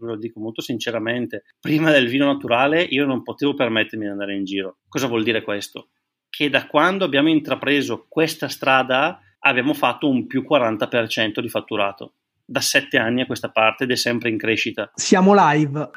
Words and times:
ve 0.00 0.12
lo 0.12 0.16
dico 0.16 0.40
molto 0.40 0.62
sinceramente, 0.62 1.44
prima 1.60 1.90
del 1.90 2.08
vino 2.08 2.26
naturale 2.26 2.82
io 2.82 3.04
non 3.04 3.22
potevo 3.22 3.54
permettermi 3.54 4.04
di 4.04 4.10
andare 4.10 4.34
in 4.34 4.44
giro. 4.44 4.78
Cosa 4.88 5.06
vuol 5.06 5.22
dire 5.22 5.42
questo? 5.42 5.90
Che 6.28 6.48
da 6.48 6.66
quando 6.66 7.04
abbiamo 7.04 7.28
intrapreso 7.28 8.06
questa 8.08 8.48
strada 8.48 9.20
abbiamo 9.40 9.74
fatto 9.74 10.08
un 10.08 10.26
più 10.26 10.44
40% 10.48 11.40
di 11.40 11.48
fatturato. 11.48 12.14
Da 12.44 12.60
sette 12.60 12.98
anni 12.98 13.20
a 13.20 13.26
questa 13.26 13.50
parte 13.50 13.84
ed 13.84 13.90
è 13.90 13.96
sempre 13.96 14.28
in 14.28 14.38
crescita. 14.38 14.90
Siamo 14.94 15.32
live. 15.36 15.90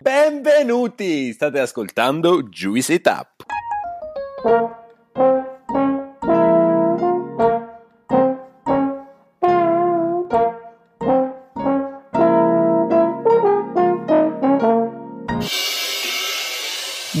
Benvenuti! 0.00 1.32
State 1.32 1.58
ascoltando 1.58 2.42
Juice 2.42 2.94
It 2.94 3.06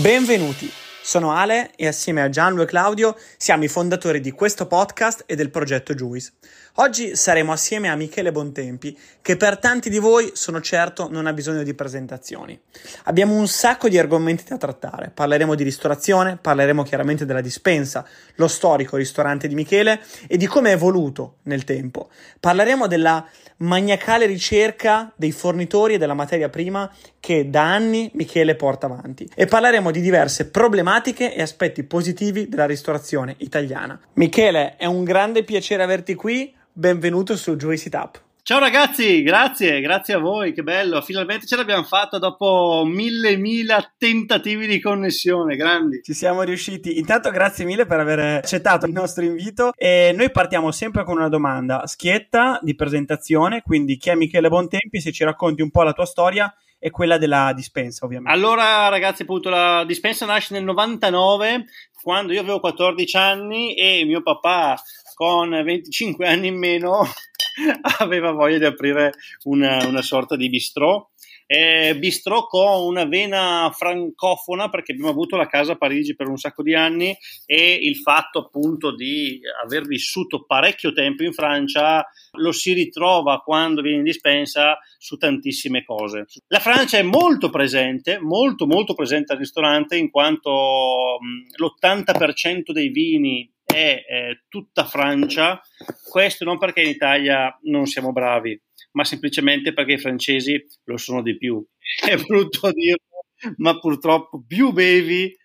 Benvenuti, 0.08 0.72
sono 1.02 1.32
Ale 1.32 1.72
e 1.76 1.86
assieme 1.86 2.22
a 2.22 2.30
Gianlu 2.30 2.62
e 2.62 2.64
Claudio 2.64 3.14
siamo 3.36 3.64
i 3.64 3.68
fondatori 3.68 4.20
di 4.20 4.30
questo 4.30 4.66
podcast 4.66 5.24
e 5.26 5.36
del 5.36 5.50
progetto 5.50 5.92
Juice. 5.92 6.32
Oggi 6.80 7.16
saremo 7.16 7.50
assieme 7.50 7.88
a 7.88 7.96
Michele 7.96 8.30
Bontempi, 8.30 8.96
che 9.20 9.36
per 9.36 9.58
tanti 9.58 9.90
di 9.90 9.98
voi 9.98 10.30
sono 10.34 10.60
certo 10.60 11.08
non 11.10 11.26
ha 11.26 11.32
bisogno 11.32 11.64
di 11.64 11.74
presentazioni. 11.74 12.56
Abbiamo 13.04 13.34
un 13.34 13.48
sacco 13.48 13.88
di 13.88 13.98
argomenti 13.98 14.44
da 14.46 14.58
trattare. 14.58 15.10
Parleremo 15.12 15.56
di 15.56 15.64
ristorazione, 15.64 16.38
parleremo 16.40 16.84
chiaramente 16.84 17.26
della 17.26 17.40
dispensa, 17.40 18.06
lo 18.36 18.46
storico 18.46 18.96
ristorante 18.96 19.48
di 19.48 19.56
Michele 19.56 20.00
e 20.28 20.36
di 20.36 20.46
come 20.46 20.70
è 20.70 20.74
evoluto 20.74 21.38
nel 21.44 21.64
tempo. 21.64 22.10
Parleremo 22.38 22.86
della 22.86 23.26
maniacale 23.56 24.26
ricerca 24.26 25.12
dei 25.16 25.32
fornitori 25.32 25.94
e 25.94 25.98
della 25.98 26.14
materia 26.14 26.48
prima 26.48 26.88
che 27.18 27.50
da 27.50 27.74
anni 27.74 28.08
Michele 28.14 28.54
porta 28.54 28.86
avanti 28.86 29.28
e 29.34 29.46
parleremo 29.46 29.90
di 29.90 30.00
diverse 30.00 30.48
problematiche 30.48 31.34
e 31.34 31.42
aspetti 31.42 31.82
positivi 31.82 32.48
della 32.48 32.66
ristorazione 32.66 33.34
italiana. 33.38 33.98
Michele, 34.12 34.76
è 34.76 34.86
un 34.86 35.02
grande 35.02 35.42
piacere 35.42 35.82
averti 35.82 36.14
qui 36.14 36.54
benvenuto 36.78 37.36
su 37.36 37.56
Juice 37.56 37.88
It 37.88 37.94
Up. 37.94 38.22
Ciao 38.40 38.60
ragazzi, 38.60 39.22
grazie, 39.22 39.80
grazie 39.80 40.14
a 40.14 40.18
voi, 40.18 40.52
che 40.52 40.62
bello, 40.62 41.02
finalmente 41.02 41.44
ce 41.44 41.56
l'abbiamo 41.56 41.82
fatta 41.82 42.18
dopo 42.18 42.84
mille, 42.86 43.36
mille 43.36 43.94
tentativi 43.98 44.66
di 44.68 44.80
connessione, 44.80 45.56
grandi. 45.56 46.00
Ci 46.02 46.14
siamo 46.14 46.42
riusciti, 46.42 46.96
intanto 46.96 47.30
grazie 47.30 47.64
mille 47.64 47.84
per 47.84 47.98
aver 47.98 48.20
accettato 48.20 48.86
il 48.86 48.92
nostro 48.92 49.24
invito 49.24 49.72
e 49.76 50.14
noi 50.16 50.30
partiamo 50.30 50.70
sempre 50.70 51.02
con 51.02 51.16
una 51.16 51.28
domanda 51.28 51.84
schietta 51.86 52.60
di 52.62 52.76
presentazione, 52.76 53.60
quindi 53.62 53.96
chi 53.96 54.10
è 54.10 54.14
Michele 54.14 54.48
Bontempi, 54.48 55.00
se 55.00 55.10
ci 55.10 55.24
racconti 55.24 55.62
un 55.62 55.70
po' 55.70 55.82
la 55.82 55.92
tua 55.92 56.06
storia 56.06 56.54
e 56.78 56.90
quella 56.90 57.18
della 57.18 57.52
dispensa 57.54 58.04
ovviamente. 58.04 58.32
Allora 58.32 58.88
ragazzi 58.88 59.22
appunto 59.22 59.48
la 59.50 59.84
dispensa 59.84 60.26
nasce 60.26 60.54
nel 60.54 60.62
99 60.62 61.64
quando 62.00 62.32
io 62.32 62.40
avevo 62.40 62.60
14 62.60 63.16
anni 63.16 63.74
e 63.74 64.04
mio 64.04 64.22
papà 64.22 64.80
con 65.18 65.50
25 65.50 66.28
anni 66.28 66.46
in 66.46 66.56
meno 66.56 67.02
aveva 67.98 68.30
voglia 68.30 68.58
di 68.58 68.64
aprire 68.66 69.14
una, 69.46 69.84
una 69.84 70.00
sorta 70.00 70.36
di 70.36 70.48
bistrò. 70.48 71.04
Eh, 71.50 71.96
bistrò 71.98 72.46
con 72.46 72.82
una 72.82 73.06
vena 73.06 73.72
francofona 73.74 74.68
perché 74.68 74.92
abbiamo 74.92 75.10
avuto 75.10 75.34
la 75.34 75.46
casa 75.46 75.72
a 75.72 75.76
Parigi 75.76 76.14
per 76.14 76.28
un 76.28 76.36
sacco 76.36 76.62
di 76.62 76.74
anni 76.74 77.16
e 77.46 77.72
il 77.72 77.96
fatto 77.96 78.38
appunto 78.38 78.94
di 78.94 79.40
aver 79.64 79.86
vissuto 79.86 80.44
parecchio 80.44 80.92
tempo 80.92 81.24
in 81.24 81.32
Francia 81.32 82.06
lo 82.32 82.52
si 82.52 82.74
ritrova 82.74 83.38
quando 83.38 83.80
viene 83.80 83.98
in 83.98 84.04
dispensa 84.04 84.78
su 84.98 85.16
tantissime 85.16 85.84
cose. 85.84 86.26
La 86.48 86.60
Francia 86.60 86.98
è 86.98 87.02
molto 87.02 87.48
presente, 87.48 88.18
molto 88.20 88.66
molto 88.66 88.94
presente 88.94 89.32
al 89.32 89.38
ristorante 89.38 89.96
in 89.96 90.10
quanto 90.10 91.18
mh, 91.18 91.64
l'80% 91.64 92.72
dei 92.72 92.90
vini 92.90 93.50
è 93.72 94.04
eh, 94.08 94.44
tutta 94.48 94.86
Francia, 94.86 95.60
questo 96.08 96.44
non 96.44 96.58
perché 96.58 96.80
in 96.80 96.88
Italia 96.88 97.56
non 97.64 97.86
siamo 97.86 98.12
bravi, 98.12 98.58
ma 98.92 99.04
semplicemente 99.04 99.74
perché 99.74 99.92
i 99.92 99.98
francesi 99.98 100.64
lo 100.84 100.96
sono 100.96 101.22
di 101.22 101.36
più. 101.36 101.64
È 102.04 102.16
brutto 102.16 102.72
dirlo, 102.72 103.26
ma 103.58 103.78
purtroppo 103.78 104.42
più 104.46 104.72
bevi 104.72 105.36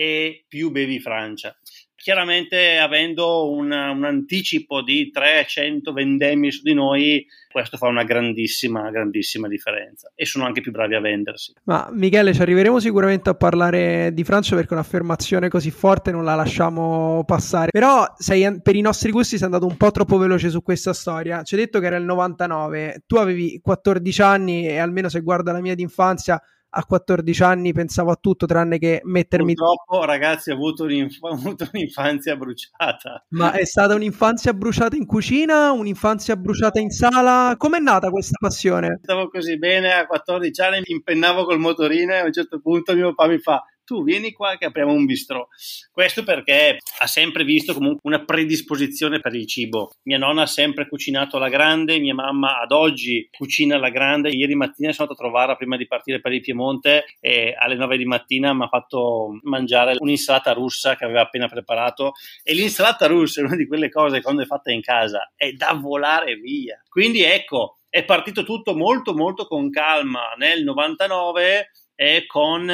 e 0.00 0.46
più 0.48 0.70
bevi 0.70 0.98
Francia 0.98 1.54
chiaramente 2.00 2.78
avendo 2.78 3.50
un, 3.50 3.70
un, 3.70 4.04
anticipo 4.04 4.82
di 4.82 5.10
300 5.10 5.92
vendemmie 5.92 6.50
su 6.50 6.62
di 6.62 6.72
noi, 6.72 7.26
questo 7.52 7.76
fa 7.76 7.88
una 7.88 8.04
grandissima, 8.04 8.90
grandissima 8.90 9.48
differenza 9.48 10.10
e 10.14 10.24
sono 10.24 10.46
anche 10.46 10.62
più 10.62 10.72
bravi 10.72 10.94
a 10.94 11.00
vendersi. 11.00 11.52
Ma 11.64 11.90
Michele, 11.92 12.32
ci 12.32 12.40
arriveremo 12.40 12.80
sicuramente 12.80 13.28
a 13.28 13.34
parlare 13.34 14.14
di 14.14 14.24
Francia 14.24 14.56
perché 14.56 14.72
un'affermazione 14.72 15.50
così 15.50 15.70
forte 15.70 16.10
non 16.10 16.24
la 16.24 16.34
lasciamo 16.34 17.22
passare. 17.26 17.68
Però 17.70 18.06
sei, 18.16 18.62
per 18.62 18.76
i 18.76 18.80
nostri 18.80 19.10
gusti 19.10 19.36
sei 19.36 19.44
andato 19.44 19.66
un 19.66 19.76
po' 19.76 19.90
troppo 19.90 20.16
veloce 20.16 20.48
su 20.48 20.62
questa 20.62 20.94
storia. 20.94 21.42
Ci 21.42 21.54
hai 21.54 21.60
detto 21.60 21.80
che 21.80 21.86
era 21.86 21.96
il 21.96 22.04
99, 22.04 23.02
tu 23.06 23.16
avevi 23.16 23.60
14 23.62 24.22
anni 24.22 24.66
e 24.66 24.78
almeno 24.78 25.10
se 25.10 25.20
guarda 25.20 25.52
la 25.52 25.60
mia 25.60 25.74
d'infanzia 25.74 26.40
a 26.70 26.84
14 26.84 27.42
anni 27.42 27.72
pensavo 27.72 28.10
a 28.10 28.18
tutto 28.20 28.46
tranne 28.46 28.78
che 28.78 29.00
mettermi... 29.04 29.54
Purtroppo 29.54 30.04
ragazzi 30.04 30.50
ho 30.50 30.54
avuto, 30.54 30.84
un'inf- 30.84 31.18
ho 31.22 31.28
avuto 31.28 31.68
un'infanzia 31.72 32.36
bruciata. 32.36 33.24
Ma 33.30 33.52
è 33.52 33.64
stata 33.64 33.94
un'infanzia 33.94 34.52
bruciata 34.54 34.96
in 34.96 35.06
cucina, 35.06 35.72
un'infanzia 35.72 36.36
bruciata 36.36 36.80
in 36.80 36.90
sala? 36.90 37.54
Com'è 37.56 37.78
nata 37.78 38.10
questa 38.10 38.36
passione? 38.38 39.00
Stavo 39.02 39.28
così 39.28 39.58
bene 39.58 39.92
a 39.92 40.06
14 40.06 40.60
anni, 40.62 40.82
mi 40.86 40.94
impennavo 40.94 41.44
col 41.44 41.58
motorino 41.58 42.12
e 42.12 42.18
a 42.18 42.24
un 42.24 42.32
certo 42.32 42.60
punto 42.60 42.94
mio 42.94 43.14
papà 43.14 43.28
mi 43.30 43.38
fa 43.38 43.64
tu 43.90 44.04
vieni 44.04 44.30
qua 44.30 44.56
che 44.56 44.66
apriamo 44.66 44.92
un 44.92 45.04
bistrò. 45.04 45.44
Questo 45.90 46.22
perché 46.22 46.78
ha 47.00 47.06
sempre 47.08 47.42
visto 47.42 47.74
comunque 47.74 48.02
una 48.04 48.24
predisposizione 48.24 49.18
per 49.18 49.34
il 49.34 49.48
cibo. 49.48 49.90
Mia 50.04 50.16
nonna 50.16 50.42
ha 50.42 50.46
sempre 50.46 50.86
cucinato 50.86 51.38
alla 51.38 51.48
grande, 51.48 51.98
mia 51.98 52.14
mamma 52.14 52.60
ad 52.60 52.70
oggi 52.70 53.28
cucina 53.36 53.74
alla 53.74 53.88
grande. 53.88 54.30
Ieri 54.30 54.54
mattina 54.54 54.92
sono 54.92 55.08
andato 55.08 55.20
a 55.20 55.28
trovarla 55.28 55.56
prima 55.56 55.76
di 55.76 55.88
partire 55.88 56.20
per 56.20 56.32
il 56.32 56.40
Piemonte 56.40 57.04
e 57.18 57.52
alle 57.58 57.74
9 57.74 57.96
di 57.96 58.04
mattina 58.04 58.54
mi 58.54 58.62
ha 58.62 58.68
fatto 58.68 59.40
mangiare 59.42 59.96
un'insalata 59.98 60.52
russa 60.52 60.94
che 60.94 61.04
aveva 61.04 61.22
appena 61.22 61.48
preparato 61.48 62.12
e 62.44 62.54
l'insalata 62.54 63.08
russa 63.08 63.40
è 63.40 63.44
una 63.44 63.56
di 63.56 63.66
quelle 63.66 63.90
cose 63.90 64.20
quando 64.20 64.42
è 64.42 64.46
fatta 64.46 64.70
in 64.70 64.82
casa 64.82 65.32
è 65.34 65.50
da 65.50 65.72
volare 65.72 66.36
via. 66.36 66.80
Quindi 66.88 67.22
ecco, 67.22 67.78
è 67.88 68.04
partito 68.04 68.44
tutto 68.44 68.76
molto 68.76 69.14
molto 69.14 69.48
con 69.48 69.68
calma 69.68 70.34
nel 70.36 70.62
99 70.62 71.70
e 71.96 72.24
con 72.26 72.72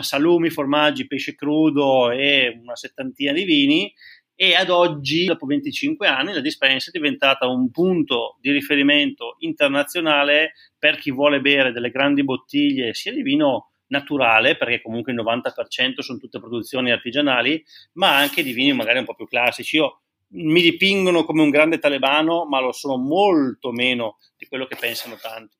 salumi, 0.00 0.50
formaggi, 0.50 1.06
pesce 1.06 1.34
crudo 1.34 2.10
e 2.10 2.58
una 2.62 2.76
settantina 2.76 3.32
di 3.32 3.44
vini 3.44 3.92
e 4.36 4.54
ad 4.54 4.68
oggi, 4.68 5.26
dopo 5.26 5.46
25 5.46 6.08
anni, 6.08 6.32
la 6.32 6.40
dispensa 6.40 6.90
è 6.90 6.92
diventata 6.92 7.46
un 7.46 7.70
punto 7.70 8.36
di 8.40 8.50
riferimento 8.50 9.36
internazionale 9.38 10.54
per 10.76 10.98
chi 10.98 11.12
vuole 11.12 11.40
bere 11.40 11.70
delle 11.70 11.90
grandi 11.90 12.24
bottiglie 12.24 12.94
sia 12.94 13.12
di 13.12 13.22
vino 13.22 13.70
naturale, 13.86 14.56
perché 14.56 14.82
comunque 14.82 15.12
il 15.12 15.20
90% 15.22 16.00
sono 16.00 16.18
tutte 16.18 16.40
produzioni 16.40 16.90
artigianali, 16.90 17.62
ma 17.92 18.16
anche 18.16 18.42
di 18.42 18.52
vini 18.52 18.72
magari 18.72 18.98
un 18.98 19.04
po' 19.04 19.14
più 19.14 19.28
classici. 19.28 19.76
Io 19.76 20.00
mi 20.30 20.62
dipingono 20.62 21.24
come 21.24 21.42
un 21.42 21.50
grande 21.50 21.78
talebano, 21.78 22.44
ma 22.44 22.60
lo 22.60 22.72
sono 22.72 22.96
molto 22.96 23.70
meno 23.70 24.18
di 24.36 24.46
quello 24.46 24.66
che 24.66 24.74
pensano 24.74 25.16
tanti. 25.16 25.58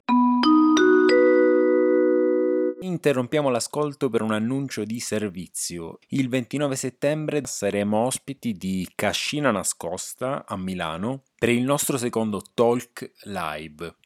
Interrompiamo 2.85 3.49
l'ascolto 3.49 4.11
per 4.11 4.21
un 4.21 4.33
annuncio 4.33 4.85
di 4.85 5.01
servizio. 5.01 6.01
Il 6.09 6.29
29 6.29 6.77
settembre 6.77 7.41
saremo 7.47 8.05
ospiti 8.05 8.53
di 8.53 8.87
Cascina 8.95 9.51
Nascosta 9.51 10.45
a 10.47 10.55
Milano 10.59 11.23
per 11.39 11.49
il 11.49 11.63
nostro 11.63 11.97
secondo 11.97 12.43
Talk 12.53 13.13
Live. 13.23 13.97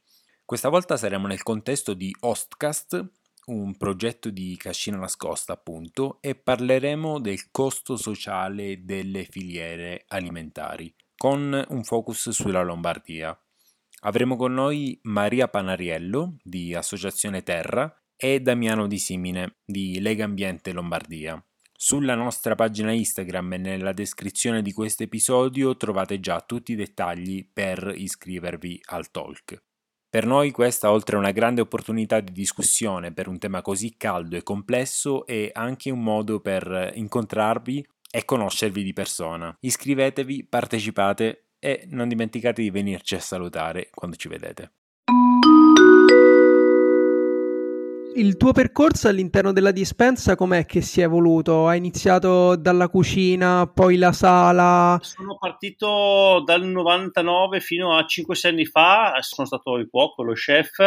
Questa 0.44 0.69
volta 0.69 0.97
saremo 0.97 1.27
nel 1.27 1.43
contesto 1.43 1.93
di 1.93 2.15
Hostcast, 2.21 3.05
un 3.47 3.76
progetto 3.76 4.31
di 4.31 4.56
Cascina 4.56 4.99
Nascosta 4.99 5.55
appunto, 5.55 6.19
e 6.20 6.37
parleremo 6.37 7.19
del 7.19 7.50
costo 7.50 7.97
sociale 7.97 8.85
delle 8.85 9.25
filiere 9.25 10.05
alimentari, 10.06 10.94
con 11.17 11.67
un 11.69 11.82
focus 11.82 12.29
sulla 12.31 12.62
Lombardia. 12.62 13.37
Avremo 14.03 14.37
con 14.37 14.55
noi 14.55 14.97
Maria 15.03 15.49
Panariello 15.49 16.37
di 16.44 16.76
Associazione 16.76 17.43
Terra 17.43 17.93
e 18.20 18.41
Damiano 18.41 18.88
Di 18.88 18.99
Simine 18.99 19.59
di 19.65 20.00
Lega 20.00 20.25
Ambiente 20.25 20.73
Lombardia. 20.73 21.41
Sulla 21.73 22.17
nostra 22.17 22.56
pagina 22.56 22.91
Instagram 22.91 23.53
e 23.53 23.59
nella 23.59 23.93
descrizione 23.93 24.62
di 24.62 24.73
questo 24.73 25.05
episodio 25.05 25.76
trovate 25.76 26.19
già 26.19 26.41
tutti 26.41 26.73
i 26.73 26.75
dettagli 26.75 27.49
per 27.50 27.93
iscrivervi 27.94 28.81
al 28.87 29.12
talk. 29.12 29.62
Per 30.11 30.26
noi 30.26 30.50
questa, 30.50 30.91
oltre 30.91 31.15
a 31.15 31.20
una 31.20 31.31
grande 31.31 31.61
opportunità 31.61 32.19
di 32.19 32.32
discussione 32.32 33.12
per 33.12 33.29
un 33.29 33.38
tema 33.38 33.62
così 33.62 33.97
caldo 33.97 34.37
e 34.37 34.43
complesso, 34.43 35.25
è 35.25 35.50
anche 35.53 35.91
un 35.91 36.03
modo 36.03 36.41
per 36.41 36.91
incontrarvi 36.94 37.87
e 38.11 38.25
conoscervi 38.25 38.82
di 38.82 38.93
persona. 38.93 39.56
Iscrivetevi, 39.61 40.47
partecipate 40.47 41.50
e 41.61 41.85
non 41.91 42.09
dimenticate 42.09 42.62
di 42.62 42.70
venirci 42.70 43.15
a 43.15 43.20
salutare 43.20 43.91
quando 43.94 44.17
ci 44.17 44.29
vedete. 44.29 44.73
Il 48.14 48.37
tuo 48.37 48.52
percorso 48.52 49.08
all'interno 49.08 49.52
della 49.52 49.70
dispensa 49.70 50.34
com'è 50.34 50.66
che 50.66 50.81
si 50.81 51.00
è 51.00 51.05
evoluto? 51.05 51.69
Hai 51.69 51.78
iniziato 51.78 52.56
dalla 52.56 52.88
cucina, 52.88 53.70
poi 53.72 53.96
la 53.96 54.12
sala? 54.12 54.99
Sono 55.00 55.37
partito 55.38 56.43
dal 56.44 56.64
99 56.64 57.60
fino 57.60 57.96
a 57.96 58.05
5-6 58.05 58.49
anni 58.49 58.64
fa, 58.64 59.14
sono 59.20 59.46
stato 59.46 59.76
il 59.76 59.88
cuoco, 59.88 60.22
lo 60.22 60.32
chef, 60.32 60.78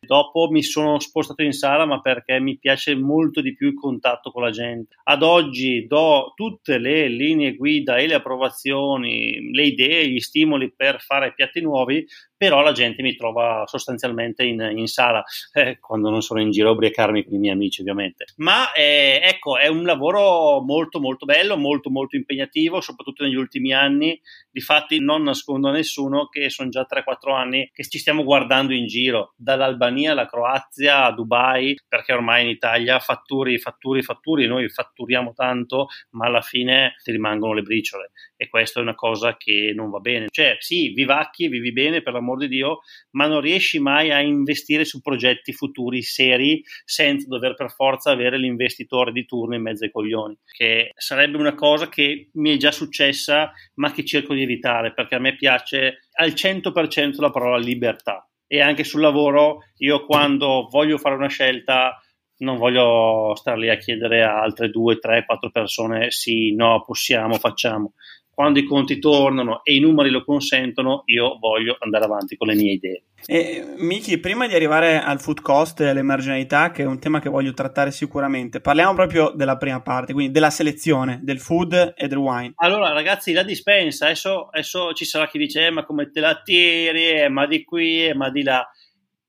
dopo 0.00 0.48
mi 0.50 0.62
sono 0.62 0.98
spostato 0.98 1.42
in 1.42 1.52
sala 1.52 1.84
ma 1.84 2.00
perché 2.00 2.40
mi 2.40 2.58
piace 2.58 2.94
molto 2.94 3.40
di 3.40 3.54
più 3.54 3.68
il 3.68 3.74
contatto 3.74 4.30
con 4.30 4.42
la 4.42 4.50
gente. 4.50 4.96
Ad 5.04 5.22
oggi 5.22 5.86
do 5.86 6.32
tutte 6.34 6.78
le 6.78 7.08
linee 7.08 7.54
guida 7.54 7.96
e 7.96 8.06
le 8.06 8.14
approvazioni, 8.14 9.52
le 9.52 9.62
idee, 9.64 10.08
gli 10.08 10.20
stimoli 10.20 10.72
per 10.74 11.00
fare 11.00 11.34
piatti 11.34 11.60
nuovi 11.60 12.06
però 12.38 12.62
la 12.62 12.70
gente 12.70 13.02
mi 13.02 13.16
trova 13.16 13.64
sostanzialmente 13.66 14.44
in, 14.44 14.60
in 14.76 14.86
sala 14.86 15.24
eh, 15.52 15.78
quando 15.80 16.08
non 16.08 16.22
sono 16.22 16.40
in 16.40 16.52
giro 16.52 16.68
a 16.68 16.72
ubriacarmi 16.72 17.24
con 17.24 17.34
i 17.34 17.38
miei 17.38 17.52
amici 17.52 17.80
ovviamente. 17.80 18.26
Ma 18.36 18.72
eh, 18.72 19.20
ecco 19.22 19.58
è 19.58 19.66
un 19.66 19.82
lavoro 19.82 20.62
molto 20.62 21.00
molto 21.00 21.26
bello 21.26 21.56
molto 21.56 21.90
molto 21.90 22.14
impegnativo 22.14 22.80
soprattutto 22.80 23.24
negli 23.24 23.34
ultimi 23.34 23.74
anni. 23.74 24.18
Difatti 24.50 25.00
non 25.00 25.24
nascondo 25.24 25.68
a 25.68 25.72
nessuno 25.72 26.28
che 26.28 26.48
sono 26.48 26.68
già 26.68 26.86
3-4 26.88 27.34
anni 27.34 27.70
che 27.72 27.82
ci 27.82 27.98
stiamo 27.98 28.22
guardando 28.22 28.72
in 28.72 28.86
giro 28.86 29.34
dall'Albania 29.36 30.12
alla 30.12 30.26
Croazia 30.26 31.06
a 31.06 31.12
Dubai 31.12 31.76
perché 31.88 32.12
ormai 32.12 32.44
in 32.44 32.50
Italia 32.50 33.00
fatturi 33.00 33.58
fatturi 33.58 34.02
fatturi 34.02 34.46
noi 34.46 34.68
fatturiamo 34.68 35.32
tanto 35.32 35.88
ma 36.10 36.26
alla 36.26 36.42
fine 36.42 36.94
ti 37.02 37.10
rimangono 37.10 37.52
le 37.52 37.62
briciole. 37.62 38.12
E 38.36 38.48
questa 38.48 38.78
è 38.78 38.82
una 38.82 38.94
cosa 38.94 39.36
che 39.36 39.72
non 39.74 39.90
va 39.90 39.98
bene. 39.98 40.26
Cioè 40.30 40.56
sì 40.60 40.90
vivacchi 40.90 41.48
vivi 41.48 41.72
bene 41.72 42.00
per 42.00 42.12
la 42.12 42.26
amor 42.28 42.38
di 42.38 42.48
Dio, 42.48 42.80
ma 43.12 43.26
non 43.26 43.40
riesci 43.40 43.78
mai 43.78 44.10
a 44.10 44.20
investire 44.20 44.84
su 44.84 45.00
progetti 45.00 45.52
futuri 45.52 46.02
seri 46.02 46.62
senza 46.84 47.26
dover 47.26 47.54
per 47.54 47.70
forza 47.70 48.10
avere 48.10 48.38
l'investitore 48.38 49.12
di 49.12 49.24
turno 49.24 49.54
in 49.54 49.62
mezzo 49.62 49.84
ai 49.84 49.90
coglioni, 49.90 50.38
che 50.52 50.92
sarebbe 50.96 51.38
una 51.38 51.54
cosa 51.54 51.88
che 51.88 52.30
mi 52.34 52.54
è 52.54 52.56
già 52.56 52.70
successa, 52.70 53.50
ma 53.74 53.92
che 53.92 54.04
cerco 54.04 54.34
di 54.34 54.42
evitare 54.42 54.92
perché 54.92 55.14
a 55.14 55.20
me 55.20 55.36
piace 55.36 56.08
al 56.12 56.30
100% 56.30 57.20
la 57.20 57.30
parola 57.30 57.58
libertà. 57.58 58.28
E 58.46 58.60
anche 58.60 58.84
sul 58.84 59.02
lavoro, 59.02 59.64
io 59.78 60.06
quando 60.06 60.68
voglio 60.70 60.96
fare 60.96 61.14
una 61.14 61.28
scelta, 61.28 62.00
non 62.38 62.56
voglio 62.56 63.34
stare 63.34 63.58
lì 63.58 63.68
a 63.68 63.76
chiedere 63.76 64.22
a 64.22 64.40
altre 64.40 64.70
due, 64.70 64.98
tre, 64.98 65.24
quattro 65.26 65.50
persone 65.50 66.10
sì, 66.10 66.54
no, 66.54 66.82
possiamo, 66.86 67.34
facciamo 67.34 67.92
quando 68.38 68.60
i 68.60 68.64
conti 68.64 69.00
tornano 69.00 69.64
e 69.64 69.74
i 69.74 69.80
numeri 69.80 70.10
lo 70.10 70.22
consentono, 70.22 71.02
io 71.06 71.38
voglio 71.40 71.76
andare 71.80 72.04
avanti 72.04 72.36
con 72.36 72.46
le 72.46 72.54
mie 72.54 72.74
idee. 72.74 73.02
E, 73.26 73.74
Miki, 73.78 74.18
prima 74.18 74.46
di 74.46 74.54
arrivare 74.54 75.02
al 75.02 75.20
food 75.20 75.40
cost 75.40 75.80
e 75.80 75.88
alle 75.88 76.02
marginalità, 76.02 76.70
che 76.70 76.84
è 76.84 76.86
un 76.86 77.00
tema 77.00 77.18
che 77.18 77.28
voglio 77.28 77.52
trattare 77.52 77.90
sicuramente, 77.90 78.60
parliamo 78.60 78.94
proprio 78.94 79.32
della 79.34 79.56
prima 79.56 79.82
parte, 79.82 80.12
quindi 80.12 80.30
della 80.30 80.50
selezione 80.50 81.18
del 81.24 81.40
food 81.40 81.94
e 81.96 82.06
del 82.06 82.18
wine. 82.18 82.52
Allora, 82.58 82.92
ragazzi, 82.92 83.32
la 83.32 83.42
dispensa, 83.42 84.04
adesso, 84.04 84.46
adesso 84.52 84.92
ci 84.92 85.04
sarà 85.04 85.26
chi 85.26 85.38
dice, 85.38 85.66
eh, 85.66 85.70
ma 85.72 85.84
come 85.84 86.08
te 86.12 86.20
la 86.20 86.40
tiri, 86.40 87.08
eh, 87.08 87.28
ma 87.28 87.44
di 87.44 87.64
qui, 87.64 88.06
eh, 88.06 88.14
ma 88.14 88.30
di 88.30 88.44
là. 88.44 88.64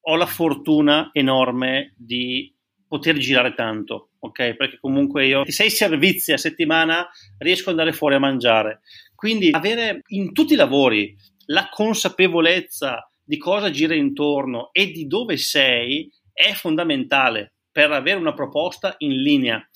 Ho 0.01 0.15
la 0.17 0.27
fortuna 0.27 1.09
enorme 1.13 1.95
di 1.97 2.56
poter 2.88 3.17
girare 3.17 3.56
tanto, 3.56 4.08
ok? 4.19 4.56
Perché 4.56 4.77
comunque 4.80 5.25
io 5.25 5.44
sei 5.50 5.69
servizi 5.69 6.31
a 6.31 6.38
settimana 6.38 7.07
riesco 7.38 7.69
ad 7.69 7.77
andare 7.77 7.95
fuori 7.95 8.16
a 8.16 8.19
mangiare. 8.19 8.81
Quindi 9.16 9.50
avere 9.51 10.01
in 10.07 10.33
tutti 10.33 10.54
i 10.54 10.57
lavori 10.57 11.16
la 11.48 11.68
consapevolezza 11.69 13.10
di 13.24 13.38
cosa 13.38 13.69
gira 13.69 13.95
intorno 13.95 14.69
e 14.71 14.92
di 14.92 15.07
dove 15.07 15.38
sei 15.38 16.12
è 16.31 16.54
fondamentale 16.54 17.54
per 17.71 17.92
avere 17.92 18.19
una 18.19 18.33
proposta 18.33 18.95
in 19.00 19.21
linea. 19.21 19.69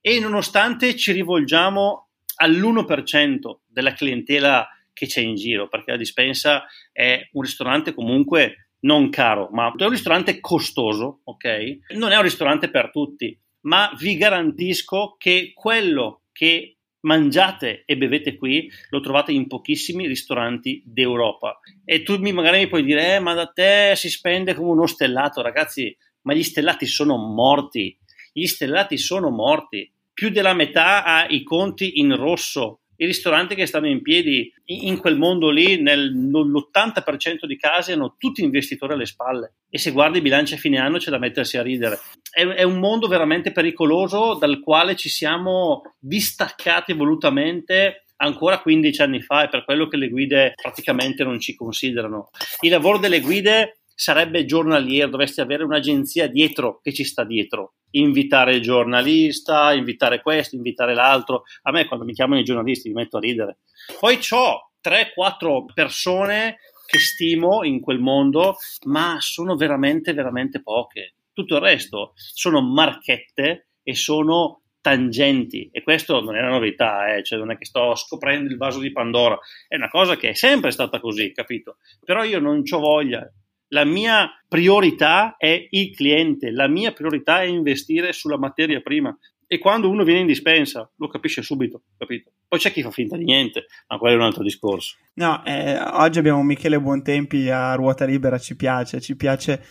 E 0.00 0.18
nonostante 0.18 0.96
ci 0.96 1.12
rivolgiamo 1.12 2.08
all'1% 2.36 3.60
della 3.66 3.92
clientela 3.92 4.68
che 4.92 5.06
c'è 5.06 5.20
in 5.20 5.36
giro, 5.36 5.68
perché 5.68 5.92
la 5.92 5.96
dispensa 5.96 6.66
è 6.90 7.28
un 7.32 7.42
ristorante 7.42 7.94
comunque 7.94 8.68
non 8.80 9.10
caro, 9.10 9.48
ma 9.52 9.72
è 9.76 9.84
un 9.84 9.90
ristorante 9.90 10.40
costoso, 10.40 11.20
ok? 11.24 11.94
Non 11.94 12.10
è 12.10 12.16
un 12.16 12.22
ristorante 12.22 12.68
per 12.68 12.90
tutti, 12.90 13.38
ma 13.62 13.92
vi 13.98 14.16
garantisco 14.16 15.16
che 15.18 15.52
quello 15.54 16.22
che 16.32 16.76
mangiate 17.02 17.82
e 17.84 17.96
bevete 17.96 18.36
qui 18.36 18.70
lo 18.90 19.00
trovate 19.00 19.32
in 19.32 19.46
pochissimi 19.46 20.06
ristoranti 20.06 20.82
d'Europa. 20.84 21.58
E 21.84 22.02
tu 22.02 22.18
magari 22.18 22.58
mi 22.58 22.68
puoi 22.68 22.84
dire, 22.84 23.16
eh, 23.16 23.18
ma 23.18 23.34
da 23.34 23.46
te 23.46 23.94
si 23.96 24.08
spende 24.08 24.54
come 24.54 24.70
uno 24.70 24.86
stellato, 24.86 25.42
ragazzi, 25.42 25.96
ma 26.22 26.34
gli 26.34 26.42
stellati 26.42 26.86
sono 26.86 27.16
morti. 27.16 27.98
Gli 28.32 28.46
stellati 28.46 28.96
sono 28.96 29.30
morti. 29.30 29.90
Più 30.12 30.30
della 30.30 30.54
metà 30.54 31.04
ha 31.04 31.26
i 31.28 31.42
conti 31.42 31.98
in 31.98 32.14
rosso 32.16 32.81
i 32.96 33.06
ristoranti 33.06 33.54
che 33.54 33.66
stanno 33.66 33.88
in 33.88 34.02
piedi 34.02 34.52
in 34.66 34.98
quel 34.98 35.16
mondo 35.16 35.50
lì, 35.50 35.80
nell'80% 35.80 37.46
di 37.46 37.56
casi, 37.56 37.92
hanno 37.92 38.14
tutti 38.18 38.42
investitori 38.42 38.92
alle 38.92 39.06
spalle. 39.06 39.54
E 39.68 39.78
se 39.78 39.90
guardi 39.90 40.18
i 40.18 40.22
bilanci 40.22 40.54
a 40.54 40.58
fine 40.58 40.78
anno 40.78 40.98
c'è 40.98 41.10
da 41.10 41.18
mettersi 41.18 41.56
a 41.56 41.62
ridere. 41.62 41.98
È, 42.30 42.44
è 42.44 42.62
un 42.62 42.78
mondo 42.78 43.08
veramente 43.08 43.52
pericoloso 43.52 44.34
dal 44.34 44.60
quale 44.60 44.94
ci 44.96 45.08
siamo 45.08 45.82
distaccati 45.98 46.92
volutamente 46.92 48.04
ancora 48.16 48.60
15 48.60 49.02
anni 49.02 49.20
fa, 49.20 49.42
è 49.42 49.48
per 49.48 49.64
quello 49.64 49.88
che 49.88 49.96
le 49.96 50.08
guide 50.08 50.54
praticamente 50.54 51.24
non 51.24 51.40
ci 51.40 51.54
considerano. 51.54 52.30
Il 52.60 52.70
lavoro 52.70 52.98
delle 52.98 53.20
guide 53.20 53.81
sarebbe 53.94 54.44
giornaliero, 54.44 55.10
dovresti 55.10 55.40
avere 55.40 55.64
un'agenzia 55.64 56.26
dietro 56.28 56.80
che 56.82 56.92
ci 56.92 57.04
sta 57.04 57.24
dietro 57.24 57.74
invitare 57.92 58.54
il 58.54 58.62
giornalista, 58.62 59.72
invitare 59.72 60.22
questo, 60.22 60.56
invitare 60.56 60.94
l'altro. 60.94 61.44
A 61.62 61.70
me 61.72 61.86
quando 61.86 62.04
mi 62.04 62.12
chiamano 62.12 62.40
i 62.40 62.44
giornalisti 62.44 62.88
mi 62.88 62.94
metto 62.94 63.16
a 63.16 63.20
ridere. 63.20 63.58
Poi 63.98 64.18
ho 64.30 64.70
3-4 64.82 65.64
persone 65.72 66.58
che 66.86 66.98
stimo 66.98 67.64
in 67.64 67.80
quel 67.80 67.98
mondo, 67.98 68.56
ma 68.84 69.16
sono 69.20 69.56
veramente, 69.56 70.12
veramente 70.12 70.62
poche. 70.62 71.14
Tutto 71.32 71.56
il 71.56 71.62
resto 71.62 72.12
sono 72.14 72.60
marchette 72.60 73.68
e 73.82 73.94
sono 73.94 74.62
tangenti 74.82 75.70
e 75.72 75.82
questo 75.82 76.20
non 76.20 76.36
è 76.36 76.40
una 76.40 76.50
novità, 76.50 77.14
eh? 77.14 77.22
cioè 77.22 77.38
non 77.38 77.52
è 77.52 77.56
che 77.56 77.64
sto 77.64 77.94
scoprendo 77.94 78.50
il 78.50 78.58
vaso 78.58 78.80
di 78.80 78.90
Pandora, 78.90 79.38
è 79.68 79.76
una 79.76 79.88
cosa 79.88 80.16
che 80.16 80.30
è 80.30 80.34
sempre 80.34 80.72
stata 80.72 81.00
così, 81.00 81.32
capito? 81.32 81.76
Però 82.04 82.24
io 82.24 82.40
non 82.40 82.62
ho 82.68 82.78
voglia 82.78 83.26
la 83.72 83.84
mia 83.84 84.30
priorità 84.48 85.36
è 85.36 85.66
il 85.70 85.94
cliente, 85.94 86.50
la 86.50 86.68
mia 86.68 86.92
priorità 86.92 87.42
è 87.42 87.46
investire 87.46 88.12
sulla 88.12 88.38
materia 88.38 88.80
prima. 88.80 89.16
E 89.46 89.58
quando 89.58 89.90
uno 89.90 90.04
viene 90.04 90.20
in 90.20 90.26
dispensa 90.26 90.90
lo 90.96 91.08
capisce 91.08 91.42
subito, 91.42 91.82
capito? 91.98 92.32
Poi 92.48 92.58
c'è 92.58 92.72
chi 92.72 92.82
fa 92.82 92.90
finta 92.90 93.16
di 93.16 93.24
niente, 93.24 93.66
ma 93.88 93.98
quello 93.98 94.14
è 94.14 94.18
un 94.18 94.24
altro 94.24 94.42
discorso. 94.42 94.96
No, 95.14 95.44
eh, 95.44 95.78
oggi 95.78 96.18
abbiamo 96.18 96.42
Michele 96.42 96.80
Buontempi 96.80 97.50
a 97.50 97.74
ruota 97.74 98.04
libera, 98.04 98.38
ci 98.38 98.56
piace, 98.56 99.00
ci 99.00 99.16
piace. 99.16 99.62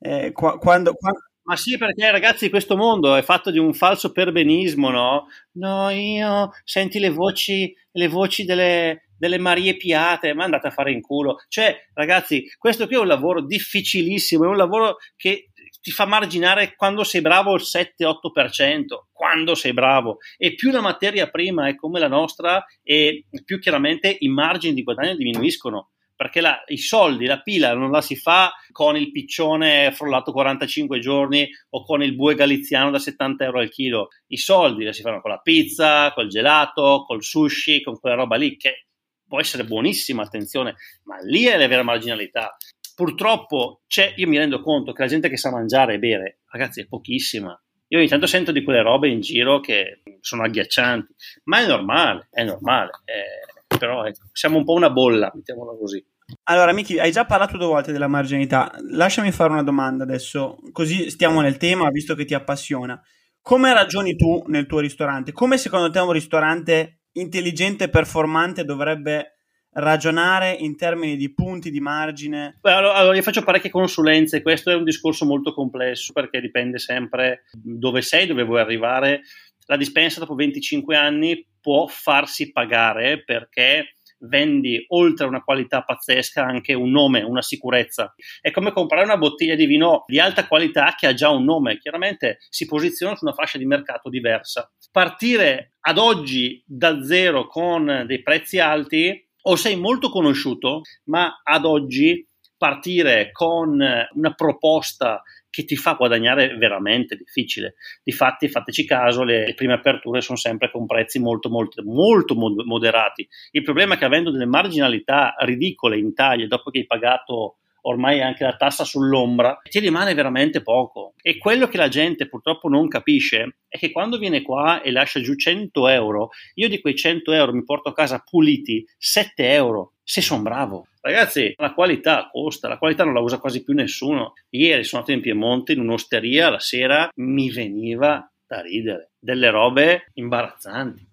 Eh, 0.00 0.32
qua, 0.32 0.58
quando, 0.58 0.92
quando... 0.94 1.20
Ma 1.42 1.56
sì, 1.56 1.78
perché 1.78 2.10
ragazzi, 2.10 2.50
questo 2.50 2.76
mondo 2.76 3.14
è 3.14 3.22
fatto 3.22 3.50
di 3.50 3.58
un 3.58 3.72
falso 3.74 4.12
perbenismo, 4.12 4.90
no? 4.90 5.26
No, 5.52 5.88
io 5.90 6.50
senti 6.64 6.98
le 6.98 7.10
voci, 7.10 7.72
le 7.92 8.08
voci 8.08 8.44
delle, 8.44 9.07
delle 9.18 9.38
Marie 9.38 9.76
Piate, 9.76 10.32
ma 10.32 10.44
andate 10.44 10.68
a 10.68 10.70
fare 10.70 10.92
in 10.92 11.00
culo. 11.00 11.38
Cioè, 11.48 11.88
ragazzi, 11.94 12.46
questo 12.56 12.86
qui 12.86 12.96
è 12.96 13.00
un 13.00 13.06
lavoro 13.06 13.44
difficilissimo, 13.44 14.44
è 14.44 14.48
un 14.48 14.56
lavoro 14.56 14.96
che 15.16 15.50
ti 15.80 15.90
fa 15.90 16.06
marginare 16.06 16.74
quando 16.76 17.04
sei 17.04 17.20
bravo 17.20 17.54
il 17.54 17.62
7-8%, 17.62 19.08
quando 19.12 19.54
sei 19.54 19.72
bravo. 19.72 20.18
E 20.36 20.54
più 20.54 20.70
la 20.70 20.80
materia 20.80 21.28
prima 21.28 21.68
è 21.68 21.74
come 21.74 21.98
la 21.98 22.08
nostra, 22.08 22.64
e 22.82 23.24
più 23.44 23.58
chiaramente 23.58 24.16
i 24.20 24.28
margini 24.28 24.74
di 24.74 24.82
guadagno 24.82 25.16
diminuiscono. 25.16 25.90
Perché 26.18 26.40
la, 26.40 26.64
i 26.66 26.78
soldi, 26.78 27.26
la 27.26 27.40
pila 27.42 27.74
non 27.74 27.92
la 27.92 28.00
si 28.00 28.16
fa 28.16 28.52
con 28.72 28.96
il 28.96 29.12
piccione 29.12 29.92
frullato 29.92 30.32
45 30.32 30.98
giorni 30.98 31.48
o 31.70 31.84
con 31.84 32.02
il 32.02 32.16
bue 32.16 32.34
galiziano 32.34 32.90
da 32.90 32.98
70 32.98 33.44
euro 33.44 33.60
al 33.60 33.70
chilo. 33.70 34.08
I 34.26 34.36
soldi 34.36 34.82
la 34.82 34.92
si 34.92 35.02
fanno 35.02 35.20
con 35.20 35.30
la 35.30 35.38
pizza, 35.38 36.12
col 36.14 36.26
gelato, 36.26 37.04
col 37.06 37.22
sushi, 37.22 37.82
con 37.82 38.00
quella 38.00 38.16
roba 38.16 38.34
lì 38.34 38.56
che 38.56 38.87
può 39.28 39.38
essere 39.38 39.64
buonissima, 39.64 40.22
attenzione, 40.22 40.76
ma 41.04 41.18
lì 41.20 41.44
è 41.44 41.56
la 41.56 41.68
vera 41.68 41.82
marginalità. 41.82 42.56
Purtroppo 42.94 43.82
c'è, 43.86 44.14
io 44.16 44.26
mi 44.26 44.38
rendo 44.38 44.60
conto 44.60 44.92
che 44.92 45.02
la 45.02 45.08
gente 45.08 45.28
che 45.28 45.36
sa 45.36 45.50
mangiare 45.50 45.94
e 45.94 45.98
bere, 45.98 46.40
ragazzi, 46.50 46.80
è 46.80 46.86
pochissima. 46.86 47.56
Io 47.90 47.98
ogni 47.98 48.08
tanto 48.08 48.26
sento 48.26 48.50
di 48.52 48.62
quelle 48.64 48.82
robe 48.82 49.08
in 49.08 49.20
giro 49.20 49.60
che 49.60 50.02
sono 50.20 50.42
agghiaccianti, 50.42 51.14
ma 51.44 51.60
è 51.60 51.66
normale, 51.66 52.28
è 52.30 52.42
normale. 52.42 52.90
Eh, 53.04 53.76
però 53.78 54.04
ecco, 54.04 54.26
siamo 54.32 54.58
un 54.58 54.64
po' 54.64 54.72
una 54.72 54.90
bolla, 54.90 55.30
mettiamola 55.32 55.76
così. 55.78 56.04
Allora, 56.44 56.72
Miki, 56.72 56.98
hai 56.98 57.10
già 57.10 57.24
parlato 57.24 57.56
due 57.56 57.66
volte 57.66 57.92
della 57.92 58.08
marginalità. 58.08 58.70
Lasciami 58.90 59.30
fare 59.30 59.52
una 59.52 59.62
domanda 59.62 60.04
adesso, 60.04 60.58
così 60.72 61.08
stiamo 61.08 61.40
nel 61.40 61.56
tema, 61.56 61.88
visto 61.90 62.14
che 62.14 62.24
ti 62.24 62.34
appassiona. 62.34 63.00
Come 63.40 63.72
ragioni 63.72 64.16
tu 64.16 64.42
nel 64.48 64.66
tuo 64.66 64.80
ristorante? 64.80 65.32
Come 65.32 65.56
secondo 65.56 65.90
te 65.90 66.00
un 66.00 66.12
ristorante 66.12 66.98
intelligente 67.20 67.84
e 67.84 67.88
performante 67.90 68.64
dovrebbe 68.64 69.38
ragionare 69.72 70.52
in 70.52 70.76
termini 70.76 71.16
di 71.16 71.32
punti 71.32 71.70
di 71.70 71.80
margine? 71.80 72.58
Beh, 72.60 72.72
allora, 72.72 72.94
allora, 72.94 73.16
io 73.16 73.22
faccio 73.22 73.42
parecchie 73.42 73.70
consulenze, 73.70 74.42
questo 74.42 74.70
è 74.70 74.74
un 74.74 74.84
discorso 74.84 75.24
molto 75.24 75.52
complesso 75.52 76.12
perché 76.12 76.40
dipende 76.40 76.78
sempre 76.78 77.44
dove 77.52 78.02
sei, 78.02 78.26
dove 78.26 78.44
vuoi 78.44 78.60
arrivare. 78.60 79.22
La 79.66 79.76
dispensa 79.76 80.20
dopo 80.20 80.34
25 80.34 80.96
anni 80.96 81.46
può 81.60 81.86
farsi 81.86 82.50
pagare 82.52 83.22
perché 83.22 83.94
vendi 84.20 84.84
oltre 84.88 85.24
a 85.24 85.28
una 85.28 85.42
qualità 85.42 85.82
pazzesca 85.82 86.44
anche 86.44 86.74
un 86.74 86.90
nome, 86.90 87.22
una 87.22 87.42
sicurezza. 87.42 88.14
È 88.40 88.50
come 88.50 88.72
comprare 88.72 89.04
una 89.04 89.16
bottiglia 89.16 89.54
di 89.54 89.66
vino 89.66 90.04
di 90.06 90.18
alta 90.18 90.46
qualità 90.46 90.94
che 90.96 91.06
ha 91.06 91.14
già 91.14 91.30
un 91.30 91.44
nome, 91.44 91.78
chiaramente 91.78 92.38
si 92.48 92.66
posiziona 92.66 93.16
su 93.16 93.24
una 93.24 93.34
fascia 93.34 93.58
di 93.58 93.66
mercato 93.66 94.08
diversa. 94.08 94.70
Partire 94.90 95.74
ad 95.80 95.98
oggi 95.98 96.62
da 96.66 97.02
zero 97.02 97.46
con 97.46 98.04
dei 98.06 98.22
prezzi 98.22 98.58
alti 98.58 99.26
o 99.42 99.56
sei 99.56 99.76
molto 99.76 100.10
conosciuto, 100.10 100.82
ma 101.04 101.40
ad 101.42 101.64
oggi 101.64 102.26
partire 102.56 103.30
con 103.30 103.80
una 104.12 104.34
proposta 104.34 105.22
che 105.58 105.64
ti 105.64 105.74
fa 105.74 105.94
guadagnare 105.94 106.56
veramente 106.56 107.16
difficile. 107.16 107.74
Difatti, 108.04 108.48
fateci 108.48 108.84
caso, 108.84 109.24
le, 109.24 109.44
le, 109.44 109.54
prime 109.54 109.72
aperture 109.72 110.20
sono 110.20 110.38
sempre 110.38 110.70
con 110.70 110.86
prezzi 110.86 111.18
molto, 111.18 111.48
molto, 111.48 111.82
molto 111.82 112.36
moderati. 112.36 113.26
Il 113.50 113.64
problema 113.64 113.94
è 113.94 113.98
che 113.98 114.04
avendo 114.04 114.30
delle 114.30 114.46
marginalità 114.46 115.34
ridicole 115.40 115.98
in 115.98 116.06
Italia, 116.06 116.46
dopo 116.46 116.70
che 116.70 116.78
hai 116.78 116.86
pagato 116.86 117.56
ormai 117.82 118.22
anche 118.22 118.44
la 118.44 118.54
tassa 118.54 118.84
sull'ombra, 118.84 119.60
ti 119.68 119.80
rimane 119.80 120.14
veramente 120.14 120.62
poco. 120.62 121.14
E 121.20 121.38
quello 121.38 121.66
che 121.66 121.76
la 121.76 121.88
gente 121.88 122.28
purtroppo 122.28 122.68
non 122.68 122.86
capisce 122.86 123.56
è 123.66 123.78
che 123.78 123.90
quando 123.90 124.16
viene 124.16 124.42
qua 124.42 124.80
e 124.80 124.92
lascia 124.92 125.20
giù 125.20 125.34
100 125.34 125.88
euro, 125.88 126.28
io 126.54 126.68
di 126.68 126.80
quei 126.80 126.94
100 126.94 127.32
euro 127.32 127.52
mi 127.52 127.64
porto 127.64 127.88
a 127.88 127.94
casa 127.94 128.22
puliti 128.24 128.84
7 128.96 129.50
euro 129.52 129.94
se 130.04 130.20
sono 130.20 130.42
bravo. 130.42 130.86
Ragazzi, 131.08 131.54
la 131.56 131.72
qualità 131.72 132.28
costa, 132.30 132.68
la 132.68 132.76
qualità 132.76 133.02
non 133.02 133.14
la 133.14 133.20
usa 133.20 133.38
quasi 133.38 133.64
più 133.64 133.72
nessuno. 133.72 134.34
Ieri 134.50 134.84
sono 134.84 135.00
andato 135.00 135.16
in 135.16 135.24
Piemonte 135.24 135.72
in 135.72 135.80
un'osteria, 135.80 136.50
la 136.50 136.58
sera 136.58 137.10
mi 137.14 137.50
veniva 137.50 138.30
da 138.46 138.60
ridere. 138.60 139.12
Delle 139.18 139.48
robe 139.48 140.10
imbarazzanti, 140.12 141.08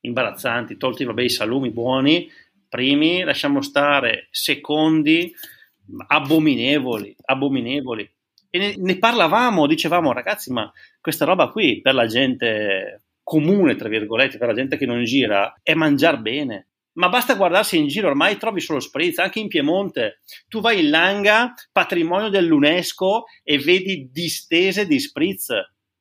imbarazzanti, 0.00 0.78
tolti 0.78 1.04
vabbè 1.04 1.20
i 1.20 1.28
salumi 1.28 1.70
buoni, 1.72 2.26
primi, 2.70 3.22
lasciamo 3.22 3.60
stare, 3.60 4.28
secondi, 4.30 5.30
abominevoli, 6.06 7.14
abominevoli. 7.26 8.10
E 8.48 8.58
ne, 8.58 8.74
ne 8.78 8.96
parlavamo, 8.96 9.66
dicevamo 9.66 10.14
ragazzi, 10.14 10.52
ma 10.52 10.72
questa 11.02 11.26
roba 11.26 11.50
qui 11.50 11.82
per 11.82 11.92
la 11.92 12.06
gente 12.06 13.02
comune, 13.22 13.76
tra 13.76 13.90
virgolette, 13.90 14.38
per 14.38 14.48
la 14.48 14.54
gente 14.54 14.78
che 14.78 14.86
non 14.86 15.04
gira, 15.04 15.54
è 15.62 15.74
mangiare 15.74 16.16
bene 16.16 16.68
ma 16.94 17.08
basta 17.08 17.34
guardarsi 17.34 17.76
in 17.76 17.86
giro, 17.88 18.08
ormai 18.08 18.36
trovi 18.36 18.60
solo 18.60 18.80
spritz, 18.80 19.18
anche 19.18 19.40
in 19.40 19.48
Piemonte. 19.48 20.20
Tu 20.48 20.60
vai 20.60 20.84
in 20.84 20.90
Langa, 20.90 21.54
patrimonio 21.72 22.28
dell'UNESCO, 22.28 23.24
e 23.42 23.58
vedi 23.58 24.08
distese 24.12 24.86
di 24.86 24.98
spritz. 25.00 25.48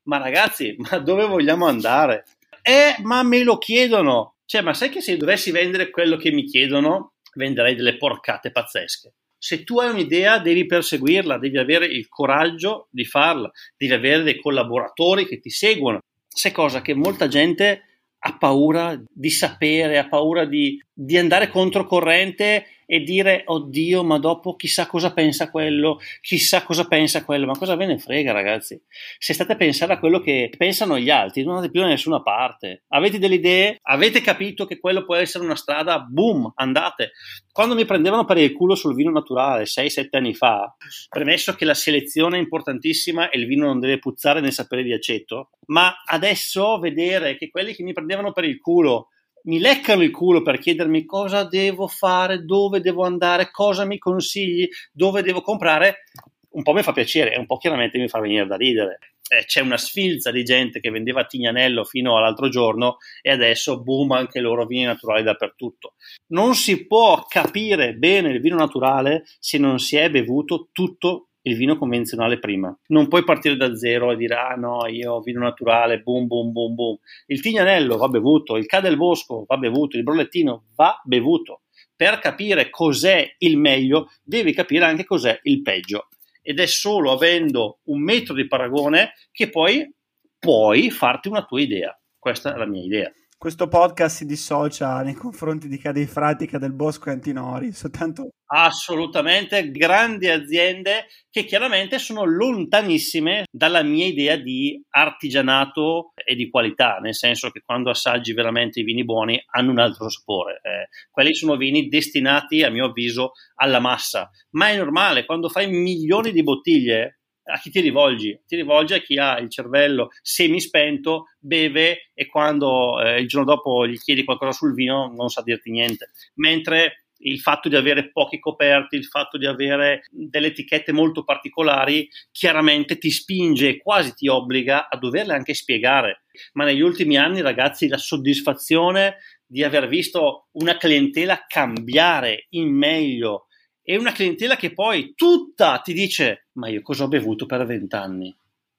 Ma 0.03 0.17
ragazzi, 0.17 0.75
ma 0.89 0.97
dove 0.99 1.25
vogliamo 1.25 1.65
andare? 1.65 2.25
Eh, 2.61 2.95
ma 3.01 3.23
me 3.23 3.43
lo 3.43 3.57
chiedono. 3.57 4.35
Cioè, 4.45 4.61
ma 4.61 4.73
sai 4.73 4.89
che 4.89 5.01
se 5.01 5.17
dovessi 5.17 5.51
vendere 5.51 5.89
quello 5.89 6.17
che 6.17 6.31
mi 6.31 6.43
chiedono, 6.43 7.13
venderei 7.35 7.75
delle 7.75 7.97
porcate 7.97 8.51
pazzesche. 8.51 9.13
Se 9.37 9.63
tu 9.63 9.79
hai 9.79 9.89
un'idea, 9.89 10.39
devi 10.39 10.65
perseguirla, 10.65 11.37
devi 11.37 11.57
avere 11.57 11.85
il 11.85 12.07
coraggio 12.07 12.87
di 12.91 13.03
farla, 13.03 13.51
devi 13.75 13.91
avere 13.91 14.23
dei 14.23 14.39
collaboratori 14.39 15.25
che 15.25 15.39
ti 15.39 15.49
seguono. 15.49 15.99
Sai 16.27 16.51
cosa 16.51 16.81
che 16.81 16.93
molta 16.93 17.27
gente 17.27 17.92
ha 18.25 18.37
paura 18.37 18.97
di 19.11 19.29
sapere, 19.29 19.97
ha 19.97 20.07
paura 20.07 20.45
di, 20.45 20.81
di 20.93 21.17
andare 21.17 21.49
controcorrente 21.49 22.65
e 22.85 23.01
dire 23.01 23.43
oddio 23.45 24.03
ma 24.03 24.17
dopo 24.17 24.55
chissà 24.55 24.87
cosa 24.87 25.13
pensa 25.13 25.49
quello 25.49 25.99
chissà 26.21 26.63
cosa 26.63 26.85
pensa 26.85 27.23
quello. 27.23 27.45
Ma 27.45 27.57
cosa 27.57 27.75
ve 27.75 27.85
ne 27.85 27.97
frega 27.97 28.31
ragazzi? 28.31 28.81
Se 29.17 29.33
state 29.33 29.53
a 29.53 29.55
pensare 29.55 29.93
a 29.93 29.99
quello 29.99 30.19
che 30.19 30.51
pensano 30.57 30.97
gli 30.97 31.09
altri 31.09 31.43
non 31.43 31.55
andate 31.55 31.71
più 31.71 31.81
da 31.81 31.87
nessuna 31.87 32.21
parte. 32.21 32.83
Avete 32.89 33.19
delle 33.19 33.35
idee? 33.35 33.79
Avete 33.83 34.21
capito 34.21 34.65
che 34.65 34.79
quello 34.79 35.05
può 35.05 35.15
essere 35.15 35.43
una 35.43 35.55
strada? 35.55 35.99
Boom 35.99 36.51
andate. 36.55 37.11
Quando 37.51 37.75
mi 37.75 37.85
prendevano 37.85 38.25
per 38.25 38.37
il 38.37 38.53
culo 38.53 38.75
sul 38.75 38.95
vino 38.95 39.11
naturale 39.11 39.65
6-7 39.65 40.07
anni 40.11 40.33
fa 40.33 40.75
premesso 41.09 41.53
che 41.53 41.65
la 41.65 41.73
selezione 41.73 42.37
è 42.37 42.39
importantissima 42.39 43.29
e 43.29 43.37
il 43.37 43.45
vino 43.45 43.65
non 43.65 43.79
deve 43.79 43.99
puzzare 43.99 44.41
né 44.41 44.51
sapere 44.51 44.83
di 44.83 44.93
aceto 44.93 45.51
ma 45.67 46.01
adesso 46.05 46.79
vedere 46.79 47.37
che 47.37 47.49
quelli 47.49 47.73
che 47.73 47.83
mi 47.83 47.93
prendevano 47.93 48.31
per 48.31 48.43
il 48.45 48.59
culo 48.59 49.09
mi 49.43 49.59
leccano 49.59 50.03
il 50.03 50.11
culo 50.11 50.41
per 50.41 50.59
chiedermi 50.59 51.05
cosa 51.05 51.43
devo 51.43 51.87
fare, 51.87 52.43
dove 52.43 52.81
devo 52.81 53.03
andare, 53.03 53.51
cosa 53.51 53.85
mi 53.85 53.97
consigli, 53.97 54.67
dove 54.91 55.21
devo 55.21 55.41
comprare, 55.41 56.03
un 56.51 56.63
po' 56.63 56.73
mi 56.73 56.83
fa 56.83 56.91
piacere 56.91 57.33
e 57.33 57.39
un 57.39 57.45
po' 57.45 57.57
chiaramente 57.57 57.97
mi 57.97 58.07
fa 58.07 58.19
venire 58.19 58.45
da 58.45 58.55
ridere. 58.55 58.99
Eh, 59.27 59.45
c'è 59.45 59.61
una 59.61 59.77
sfilza 59.77 60.31
di 60.31 60.43
gente 60.43 60.79
che 60.79 60.91
vendeva 60.91 61.25
Tignanello 61.25 61.85
fino 61.85 62.17
all'altro 62.17 62.49
giorno 62.49 62.97
e 63.21 63.31
adesso 63.31 63.81
boom 63.81 64.11
anche 64.11 64.39
loro 64.39 64.65
vini 64.65 64.83
naturali 64.83 65.23
dappertutto. 65.23 65.93
Non 66.27 66.53
si 66.55 66.85
può 66.85 67.23
capire 67.27 67.93
bene 67.95 68.29
il 68.29 68.41
vino 68.41 68.57
naturale 68.57 69.23
se 69.39 69.57
non 69.57 69.79
si 69.79 69.95
è 69.95 70.09
bevuto 70.09 70.69
tutto 70.71 71.29
il 71.43 71.55
vino 71.55 71.77
convenzionale 71.77 72.39
prima. 72.39 72.75
Non 72.87 73.07
puoi 73.07 73.23
partire 73.23 73.55
da 73.55 73.75
zero 73.75 74.11
e 74.11 74.15
dire 74.15 74.35
ah 74.35 74.55
no, 74.55 74.87
io 74.87 75.21
vino 75.21 75.39
naturale, 75.41 75.99
boom 76.01 76.27
boom 76.27 76.51
boom 76.51 76.75
boom. 76.75 76.97
Il 77.27 77.41
tignanello 77.41 77.97
va 77.97 78.07
bevuto, 78.07 78.57
il 78.57 78.65
Ca 78.65 78.79
del 78.79 78.97
Bosco 78.97 79.45
va 79.47 79.57
bevuto, 79.57 79.97
il 79.97 80.03
brollettino 80.03 80.65
va 80.75 80.99
bevuto. 81.03 81.61
Per 81.95 82.19
capire 82.19 82.69
cos'è 82.69 83.35
il 83.39 83.57
meglio, 83.57 84.09
devi 84.23 84.53
capire 84.53 84.85
anche 84.85 85.05
cos'è 85.05 85.39
il 85.43 85.61
peggio. 85.61 86.07
Ed 86.41 86.59
è 86.59 86.65
solo 86.65 87.11
avendo 87.11 87.79
un 87.85 88.01
metro 88.01 88.33
di 88.33 88.47
paragone 88.47 89.13
che 89.31 89.49
poi 89.49 89.89
puoi 90.37 90.89
farti 90.91 91.29
una 91.29 91.45
tua 91.45 91.61
idea. 91.61 91.97
Questa 92.19 92.53
è 92.53 92.57
la 92.57 92.65
mia 92.65 92.83
idea 92.83 93.11
questo 93.43 93.67
podcast 93.67 94.15
si 94.15 94.25
dissocia 94.25 95.01
nei 95.01 95.15
confronti 95.15 95.67
di 95.67 95.77
Cadei 95.77 96.05
Frati, 96.05 96.47
del 96.49 96.71
Bosco 96.71 97.09
e 97.09 97.11
Antinori, 97.11 97.73
soltanto... 97.73 98.29
Assolutamente, 98.45 99.69
grandi 99.69 100.29
aziende 100.29 101.07
che 101.29 101.43
chiaramente 101.43 101.99
sono 101.99 102.23
lontanissime 102.23 103.43
dalla 103.51 103.83
mia 103.83 104.05
idea 104.05 104.37
di 104.37 104.81
artigianato 104.91 106.13
e 106.25 106.35
di 106.35 106.49
qualità, 106.49 106.99
nel 106.99 107.15
senso 107.15 107.49
che 107.49 107.61
quando 107.65 107.89
assaggi 107.89 108.31
veramente 108.31 108.79
i 108.79 108.83
vini 108.83 109.03
buoni 109.03 109.37
hanno 109.51 109.71
un 109.71 109.79
altro 109.79 110.07
sapore. 110.07 110.61
Eh, 110.63 110.87
quelli 111.11 111.35
sono 111.35 111.57
vini 111.57 111.89
destinati, 111.89 112.63
a 112.63 112.69
mio 112.69 112.85
avviso, 112.85 113.31
alla 113.55 113.81
massa, 113.81 114.29
ma 114.51 114.69
è 114.69 114.77
normale, 114.77 115.25
quando 115.25 115.49
fai 115.49 115.69
milioni 115.69 116.31
di 116.31 116.43
bottiglie 116.43 117.22
a 117.45 117.59
chi 117.59 117.69
ti 117.69 117.81
rivolgi? 117.81 118.39
Ti 118.45 118.55
rivolgi 118.55 118.93
a 118.93 118.99
chi 118.99 119.17
ha 119.17 119.37
il 119.37 119.49
cervello 119.49 120.09
semispento, 120.21 121.25
beve 121.39 122.11
e 122.13 122.27
quando 122.27 123.01
eh, 123.01 123.19
il 123.19 123.27
giorno 123.27 123.53
dopo 123.53 123.85
gli 123.87 123.97
chiedi 123.97 124.23
qualcosa 124.23 124.51
sul 124.51 124.73
vino 124.73 125.11
non 125.15 125.29
sa 125.29 125.41
dirti 125.41 125.71
niente. 125.71 126.11
Mentre 126.35 127.03
il 127.23 127.39
fatto 127.39 127.69
di 127.69 127.75
avere 127.75 128.11
pochi 128.11 128.39
coperti, 128.39 128.95
il 128.95 129.05
fatto 129.05 129.37
di 129.37 129.45
avere 129.45 130.03
delle 130.09 130.47
etichette 130.47 130.91
molto 130.91 131.23
particolari, 131.23 132.09
chiaramente 132.31 132.97
ti 132.97 133.11
spinge 133.11 133.69
e 133.69 133.77
quasi 133.77 134.13
ti 134.13 134.27
obbliga 134.27 134.89
a 134.89 134.97
doverle 134.97 135.33
anche 135.33 135.53
spiegare. 135.53 136.23
Ma 136.53 136.65
negli 136.65 136.81
ultimi 136.81 137.17
anni, 137.17 137.41
ragazzi, 137.41 137.87
la 137.87 137.97
soddisfazione 137.97 139.17
di 139.45 139.63
aver 139.63 139.87
visto 139.87 140.47
una 140.53 140.77
clientela 140.77 141.45
cambiare 141.47 142.47
in 142.49 142.75
meglio 142.75 143.47
e 143.83 143.97
una 143.97 144.11
clientela 144.13 144.55
che 144.55 144.73
poi 144.73 145.13
tutta 145.15 145.79
ti 145.79 145.93
dice 145.93 146.47
ma 146.53 146.69
io 146.69 146.81
cosa 146.81 147.03
ho 147.03 147.07
bevuto 147.07 147.45
per 147.45 147.65
vent'anni? 147.65 148.33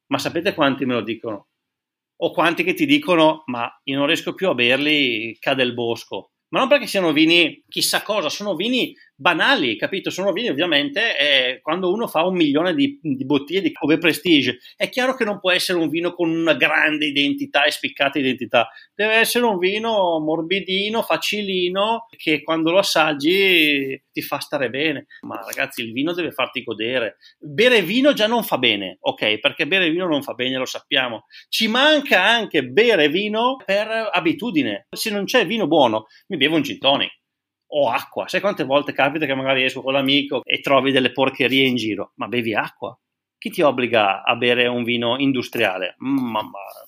Ma 0.07 0.19
sapete 0.19 0.55
quanti 0.55 0.85
me 0.87 0.95
lo 0.95 1.03
dicono? 1.03 1.49
O 2.23 2.31
quanti 2.33 2.65
che 2.65 2.75
ti 2.75 2.87
dicono 2.87 3.43
ma 3.47 3.71
io 3.85 3.99
non 3.99 4.07
riesco 4.07 4.35
più 4.35 4.49
a 4.49 4.55
berli, 4.55 5.37
cade 5.39 5.63
il 5.63 5.75
bosco. 5.75 6.34
Ma 6.55 6.61
non 6.61 6.69
perché 6.69 6.87
siano 6.87 7.13
vini 7.13 7.65
chissà 7.69 8.03
cosa, 8.03 8.29
sono 8.29 8.55
vini 8.55 8.95
banali, 9.17 9.77
capito? 9.77 10.11
Sono 10.11 10.33
vini 10.33 10.49
ovviamente 10.49 11.17
eh, 11.17 11.61
quando 11.61 11.93
uno 11.93 12.07
fa 12.07 12.25
un 12.25 12.35
milione 12.35 12.75
di, 12.75 12.99
di, 13.01 13.25
bottiglie 13.25 13.61
di 13.61 13.73
Cove 13.73 13.99
Prestige. 13.99 14.59
È 14.77 14.89
chiaro 14.89 15.15
che 15.15 15.25
non 15.25 15.41
può 15.41 15.51
essere 15.51 15.79
un 15.79 15.89
vino 15.89 16.15
con 16.15 16.31
una 16.31 16.55
grande 16.55 17.07
identità 17.07 17.65
e 17.65 17.71
spiccata 17.71 18.19
identità, 18.19 18.69
deve 18.95 19.15
essere 19.15 19.45
un 19.45 19.59
vino 19.59 20.19
morbidino, 20.21 21.03
facilino, 21.03 22.07
che 22.17 22.43
quando 22.43 22.71
lo 22.71 22.79
assaggi 22.79 24.01
ti 24.13 24.23
fa 24.23 24.39
stare 24.39 24.71
bene. 24.71 25.07
Ma 25.23 25.41
ragazzi, 25.45 25.83
il 25.83 25.93
vino 25.93 26.13
deve 26.13 26.33
farti 26.33 26.63
godere. 26.63 27.17
Bere 27.39 27.83
vino 27.83 28.13
già 28.13 28.27
non 28.27 28.43
fa 28.43 28.59
bene, 28.59 28.99
ok? 29.01 29.39
Perché 29.39 29.67
bere 29.67 29.91
vino 29.91 30.07
non 30.07 30.23
fa 30.23 30.35
bene, 30.35 30.57
lo 30.57 30.67
sappiamo. 30.67 31.27
Ci 31.49 31.69
manca 31.69 32.23
anche 32.23 32.65
bere 32.65 33.09
vino 33.09 33.57
per 33.65 34.11
abitudine. 34.13 34.87
Se 34.91 35.11
non 35.11 35.25
c'è 35.25 35.47
vino 35.47 35.67
buono, 35.67 36.07
mi 36.29 36.37
bevo 36.45 36.57
un 36.57 36.63
gin 36.63 36.79
tonic 36.79 37.13
o 37.77 37.91
acqua. 37.91 38.29
Sai 38.29 38.41
quante 38.41 38.65
volte 38.65 38.93
capita 38.93 39.27
che 39.27 39.35
magari 39.35 39.65
esco 39.65 39.83
con 39.83 39.93
l'amico 39.93 40.43
e 40.45 40.61
trovi 40.61 40.93
delle 40.93 41.13
porcherie 41.13 41.67
in 41.67 41.77
giro? 41.77 42.13
Ma 42.17 42.29
bevi 42.29 42.55
acqua. 42.55 42.97
Chi 43.39 43.51
ti 43.51 43.63
obbliga 43.63 44.23
a 44.23 44.37
bere 44.37 44.67
un 44.67 44.85
vino 44.85 45.19
industriale? 45.19 45.97
Mm, 46.05 46.37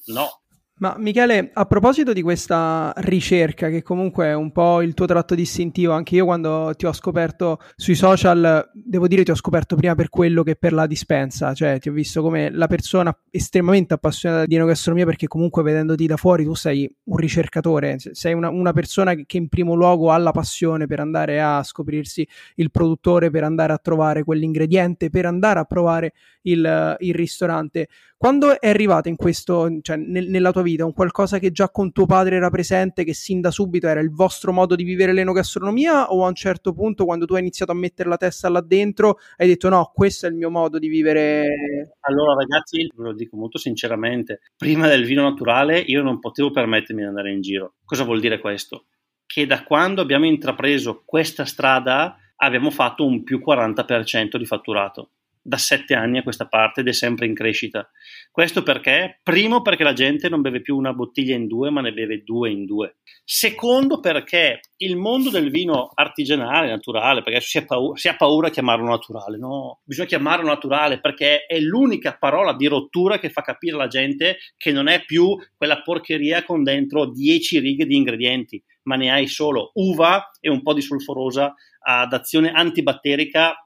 no. 0.06 0.40
Ma 0.78 0.95
Michele, 0.99 1.52
a 1.54 1.64
proposito 1.64 2.12
di 2.12 2.21
questa 2.21 2.92
ricerca, 2.97 3.71
che 3.71 3.83
comunque 3.83 4.26
è 4.26 4.35
un 4.35 4.52
po' 4.52 4.83
il 4.83 4.92
tuo 4.92 5.06
tratto 5.06 5.35
distintivo, 5.35 5.92
anche 5.92 6.16
io 6.16 6.26
quando 6.26 6.75
ti 6.76 6.85
ho 6.85 6.92
scoperto 6.92 7.61
sui 7.76 7.95
social, 7.95 8.71
devo 8.75 9.09
dire 9.09 9.23
ti 9.23 9.30
ho 9.30 9.35
scoperto 9.35 9.75
prima 9.75 9.95
per 9.95 10.11
quello 10.11 10.42
che 10.42 10.54
per 10.54 10.75
la 10.75 10.87
dispensa, 10.87 11.54
cioè 11.54 11.78
ti 11.78 11.88
ho 11.88 11.92
visto 11.92 12.21
come 12.21 12.50
la 12.50 12.66
persona 12.66 13.16
estremamente 13.30 13.95
appassionata 13.95 14.45
di 14.45 14.54
enogastronomia 14.54 15.06
perché 15.06 15.26
comunque 15.28 15.62
vedendoti 15.62 16.06
da 16.06 16.18
fuori 16.18 16.45
tu 16.45 16.52
sei 16.52 16.95
un 17.04 17.16
ricercatore, 17.16 17.97
sei 17.99 18.35
una, 18.35 18.50
una 18.50 18.75
persona 18.75 19.14
che 19.14 19.37
in 19.38 19.49
primo 19.49 19.73
luogo 19.73 20.11
ha 20.11 20.18
la 20.18 20.33
passione 20.33 20.87
per 20.87 21.00
andare 21.00 21.40
a 21.40 21.62
scoprirsi 21.62 22.28
il 22.56 22.71
produttore, 22.71 23.30
per 23.30 23.45
andare 23.45 23.73
a 23.73 23.78
trovare 23.78 24.25
quell'ingrediente, 24.25 25.09
per 25.09 25.25
andare 25.25 25.59
a 25.59 25.64
provare 25.64 26.12
il, 26.42 26.97
il 26.99 27.14
ristorante. 27.14 27.88
Quando 28.18 28.58
è 28.58 28.70
arrivata 28.70 29.11
in 29.11 29.16
questo, 29.16 29.68
cioè 29.82 29.96
nel, 29.96 30.30
nella 30.30 30.50
tua 30.50 30.62
vita, 30.62 30.87
un 30.87 30.94
qualcosa 30.94 31.38
che 31.38 31.52
già 31.52 31.68
con 31.68 31.92
tuo 31.92 32.06
padre 32.06 32.37
era 32.37 32.49
presente, 32.49 33.04
che 33.04 33.12
sin 33.12 33.42
da 33.42 33.50
subito 33.50 33.88
era 33.88 34.00
il 34.00 34.11
vostro 34.11 34.52
modo 34.52 34.75
di 34.75 34.85
vivere 34.85 35.12
l'enogastronomia, 35.12 36.11
o 36.11 36.25
a 36.25 36.28
un 36.28 36.35
certo 36.35 36.73
punto, 36.73 37.04
quando 37.04 37.26
tu 37.26 37.35
hai 37.35 37.40
iniziato 37.40 37.73
a 37.73 37.75
mettere 37.75 38.08
la 38.08 38.16
testa 38.16 38.49
là 38.49 38.62
dentro, 38.62 39.18
hai 39.37 39.46
detto 39.46 39.68
no, 39.68 39.90
questo 39.92 40.25
è 40.25 40.30
il 40.30 40.35
mio 40.35 40.49
modo 40.49 40.78
di 40.78 40.88
vivere? 40.88 41.94
Allora, 42.00 42.35
ragazzi, 42.37 42.90
ve 42.96 43.02
lo 43.04 43.12
dico 43.12 43.37
molto 43.37 43.58
sinceramente, 43.58 44.40
prima 44.56 44.88
del 44.88 45.04
vino 45.04 45.23
naturale 45.23 45.78
io 45.78 46.02
non 46.02 46.18
potevo 46.18 46.50
permettermi 46.50 47.02
di 47.02 47.08
andare 47.08 47.32
in 47.32 47.42
giro. 47.42 47.75
Cosa 47.85 48.04
vuol 48.04 48.20
dire 48.20 48.40
questo? 48.40 48.87
Che 49.26 49.44
da 49.44 49.62
quando 49.62 50.00
abbiamo 50.00 50.25
intrapreso 50.25 51.02
questa 51.04 51.44
strada 51.44 52.16
abbiamo 52.37 52.70
fatto 52.70 53.04
un 53.04 53.23
più 53.23 53.42
40% 53.46 54.38
di 54.38 54.46
fatturato 54.46 55.11
da 55.47 55.59
sette 55.59 55.95
anni 55.95 56.19
a 56.19 56.23
questa 56.25 56.49
parte 56.49 56.81
ed 56.81 56.88
è 56.88 56.93
sempre 56.93 57.26
in 57.26 57.35
crescita. 57.35 57.88
Questo 58.33 58.65
perché? 58.65 59.21
Primo 59.23 59.62
perché 59.62 59.85
la 59.85 59.93
gente 59.93 60.29
non 60.29 60.41
beve 60.41 60.61
più 60.61 60.76
una 60.76 60.93
bottiglia 60.93 61.37
in 61.37 61.47
due, 61.47 61.71
ma 61.71 61.81
ne 61.81 61.93
beve 61.93 62.23
due 62.25 62.50
in 62.50 62.65
due. 62.65 62.97
Secondo 63.25 64.00
perché 64.00 64.61
il 64.79 64.97
mondo 64.97 65.31
del 65.31 65.50
vino 65.50 65.91
artigianale, 65.95 66.69
naturale, 66.69 67.23
perché 67.23 67.41
si 67.41 67.59
ha 67.59 67.65
paura, 67.65 67.97
si 67.97 68.09
ha 68.09 68.17
paura 68.17 68.49
a 68.49 68.50
chiamarlo 68.50 68.88
naturale, 68.88 69.38
no? 69.38 69.81
Bisogna 69.85 70.09
chiamarlo 70.09 70.47
naturale 70.47 71.00
perché 71.00 71.47
è 71.47 71.61
l'unica 71.61 72.17
parola 72.19 72.53
di 72.53 72.67
rottura 72.67 73.19
che 73.19 73.31
fa 73.31 73.43
capire 73.43 73.76
alla 73.76 73.87
gente 73.87 74.38
che 74.57 74.73
non 74.73 74.88
è 74.88 75.05
più 75.05 75.37
quella 75.57 75.81
porcheria 75.83 76.43
con 76.43 76.65
dentro 76.65 77.07
10 77.11 77.61
righe 77.61 77.87
di 77.87 77.95
ingredienti, 77.95 78.62
ma 78.83 78.97
ne 78.97 79.12
hai 79.12 79.29
solo 79.29 79.71
uva 79.75 80.31
e 80.41 80.50
un 80.50 80.62
po' 80.62 80.75
di 80.75 80.83
sulforosa 80.83 81.55
ad 81.88 82.12
azione 82.12 82.50
antibatterica 82.50 83.65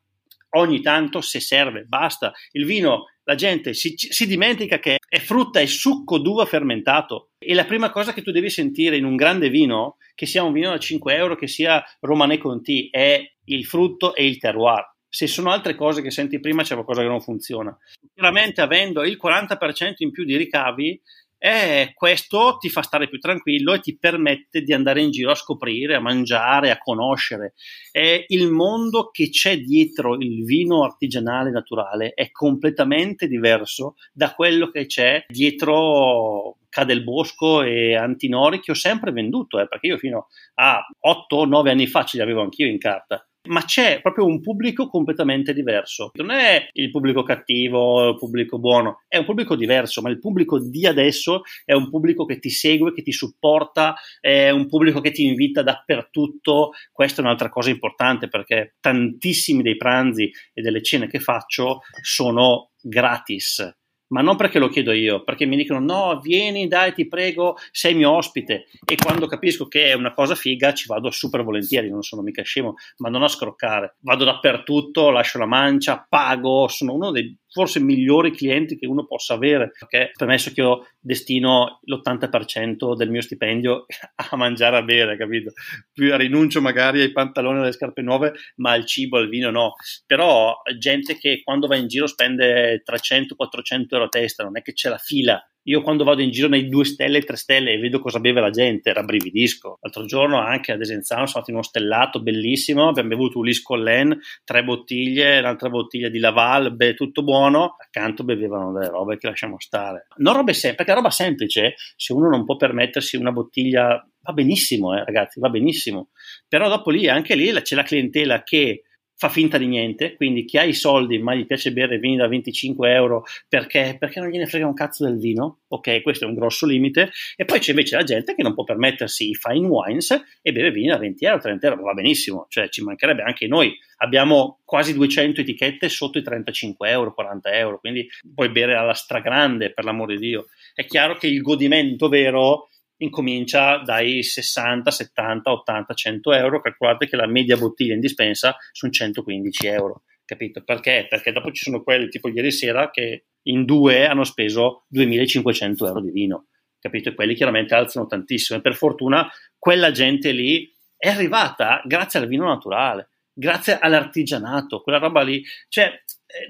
ogni 0.57 0.80
tanto 0.80 1.21
se 1.21 1.40
serve, 1.40 1.85
basta. 1.85 2.33
Il 2.52 2.64
vino, 2.64 3.07
la 3.25 3.35
gente 3.35 3.75
si, 3.75 3.95
si, 3.97 4.26
dimentica 4.26 4.78
che 4.78 4.97
è 5.07 5.19
frutta 5.19 5.61
e 5.61 5.66
succo 5.66 6.19
d'uva 6.19 6.45
fermentato. 6.47 7.30
E 7.38 7.54
la 7.54 7.64
prima 7.64 7.90
cosa 7.90 8.12
che 8.12 8.23
tu 8.23 8.30
devi 8.30 8.50
sentire 8.50 8.97
in 8.97 9.04
un 9.04 9.16
grande 9.16 9.49
vino, 9.49 9.97
che 10.14 10.26
sia 10.26 10.42
un 10.42 10.52
vino 10.52 10.71
da 10.71 10.78
5 10.78 11.14
euro, 11.14 11.37
che 11.37 11.47
sia 11.47 11.83
Romanée 12.00 12.38
Conti, 12.38 12.88
è 12.90 13.23
il 13.45 13.64
frutto 13.64 14.14
e 14.14 14.26
il 14.26 14.38
terroir. 14.38 14.88
Se 15.09 15.26
sono 15.26 15.50
altre 15.50 15.75
cose 15.75 16.02
che 16.02 16.11
senti 16.11 16.38
prima, 16.38 16.62
c'è 16.62 16.75
qualcosa 16.75 17.02
che 17.02 17.09
non 17.09 17.21
funziona. 17.21 17.76
Chiaramente, 18.14 18.61
avendo 18.61 19.02
il 19.02 19.19
40% 19.21 19.95
in 19.99 20.12
più 20.12 20.25
di 20.25 20.37
ricavi, 20.37 21.00
e 21.42 21.92
questo 21.94 22.59
ti 22.59 22.68
fa 22.68 22.82
stare 22.82 23.09
più 23.09 23.18
tranquillo 23.18 23.73
e 23.73 23.80
ti 23.80 23.97
permette 23.97 24.61
di 24.61 24.75
andare 24.75 25.00
in 25.00 25.11
giro 25.11 25.30
a 25.30 25.35
scoprire, 25.35 25.94
a 25.94 26.00
mangiare, 26.00 26.70
a 26.70 26.76
conoscere. 26.76 27.54
E 27.92 28.26
il 28.28 28.50
mondo 28.50 29.09
che 29.11 29.30
c'è 29.30 29.56
dietro 29.56 30.16
il 30.16 30.44
vino 30.44 30.85
artigianale 30.85 31.50
naturale 31.50 32.12
è 32.12 32.30
completamente 32.30 33.26
diverso 33.26 33.94
da 34.12 34.35
quello 34.35 34.70
che 34.70 34.85
c'è 34.85 35.25
dietro 35.28 36.59
Cadelbosco 36.68 37.62
e 37.62 37.97
Antinori 37.97 38.61
che 38.61 38.73
ho 38.73 38.75
sempre 38.75 39.11
venduto, 39.11 39.59
eh, 39.59 39.66
perché 39.66 39.87
io 39.87 39.97
fino 39.97 40.26
a 40.56 40.78
8-9 41.00 41.70
anni 41.70 41.87
fa 41.87 42.04
ce 42.04 42.18
li 42.18 42.23
avevo 42.23 42.42
anch'io 42.42 42.66
in 42.66 42.78
carta 42.78 43.25
ma 43.49 43.64
c'è 43.64 44.00
proprio 44.00 44.26
un 44.26 44.40
pubblico 44.40 44.88
completamente 44.88 45.52
diverso. 45.52 46.11
Non 46.14 46.30
è 46.30 46.68
il 46.73 46.90
pubblico 46.90 47.23
cattivo, 47.23 48.11
il 48.11 48.16
pubblico 48.16 48.59
buono, 48.59 49.02
è 49.09 49.16
un 49.16 49.25
pubblico 49.25 49.56
diverso, 49.56 50.02
ma 50.02 50.11
il 50.11 50.18
pubblico 50.18 50.59
di 50.59 50.87
adesso 50.87 51.42
è 51.64 51.73
un 51.73 51.88
pubblico 51.88 52.25
che 52.25 52.38
ti 52.38 52.50
segue, 52.50 52.92
che 52.92 53.03
ti 53.03 53.12
supporta, 53.12 53.94
è 54.20 54.50
un 54.50 54.66
pubblico 54.66 55.00
che 55.00 55.11
ti 55.11 55.24
invita 55.24 55.62
dappertutto. 55.62 56.70
Questa 56.92 57.22
è 57.22 57.24
un'altra 57.24 57.48
cosa 57.48 57.70
importante 57.70 58.29
perché 58.29 58.76
tantissimi 58.81 59.62
dei 59.62 59.76
pranzi 59.76 60.31
e 60.53 60.62
delle 60.62 60.83
cene 60.83 61.07
che 61.07 61.20
faccio 61.20 61.81
sono 62.03 62.70
gratis 62.83 63.80
ma 64.11 64.23
non 64.23 64.37
perché 64.37 64.59
lo 64.59 64.68
chiedo 64.68 64.92
io, 64.92 65.23
perché 65.23 65.46
mi 65.46 65.57
dicono 65.57 65.81
no, 65.81 66.20
vieni, 66.20 66.68
dai, 66.68 66.92
ti 66.92 67.07
prego, 67.07 67.57
sei 67.70 67.94
mio 67.94 68.11
ospite. 68.11 68.66
E 68.85 68.96
quando 68.96 69.27
capisco 69.27 69.66
che 69.66 69.87
è 69.87 69.92
una 69.94 70.12
cosa 70.12 70.35
figa, 70.35 70.73
ci 70.75 70.87
vado 70.87 71.11
super 71.11 71.42
volentieri, 71.42 71.90
non 71.90 72.03
sono 72.03 72.23
mica 72.23 72.42
scemo, 72.42 72.75
ma 72.99 73.09
non 73.09 73.23
a 73.23 73.29
scroccare. 73.29 73.96
Vado 74.01 74.25
dappertutto, 74.25 75.11
lascio 75.11 75.38
la 75.38 75.46
mancia, 75.46 76.05
pago, 76.09 76.68
sono 76.68 76.94
uno 76.94 77.11
dei 77.11 77.37
forse 77.51 77.81
migliori 77.81 78.33
clienti 78.33 78.79
che 78.79 78.87
uno 78.87 79.07
possa 79.07 79.35
avere, 79.35 79.73
perché 79.79 80.13
premesso 80.17 80.53
che 80.53 80.61
io 80.61 80.87
destino 80.99 81.81
l'80% 81.83 82.95
del 82.95 83.11
mio 83.11 83.21
stipendio 83.21 83.87
a 84.31 84.37
mangiare 84.37 84.77
a 84.77 84.83
bere, 84.83 85.17
capito? 85.17 85.53
Più 85.93 86.15
rinuncio 86.17 86.61
magari 86.61 87.01
ai 87.01 87.13
pantaloni 87.13 87.59
e 87.59 87.63
alle 87.63 87.73
scarpe 87.73 88.03
nuove, 88.03 88.33
ma 88.57 88.73
al 88.73 88.87
cibo, 88.87 89.19
al 89.19 89.29
vino 89.29 89.51
no. 89.51 89.75
Però 90.07 90.55
gente 90.79 91.17
che 91.17 91.43
quando 91.43 91.67
va 91.67 91.77
in 91.77 91.89
giro 91.89 92.07
spende 92.07 92.83
300-400 92.83 93.87
euro 93.91 94.05
a 94.05 94.09
testa, 94.09 94.45
non 94.45 94.57
è 94.57 94.63
che 94.63 94.73
c'è 94.73 94.89
la 94.89 94.99
fila 94.99 95.43
io 95.64 95.83
quando 95.83 96.05
vado 96.05 96.23
in 96.23 96.31
giro 96.31 96.49
nei 96.49 96.68
2 96.68 96.85
stelle 96.85 97.18
e 97.18 97.23
3 97.23 97.37
stelle 97.37 97.73
e 97.73 97.79
vedo 97.79 97.99
cosa 97.99 98.18
beve 98.18 98.40
la 98.40 98.51
gente, 98.51 98.92
rabbrividisco. 98.92 99.79
L'altro 99.81 100.05
giorno 100.05 100.38
anche 100.38 100.73
ad 100.73 100.81
Esenzano 100.81 101.27
sono 101.27 101.29
stato 101.29 101.51
in 101.51 101.57
uno 101.57 101.64
stellato 101.64 102.23
bellissimo, 102.23 102.88
abbiamo 102.88 103.11
bevuto 103.11 103.38
un 103.38 103.44
Liscollen, 103.44 104.18
tre 104.44 104.64
bottiglie, 104.64 105.38
un'altra 105.38 105.68
bottiglia 105.68 106.09
di 106.09 106.18
Laval, 106.18 106.75
beh, 106.75 106.94
tutto 106.94 107.23
buono. 107.23 107.77
Accanto 107.79 108.25
bevevano 108.25 108.73
delle 108.73 108.88
robe 108.88 109.18
che 109.18 109.27
lasciamo 109.27 109.57
stare. 109.59 110.07
Non 110.16 110.35
robe 110.35 110.53
semplici, 110.53 110.77
perché 110.77 110.94
roba 110.94 111.11
semplice, 111.11 111.75
se 111.96 112.12
uno 112.12 112.29
non 112.29 112.44
può 112.44 112.57
permettersi 112.57 113.16
una 113.16 113.33
bottiglia, 113.33 114.07
va 114.23 114.33
benissimo, 114.33 114.96
eh, 114.96 115.05
ragazzi, 115.05 115.40
va 115.40 115.51
benissimo. 115.51 116.09
Però 116.49 116.68
dopo 116.68 116.90
lì, 116.90 117.09
anche 117.09 117.35
lì 117.35 117.51
c'è 117.53 117.75
la 117.75 117.83
clientela 117.83 118.42
che 118.42 118.85
fa 119.20 119.28
finta 119.28 119.59
di 119.59 119.66
niente, 119.66 120.16
quindi 120.16 120.46
chi 120.46 120.56
ha 120.56 120.62
i 120.62 120.72
soldi 120.72 121.18
ma 121.18 121.35
gli 121.35 121.44
piace 121.44 121.74
bere 121.74 121.98
vini 121.98 122.16
da 122.16 122.26
25 122.26 122.90
euro 122.90 123.24
perché, 123.50 123.94
perché 123.98 124.18
non 124.18 124.30
gliene 124.30 124.46
frega 124.46 124.66
un 124.66 124.72
cazzo 124.72 125.04
del 125.04 125.18
vino, 125.18 125.59
ok, 125.68 126.00
questo 126.00 126.24
è 126.24 126.26
un 126.26 126.33
grosso 126.33 126.64
limite, 126.64 127.11
e 127.37 127.44
poi 127.44 127.59
c'è 127.59 127.72
invece 127.72 127.96
la 127.96 128.02
gente 128.02 128.35
che 128.35 128.42
non 128.42 128.54
può 128.54 128.64
permettersi 128.64 129.28
i 129.28 129.35
fine 129.35 129.66
wines 129.66 130.18
e 130.40 130.52
beve 130.52 130.70
vini 130.70 130.88
da 130.88 130.96
20 130.96 131.22
euro, 131.26 131.38
30 131.38 131.66
euro, 131.66 131.83
va 131.83 131.92
benissimo, 131.92 132.46
cioè 132.48 132.70
ci 132.70 132.83
mancherebbe 132.83 133.20
anche 133.20 133.46
noi, 133.46 133.76
abbiamo 133.98 134.61
quasi 134.64 134.94
200 134.94 135.42
etichette 135.42 135.90
sotto 135.90 136.16
i 136.16 136.22
35 136.22 136.88
euro, 136.88 137.12
40 137.12 137.52
euro, 137.52 137.78
quindi 137.78 138.09
puoi 138.35 138.48
bere 138.48 138.74
alla 138.74 138.94
stragrande 138.94 139.70
per 139.70 139.85
l'amore 139.85 140.16
di 140.16 140.28
Dio. 140.28 140.46
È 140.72 140.87
chiaro 140.87 141.16
che 141.16 141.26
il 141.26 141.42
godimento 141.42 142.09
vero 142.09 142.69
incomincia 143.01 143.79
dai 143.79 144.23
60, 144.23 144.91
70, 144.91 145.51
80, 145.51 145.95
100 145.95 146.33
euro. 146.33 146.61
Calcolate 146.61 147.07
che 147.07 147.17
la 147.17 147.27
media 147.27 147.57
bottiglia 147.57 147.95
in 147.95 148.01
dispensa 148.01 148.57
sono 148.73 148.93
115 148.93 149.67
euro. 149.67 150.03
Capito? 150.25 150.63
Perché? 150.63 151.07
Perché 151.09 151.33
dopo 151.33 151.51
ci 151.51 151.65
sono 151.65 151.83
quelli 151.83 152.09
tipo 152.09 152.29
ieri 152.29 152.53
sera 152.53 152.91
che 152.91 153.25
in 153.45 153.65
due 153.65 154.07
hanno 154.07 154.25
speso 154.25 154.85
2500 154.89 155.87
euro 155.87 156.01
di 156.01 156.11
vino. 156.11 156.47
Capito? 156.79 157.09
E 157.09 157.15
quelli 157.15 157.35
chiaramente 157.35 157.75
alzano 157.75 158.07
tantissimo. 158.07 158.59
E 158.59 158.63
per 158.63 158.75
fortuna 158.75 159.29
quella 159.59 159.91
gente 159.91 160.31
lì 160.33 160.73
è 160.97 161.09
arrivata 161.09 161.83
grazie 161.85 162.21
al 162.21 162.29
vino 162.29 162.45
naturale, 162.47 163.09
grazie 163.33 163.79
all'artigianato, 163.79 164.83
quella 164.83 164.99
roba 164.99 165.23
lì. 165.23 165.43
Cioè, 165.69 165.91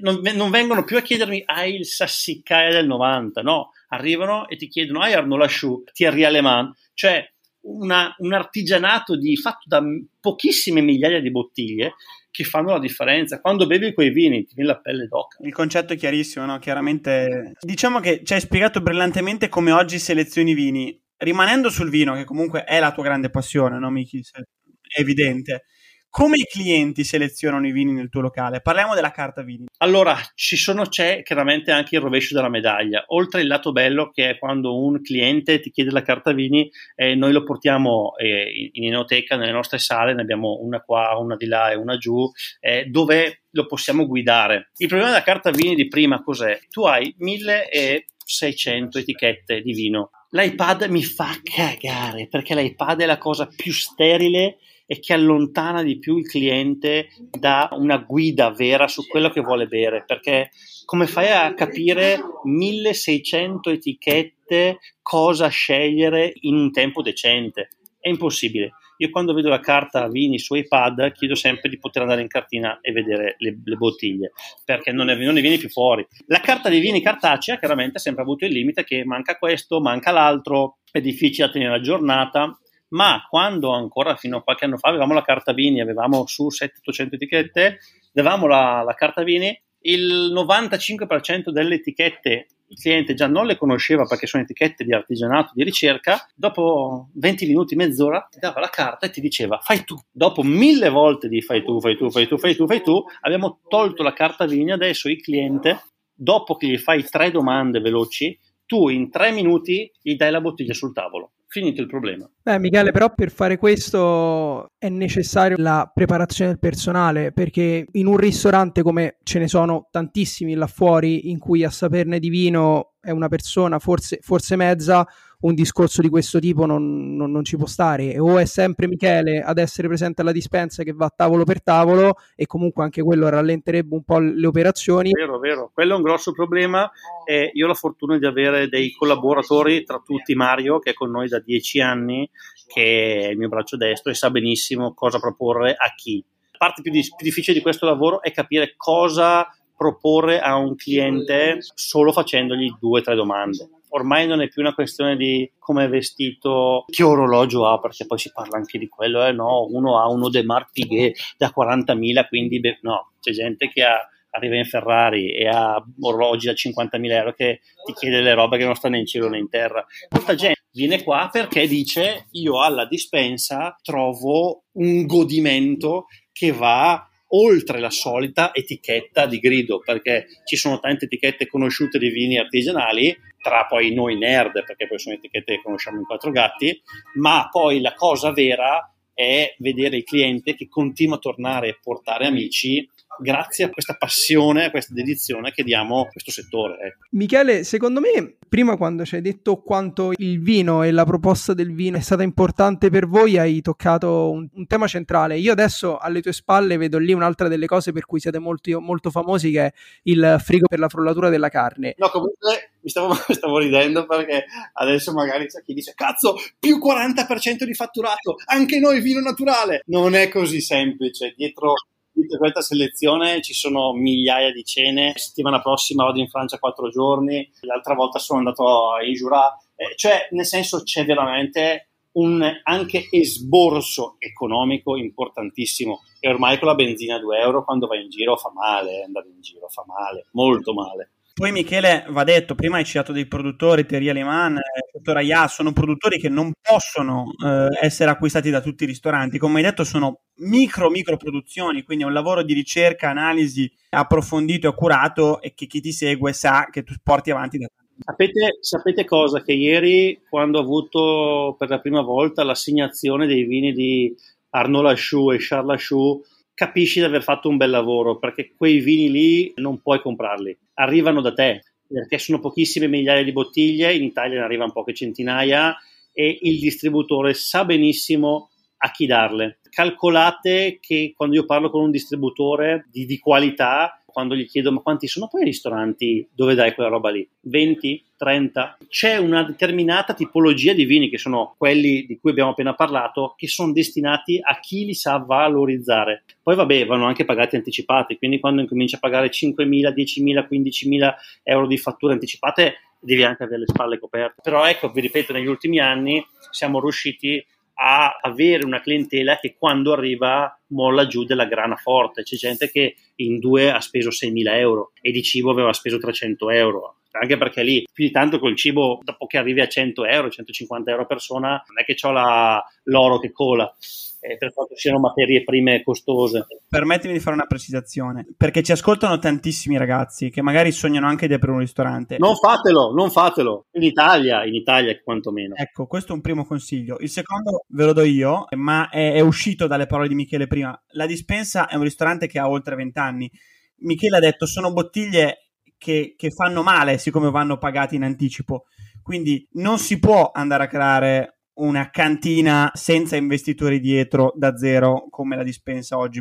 non, 0.00 0.20
non 0.34 0.50
vengono 0.50 0.84
più 0.84 0.96
a 0.96 1.02
chiedermi 1.02 1.42
hai 1.46 1.74
il 1.74 1.86
sassicaia 1.86 2.70
del 2.70 2.86
90, 2.86 3.42
no 3.42 3.70
arrivano 3.88 4.48
e 4.48 4.56
ti 4.56 4.68
chiedono 4.68 5.00
hai 5.00 5.12
Arnaud 5.14 5.40
Lachou, 5.40 5.82
Thierry 5.92 6.24
Allemand, 6.24 6.72
cioè 6.94 7.24
una, 7.62 8.14
un 8.18 8.32
artigianato 8.32 9.16
di, 9.16 9.36
fatto 9.36 9.64
da 9.66 9.82
pochissime 10.20 10.80
migliaia 10.80 11.20
di 11.20 11.30
bottiglie 11.30 11.94
che 12.30 12.44
fanno 12.44 12.70
la 12.70 12.78
differenza. 12.78 13.40
Quando 13.40 13.66
bevi 13.66 13.92
quei 13.92 14.10
vini 14.10 14.44
ti 14.44 14.54
viene 14.54 14.70
la 14.70 14.80
pelle 14.80 15.06
d'oca. 15.06 15.38
Il 15.42 15.52
concetto 15.52 15.92
è 15.92 15.96
chiarissimo, 15.96 16.46
no? 16.46 16.58
Chiaramente. 16.58 17.54
Diciamo 17.60 18.00
che 18.00 18.22
ci 18.24 18.34
hai 18.34 18.40
spiegato 18.40 18.80
brillantemente 18.80 19.48
come 19.48 19.72
oggi 19.72 19.98
selezioni 19.98 20.54
vini. 20.54 20.98
Rimanendo 21.16 21.68
sul 21.68 21.90
vino, 21.90 22.14
che 22.14 22.24
comunque 22.24 22.64
è 22.64 22.80
la 22.80 22.92
tua 22.92 23.02
grande 23.02 23.28
passione, 23.28 23.78
no, 23.78 23.90
Miki? 23.90 24.22
È 24.32 25.00
evidente. 25.00 25.64
Come 26.12 26.38
i 26.38 26.44
clienti 26.44 27.04
selezionano 27.04 27.68
i 27.68 27.70
vini 27.70 27.92
nel 27.92 28.08
tuo 28.08 28.20
locale? 28.20 28.60
Parliamo 28.60 28.96
della 28.96 29.12
carta 29.12 29.42
vini. 29.42 29.66
Allora, 29.78 30.18
ci 30.34 30.56
sono, 30.56 30.86
c'è 30.86 31.22
chiaramente 31.22 31.70
anche 31.70 31.94
il 31.94 32.02
rovescio 32.02 32.34
della 32.34 32.48
medaglia. 32.48 33.04
Oltre 33.08 33.42
il 33.42 33.46
lato 33.46 33.70
bello 33.70 34.10
che 34.10 34.30
è 34.30 34.38
quando 34.38 34.76
un 34.76 35.00
cliente 35.02 35.60
ti 35.60 35.70
chiede 35.70 35.92
la 35.92 36.02
carta 36.02 36.32
vini, 36.32 36.68
eh, 36.96 37.14
noi 37.14 37.30
lo 37.30 37.44
portiamo 37.44 38.16
eh, 38.16 38.70
in 38.72 38.86
enoteca, 38.86 39.36
nelle 39.36 39.52
nostre 39.52 39.78
sale, 39.78 40.12
ne 40.12 40.22
abbiamo 40.22 40.58
una 40.60 40.80
qua, 40.80 41.16
una 41.16 41.36
di 41.36 41.46
là 41.46 41.70
e 41.70 41.76
una 41.76 41.96
giù, 41.96 42.28
eh, 42.58 42.86
dove 42.86 43.42
lo 43.50 43.66
possiamo 43.66 44.04
guidare. 44.08 44.72
Il 44.78 44.88
problema 44.88 45.12
della 45.12 45.22
carta 45.22 45.52
vini 45.52 45.76
di 45.76 45.86
prima 45.86 46.24
cos'è? 46.24 46.58
Tu 46.70 46.82
hai 46.86 47.14
1000 47.18 47.68
e 47.68 48.06
600 48.24 48.98
etichette 48.98 49.60
di 49.60 49.72
vino. 49.72 50.10
L'iPad 50.30 50.88
mi 50.88 51.04
fa 51.04 51.30
cagare 51.42 52.26
perché 52.26 52.56
l'iPad 52.56 53.00
è 53.00 53.06
la 53.06 53.18
cosa 53.18 53.46
più 53.46 53.72
sterile 53.72 54.58
e 54.92 54.98
che 54.98 55.12
allontana 55.12 55.84
di 55.84 56.00
più 56.00 56.16
il 56.16 56.26
cliente 56.26 57.10
da 57.30 57.68
una 57.74 57.98
guida 57.98 58.50
vera 58.50 58.88
su 58.88 59.06
quello 59.06 59.30
che 59.30 59.40
vuole 59.40 59.68
bere, 59.68 60.02
perché 60.04 60.50
come 60.84 61.06
fai 61.06 61.30
a 61.30 61.54
capire 61.54 62.18
1600 62.42 63.70
etichette 63.70 64.80
cosa 65.00 65.46
scegliere 65.46 66.32
in 66.40 66.56
un 66.56 66.72
tempo 66.72 67.02
decente? 67.02 67.68
È 68.00 68.08
impossibile. 68.08 68.72
Io 68.96 69.10
quando 69.10 69.32
vedo 69.32 69.48
la 69.48 69.60
carta 69.60 70.08
vini 70.08 70.40
su 70.40 70.56
iPad 70.56 71.12
chiedo 71.12 71.36
sempre 71.36 71.70
di 71.70 71.78
poter 71.78 72.02
andare 72.02 72.22
in 72.22 72.28
cartina 72.28 72.80
e 72.80 72.90
vedere 72.90 73.36
le, 73.38 73.60
le 73.64 73.76
bottiglie, 73.76 74.32
perché 74.64 74.90
non 74.90 75.06
ne, 75.06 75.14
non 75.14 75.34
ne 75.34 75.40
viene 75.40 75.58
più 75.58 75.68
fuori. 75.68 76.04
La 76.26 76.40
carta 76.40 76.68
dei 76.68 76.80
vini 76.80 77.00
cartacea 77.00 77.58
chiaramente 77.58 77.98
ha 77.98 78.00
sempre 78.00 78.22
avuto 78.22 78.44
il 78.44 78.50
limite 78.50 78.82
che 78.82 79.04
manca 79.04 79.38
questo, 79.38 79.80
manca 79.80 80.10
l'altro, 80.10 80.78
è 80.90 81.00
difficile 81.00 81.46
da 81.46 81.52
tenere 81.52 81.80
giornata 81.80 82.58
ma 82.90 83.26
quando 83.28 83.72
ancora 83.72 84.16
fino 84.16 84.38
a 84.38 84.42
qualche 84.42 84.64
anno 84.64 84.76
fa 84.76 84.88
avevamo 84.88 85.14
la 85.14 85.22
carta 85.22 85.52
Vini, 85.52 85.80
avevamo 85.80 86.26
su 86.26 86.46
700-800 86.46 87.14
etichette, 87.14 87.78
avevamo 88.14 88.46
la, 88.46 88.82
la 88.84 88.94
carta 88.94 89.22
Vini, 89.22 89.58
il 89.82 90.32
95% 90.32 91.50
delle 91.50 91.76
etichette 91.76 92.46
il 92.70 92.78
cliente 92.78 93.14
già 93.14 93.26
non 93.26 93.46
le 93.46 93.56
conosceva 93.56 94.04
perché 94.04 94.26
sono 94.26 94.44
etichette 94.44 94.84
di 94.84 94.92
artigianato, 94.92 95.52
di 95.54 95.64
ricerca, 95.64 96.24
dopo 96.36 97.08
20 97.14 97.46
minuti, 97.46 97.74
mezz'ora 97.74 98.28
ti 98.30 98.38
dava 98.38 98.60
la 98.60 98.68
carta 98.68 99.06
e 99.06 99.10
ti 99.10 99.20
diceva 99.20 99.58
fai 99.58 99.84
tu. 99.84 99.96
Dopo 100.10 100.42
mille 100.42 100.88
volte 100.88 101.28
di 101.28 101.42
fai 101.42 101.64
tu, 101.64 101.80
fai 101.80 101.96
tu, 101.96 102.10
fai 102.10 102.28
tu, 102.28 102.38
fai 102.38 102.54
tu, 102.54 102.66
fai 102.66 102.82
tu, 102.82 103.02
abbiamo 103.22 103.60
tolto 103.68 104.04
la 104.04 104.12
carta 104.12 104.46
Vini, 104.46 104.70
adesso 104.70 105.08
il 105.08 105.20
cliente, 105.20 105.82
dopo 106.14 106.54
che 106.54 106.68
gli 106.68 106.78
fai 106.78 107.02
tre 107.02 107.32
domande 107.32 107.80
veloci, 107.80 108.38
tu 108.66 108.88
in 108.88 109.10
tre 109.10 109.32
minuti 109.32 109.90
gli 110.00 110.14
dai 110.14 110.30
la 110.30 110.40
bottiglia 110.40 110.74
sul 110.74 110.92
tavolo 110.92 111.32
finito 111.50 111.80
il 111.80 111.88
problema. 111.88 112.30
Beh, 112.42 112.60
Michele, 112.60 112.92
però 112.92 113.12
per 113.12 113.32
fare 113.32 113.58
questo 113.58 114.70
è 114.78 114.88
necessaria 114.88 115.56
la 115.58 115.90
preparazione 115.92 116.52
del 116.52 116.60
personale, 116.60 117.32
perché 117.32 117.86
in 117.90 118.06
un 118.06 118.16
ristorante 118.16 118.82
come 118.82 119.16
ce 119.24 119.40
ne 119.40 119.48
sono 119.48 119.88
tantissimi 119.90 120.54
là 120.54 120.68
fuori, 120.68 121.28
in 121.30 121.38
cui 121.38 121.64
a 121.64 121.70
saperne 121.70 122.20
di 122.20 122.28
vino 122.28 122.92
è 123.00 123.10
una 123.10 123.26
persona, 123.26 123.80
forse, 123.80 124.20
forse 124.22 124.54
mezza, 124.54 125.04
un 125.40 125.54
discorso 125.54 126.02
di 126.02 126.08
questo 126.08 126.38
tipo 126.38 126.66
non, 126.66 127.16
non, 127.16 127.30
non, 127.30 127.44
ci 127.44 127.56
può 127.56 127.66
stare. 127.66 128.18
O 128.18 128.38
è 128.38 128.44
sempre 128.44 128.86
Michele 128.88 129.40
ad 129.40 129.58
essere 129.58 129.88
presente 129.88 130.20
alla 130.20 130.32
dispensa 130.32 130.82
che 130.82 130.92
va 130.92 131.12
tavolo 131.14 131.44
per 131.44 131.62
tavolo 131.62 132.16
e 132.34 132.46
comunque 132.46 132.82
anche 132.82 133.02
quello 133.02 133.28
rallenterebbe 133.28 133.94
un 133.94 134.02
po' 134.02 134.18
le 134.18 134.46
operazioni. 134.46 135.12
Vero, 135.12 135.38
vero. 135.38 135.70
Quello 135.72 135.94
è 135.94 135.96
un 135.96 136.02
grosso 136.02 136.32
problema. 136.32 136.90
E 137.24 137.50
io 137.54 137.64
ho 137.64 137.68
la 137.68 137.74
fortuna 137.74 138.18
di 138.18 138.26
avere 138.26 138.68
dei 138.68 138.92
collaboratori, 138.92 139.84
tra 139.84 140.02
tutti 140.04 140.34
Mario, 140.34 140.78
che 140.78 140.90
è 140.90 140.94
con 140.94 141.10
noi 141.10 141.28
da 141.28 141.38
dieci 141.38 141.80
anni, 141.80 142.28
che 142.66 143.20
è 143.20 143.28
il 143.28 143.38
mio 143.38 143.48
braccio 143.48 143.76
destro 143.76 144.10
e 144.10 144.14
sa 144.14 144.30
benissimo 144.30 144.92
cosa 144.94 145.18
proporre 145.18 145.74
a 145.74 145.94
chi. 145.94 146.22
La 146.52 146.66
parte 146.66 146.82
più, 146.82 146.90
di, 146.90 147.00
più 147.00 147.24
difficile 147.24 147.56
di 147.56 147.62
questo 147.62 147.86
lavoro 147.86 148.20
è 148.20 148.30
capire 148.32 148.74
cosa 148.76 149.48
proporre 149.74 150.40
a 150.40 150.56
un 150.56 150.76
cliente 150.76 151.56
solo 151.74 152.12
facendogli 152.12 152.70
due 152.78 153.00
o 153.00 153.02
tre 153.02 153.14
domande 153.14 153.79
ormai 153.90 154.26
non 154.26 154.40
è 154.40 154.48
più 154.48 154.62
una 154.62 154.74
questione 154.74 155.16
di 155.16 155.50
come 155.58 155.84
è 155.84 155.88
vestito, 155.88 156.84
che 156.88 157.02
orologio 157.02 157.66
ha, 157.66 157.78
perché 157.78 158.06
poi 158.06 158.18
si 158.18 158.32
parla 158.32 158.56
anche 158.56 158.78
di 158.78 158.88
quello, 158.88 159.24
eh 159.24 159.32
no, 159.32 159.66
uno 159.70 160.00
ha 160.00 160.08
uno 160.08 160.28
De 160.28 160.42
Mar 160.42 160.68
Piguet 160.72 161.16
da 161.36 161.52
40.000, 161.56 162.28
quindi 162.28 162.60
beh, 162.60 162.78
no, 162.82 163.12
c'è 163.20 163.32
gente 163.32 163.68
che 163.68 163.82
ha, 163.82 163.98
arriva 164.30 164.56
in 164.56 164.64
Ferrari 164.64 165.32
e 165.32 165.46
ha 165.48 165.82
orologi 166.00 166.46
da 166.46 166.52
50.000 166.52 167.10
euro 167.10 167.32
che 167.32 167.60
ti 167.84 167.92
chiede 167.92 168.20
le 168.20 168.34
robe 168.34 168.58
che 168.58 168.64
non 168.64 168.74
stanno 168.74 168.96
in 168.96 169.06
cielo 169.06 169.28
né 169.28 169.38
in 169.38 169.48
terra. 169.48 169.84
Molta 170.10 170.34
gente 170.34 170.62
viene 170.72 171.02
qua 171.02 171.28
perché 171.32 171.66
dice 171.66 172.26
io 172.32 172.62
alla 172.62 172.86
dispensa 172.86 173.76
trovo 173.82 174.64
un 174.72 175.04
godimento 175.06 176.06
che 176.32 176.52
va 176.52 177.04
oltre 177.32 177.78
la 177.78 177.90
solita 177.90 178.52
etichetta 178.54 179.26
di 179.26 179.38
grido, 179.38 179.78
perché 179.78 180.26
ci 180.44 180.56
sono 180.56 180.80
tante 180.80 181.04
etichette 181.04 181.46
conosciute 181.46 181.98
di 181.98 182.08
vini 182.08 182.38
artigianali 182.38 183.16
tra 183.40 183.66
poi 183.66 183.92
noi 183.92 184.18
nerd, 184.18 184.64
perché 184.64 184.86
poi 184.86 184.98
sono 184.98 185.14
etichette 185.14 185.56
che 185.56 185.62
conosciamo 185.62 185.98
in 185.98 186.04
quattro 186.04 186.30
gatti, 186.30 186.80
ma 187.14 187.48
poi 187.50 187.80
la 187.80 187.94
cosa 187.94 188.32
vera 188.32 188.92
è 189.14 189.54
vedere 189.58 189.98
il 189.98 190.04
cliente 190.04 190.54
che 190.54 190.68
continua 190.68 191.16
a 191.16 191.20
tornare 191.20 191.68
e 191.68 191.78
portare 191.82 192.26
amici 192.26 192.88
grazie 193.20 193.64
a 193.64 193.70
questa 193.70 193.94
passione, 193.94 194.66
a 194.66 194.70
questa 194.70 194.94
dedizione 194.94 195.52
che 195.52 195.62
diamo 195.62 196.02
a 196.02 196.06
questo 196.06 196.30
settore. 196.30 196.78
Ecco. 196.80 197.06
Michele, 197.10 197.64
secondo 197.64 198.00
me, 198.00 198.36
prima 198.48 198.76
quando 198.76 199.04
ci 199.04 199.14
hai 199.16 199.20
detto 199.20 199.62
quanto 199.62 200.12
il 200.16 200.40
vino 200.40 200.82
e 200.82 200.90
la 200.90 201.04
proposta 201.04 201.54
del 201.54 201.72
vino 201.74 201.96
è 201.96 202.00
stata 202.00 202.22
importante 202.22 202.90
per 202.90 203.06
voi, 203.06 203.38
hai 203.38 203.60
toccato 203.60 204.30
un, 204.30 204.48
un 204.52 204.66
tema 204.66 204.86
centrale. 204.86 205.38
Io 205.38 205.52
adesso 205.52 205.98
alle 205.98 206.20
tue 206.20 206.32
spalle 206.32 206.76
vedo 206.76 206.98
lì 206.98 207.12
un'altra 207.12 207.48
delle 207.48 207.66
cose 207.66 207.92
per 207.92 208.06
cui 208.06 208.20
siete 208.20 208.38
molto, 208.38 208.80
molto 208.80 209.10
famosi, 209.10 209.50
che 209.50 209.66
è 209.66 209.72
il 210.04 210.36
frigo 210.42 210.66
per 210.66 210.78
la 210.78 210.88
frullatura 210.88 211.28
della 211.28 211.48
carne. 211.48 211.94
No, 211.98 212.08
comunque 212.08 212.72
mi 212.80 212.88
stavo, 212.88 213.14
stavo 213.28 213.58
ridendo 213.58 214.06
perché 214.06 214.44
adesso 214.74 215.12
magari 215.12 215.46
c'è 215.46 215.62
chi 215.62 215.74
dice 215.74 215.92
cazzo, 215.94 216.36
più 216.58 216.78
40% 216.78 217.64
di 217.64 217.74
fatturato, 217.74 218.36
anche 218.46 218.78
noi 218.78 219.00
vino 219.00 219.20
naturale. 219.20 219.82
Non 219.86 220.14
è 220.14 220.28
così 220.28 220.60
semplice, 220.60 221.34
dietro 221.36 221.74
dietro 222.12 222.38
questa 222.38 222.60
selezione 222.60 223.40
ci 223.40 223.54
sono 223.54 223.92
migliaia 223.92 224.52
di 224.52 224.64
cene. 224.64 225.12
La 225.12 225.18
settimana 225.18 225.60
prossima 225.60 226.04
vado 226.04 226.20
in 226.20 226.28
Francia 226.28 226.58
quattro 226.58 226.88
giorni, 226.88 227.50
l'altra 227.60 227.94
volta 227.94 228.18
sono 228.18 228.38
andato 228.38 228.92
a 228.92 229.00
Jura. 229.02 229.56
Eh, 229.74 229.96
cioè, 229.96 230.28
nel 230.32 230.46
senso, 230.46 230.82
c'è 230.82 231.04
veramente 231.04 231.90
un 232.12 232.44
anche 232.64 233.06
esborso 233.10 234.16
economico 234.18 234.96
importantissimo. 234.96 236.02
E 236.18 236.28
ormai 236.28 236.58
con 236.58 236.68
la 236.68 236.74
benzina 236.74 237.16
a 237.16 237.20
2 237.20 237.38
euro 237.38 237.64
quando 237.64 237.86
vai 237.86 238.02
in 238.02 238.10
giro 238.10 238.36
fa 238.36 238.50
male, 238.52 239.04
andare 239.04 239.28
in 239.28 239.40
giro 239.40 239.68
fa 239.68 239.84
male, 239.86 240.26
molto 240.32 240.72
male. 240.72 241.12
Poi 241.40 241.52
Michele, 241.52 242.04
va 242.10 242.22
detto, 242.22 242.54
prima 242.54 242.76
hai 242.76 242.84
citato 242.84 243.12
dei 243.12 243.26
produttori, 243.26 243.86
Terry 243.86 244.10
Aleman, 244.10 244.58
eh, 244.58 244.60
Raya, 245.02 245.48
sono 245.48 245.72
produttori 245.72 246.18
che 246.18 246.28
non 246.28 246.52
possono 246.60 247.32
eh, 247.42 247.68
essere 247.80 248.10
acquistati 248.10 248.50
da 248.50 248.60
tutti 248.60 248.84
i 248.84 248.86
ristoranti, 248.86 249.38
come 249.38 249.56
hai 249.56 249.62
detto 249.62 249.82
sono 249.82 250.20
micro 250.40 250.90
micro 250.90 251.16
produzioni, 251.16 251.82
quindi 251.82 252.04
è 252.04 252.06
un 252.06 252.12
lavoro 252.12 252.42
di 252.42 252.52
ricerca, 252.52 253.08
analisi 253.08 253.72
approfondito 253.88 254.66
e 254.66 254.68
accurato 254.68 255.40
e 255.40 255.54
che 255.54 255.64
chi 255.64 255.80
ti 255.80 255.92
segue 255.92 256.34
sa 256.34 256.68
che 256.70 256.82
tu 256.82 256.92
porti 257.02 257.30
avanti 257.30 257.56
da 257.56 257.68
tanto. 257.74 258.02
Sapete, 258.04 258.58
sapete 258.60 259.04
cosa? 259.06 259.40
Che 259.40 259.54
ieri 259.54 260.20
quando 260.28 260.58
ho 260.58 260.62
avuto 260.62 261.56
per 261.58 261.70
la 261.70 261.80
prima 261.80 262.02
volta 262.02 262.44
l'assegnazione 262.44 263.26
dei 263.26 263.44
vini 263.44 263.72
di 263.72 264.14
Arnaud 264.50 264.84
Lachou 264.84 265.32
e 265.32 265.38
Charles 265.38 265.68
Lachou 265.68 266.22
capisci 266.60 266.98
di 266.98 267.06
aver 267.06 267.22
fatto 267.22 267.48
un 267.48 267.56
bel 267.56 267.70
lavoro 267.70 268.18
perché 268.18 268.52
quei 268.54 268.80
vini 268.80 269.10
lì 269.10 269.52
non 269.56 269.80
puoi 269.80 269.98
comprarli, 269.98 270.54
arrivano 270.74 271.22
da 271.22 271.32
te 271.32 271.62
perché 271.88 272.18
sono 272.18 272.38
pochissime 272.38 272.86
migliaia 272.86 273.24
di 273.24 273.32
bottiglie, 273.32 273.94
in 273.94 274.04
Italia 274.04 274.40
ne 274.40 274.44
arrivano 274.44 274.70
poche 274.70 274.92
centinaia 274.92 275.74
e 276.12 276.38
il 276.42 276.60
distributore 276.60 277.32
sa 277.32 277.64
benissimo 277.64 278.50
a 278.76 278.90
chi 278.90 279.06
darle. 279.06 279.60
Calcolate 279.70 280.76
che 280.82 281.14
quando 281.16 281.36
io 281.36 281.46
parlo 281.46 281.70
con 281.70 281.80
un 281.82 281.90
distributore 281.90 282.86
di, 282.90 283.06
di 283.06 283.18
qualità 283.18 283.99
quando 284.10 284.34
gli 284.34 284.46
chiedo 284.46 284.72
ma 284.72 284.80
quanti 284.80 285.06
sono 285.06 285.28
poi 285.28 285.42
i 285.42 285.44
ristoranti 285.46 286.28
dove 286.32 286.54
dai 286.54 286.74
quella 286.74 286.90
roba 286.90 287.10
lì? 287.10 287.26
20? 287.42 288.04
30? 288.16 288.78
C'è 288.88 289.16
una 289.16 289.42
determinata 289.42 290.12
tipologia 290.12 290.72
di 290.72 290.84
vini 290.84 291.08
che 291.08 291.16
sono 291.18 291.54
quelli 291.56 292.04
di 292.06 292.18
cui 292.18 292.30
abbiamo 292.30 292.50
appena 292.50 292.74
parlato 292.74 293.34
che 293.36 293.48
sono 293.48 293.72
destinati 293.72 294.38
a 294.42 294.60
chi 294.60 294.84
li 294.84 294.94
sa 294.94 295.16
valorizzare. 295.16 296.24
Poi 296.42 296.54
vabbè, 296.54 296.86
vanno 296.86 297.06
anche 297.06 297.24
pagati 297.24 297.56
anticipati, 297.56 298.18
quindi 298.18 298.40
quando 298.40 298.60
incominci 298.60 298.96
a 298.96 298.98
pagare 298.98 299.30
5.000, 299.30 299.94
10.000, 299.94 300.46
15.000 300.50 301.14
euro 301.44 301.66
di 301.66 301.78
fatture 301.78 302.12
anticipate 302.12 302.74
devi 303.00 303.22
anche 303.24 303.44
avere 303.44 303.60
le 303.60 303.66
spalle 303.66 303.98
coperte. 303.98 304.42
Però 304.42 304.66
ecco, 304.66 304.90
vi 304.90 305.00
ripeto, 305.00 305.32
negli 305.32 305.46
ultimi 305.46 305.80
anni 305.80 306.24
siamo 306.50 306.80
riusciti 306.80 307.44
a 307.82 308.18
avere 308.20 308.64
una 308.64 308.80
clientela 308.80 309.38
che 309.38 309.56
quando 309.58 309.92
arriva 309.92 310.54
molla 310.68 311.06
giù 311.06 311.24
della 311.24 311.46
grana 311.46 311.76
forte. 311.76 312.22
C'è 312.22 312.36
gente 312.36 312.70
che 312.70 312.96
in 313.16 313.38
due 313.38 313.70
ha 313.70 313.80
speso 313.80 314.10
6.000 314.10 314.54
euro 314.56 314.92
e 315.00 315.10
di 315.10 315.22
cibo 315.22 315.50
aveva 315.50 315.72
speso 315.72 315.98
300 315.98 316.50
euro. 316.50 316.96
Anche 317.12 317.38
perché 317.38 317.62
lì, 317.62 317.84
più 317.92 318.04
di 318.04 318.10
tanto 318.10 318.38
col 318.38 318.54
cibo, 318.54 319.00
dopo 319.02 319.26
che 319.26 319.38
arrivi 319.38 319.60
a 319.60 319.66
100 319.66 320.04
euro, 320.04 320.30
150 320.30 320.90
euro 320.90 321.02
a 321.02 321.06
persona, 321.06 321.50
non 321.66 321.80
è 321.80 321.84
che 321.84 321.96
ho 322.06 322.12
la, 322.12 322.62
l'oro 322.84 323.18
che 323.18 323.32
cola 323.32 323.74
eh, 324.20 324.36
per 324.36 324.52
quanto 324.52 324.76
siano 324.76 325.00
materie 325.00 325.42
prime 325.42 325.82
costose. 325.82 326.46
Permettimi 326.68 327.14
di 327.14 327.20
fare 327.20 327.36
una 327.36 327.46
precisazione, 327.46 328.26
perché 328.36 328.62
ci 328.62 328.72
ascoltano 328.72 329.18
tantissimi 329.18 329.76
ragazzi 329.76 330.30
che 330.30 330.42
magari 330.42 330.70
sognano 330.70 331.06
anche 331.06 331.26
di 331.26 331.34
aprire 331.34 331.52
un 331.52 331.60
ristorante. 331.60 332.18
Non 332.18 332.36
fatelo, 332.36 332.92
non 332.92 333.10
fatelo. 333.10 333.66
In 333.72 333.82
Italia, 333.82 334.44
in 334.44 334.54
Italia 334.54 334.98
quantomeno. 335.02 335.54
Ecco, 335.56 335.86
questo 335.86 336.12
è 336.12 336.14
un 336.14 336.20
primo 336.20 336.44
consiglio. 336.44 336.98
Il 337.00 337.08
secondo 337.08 337.64
ve 337.68 337.84
lo 337.86 337.92
do 337.92 338.02
io, 338.02 338.44
ma 338.56 338.88
è, 338.90 339.14
è 339.14 339.20
uscito 339.20 339.66
dalle 339.66 339.86
parole 339.86 340.08
di 340.08 340.14
Michele 340.14 340.46
prima. 340.46 340.78
La 340.92 341.06
dispensa 341.06 341.68
è 341.68 341.76
un 341.76 341.82
ristorante 341.82 342.26
che 342.26 342.38
ha 342.38 342.48
oltre 342.48 342.76
20 342.76 342.98
anni. 342.98 343.30
Michele 343.78 344.18
ha 344.18 344.20
detto 344.20 344.46
sono 344.46 344.72
bottiglie 344.72 345.50
che, 345.78 346.14
che 346.16 346.30
fanno 346.30 346.62
male 346.62 346.98
siccome 346.98 347.30
vanno 347.30 347.56
pagati 347.56 347.96
in 347.96 348.04
anticipo. 348.04 348.66
Quindi 349.02 349.48
non 349.52 349.78
si 349.78 349.98
può 349.98 350.30
andare 350.32 350.64
a 350.64 350.68
creare 350.68 351.39
una 351.60 351.90
cantina 351.90 352.70
senza 352.74 353.16
investitori 353.16 353.80
dietro 353.80 354.32
da 354.36 354.56
zero 354.56 355.06
come 355.10 355.36
la 355.36 355.42
dispensa 355.42 355.96
oggi. 355.98 356.20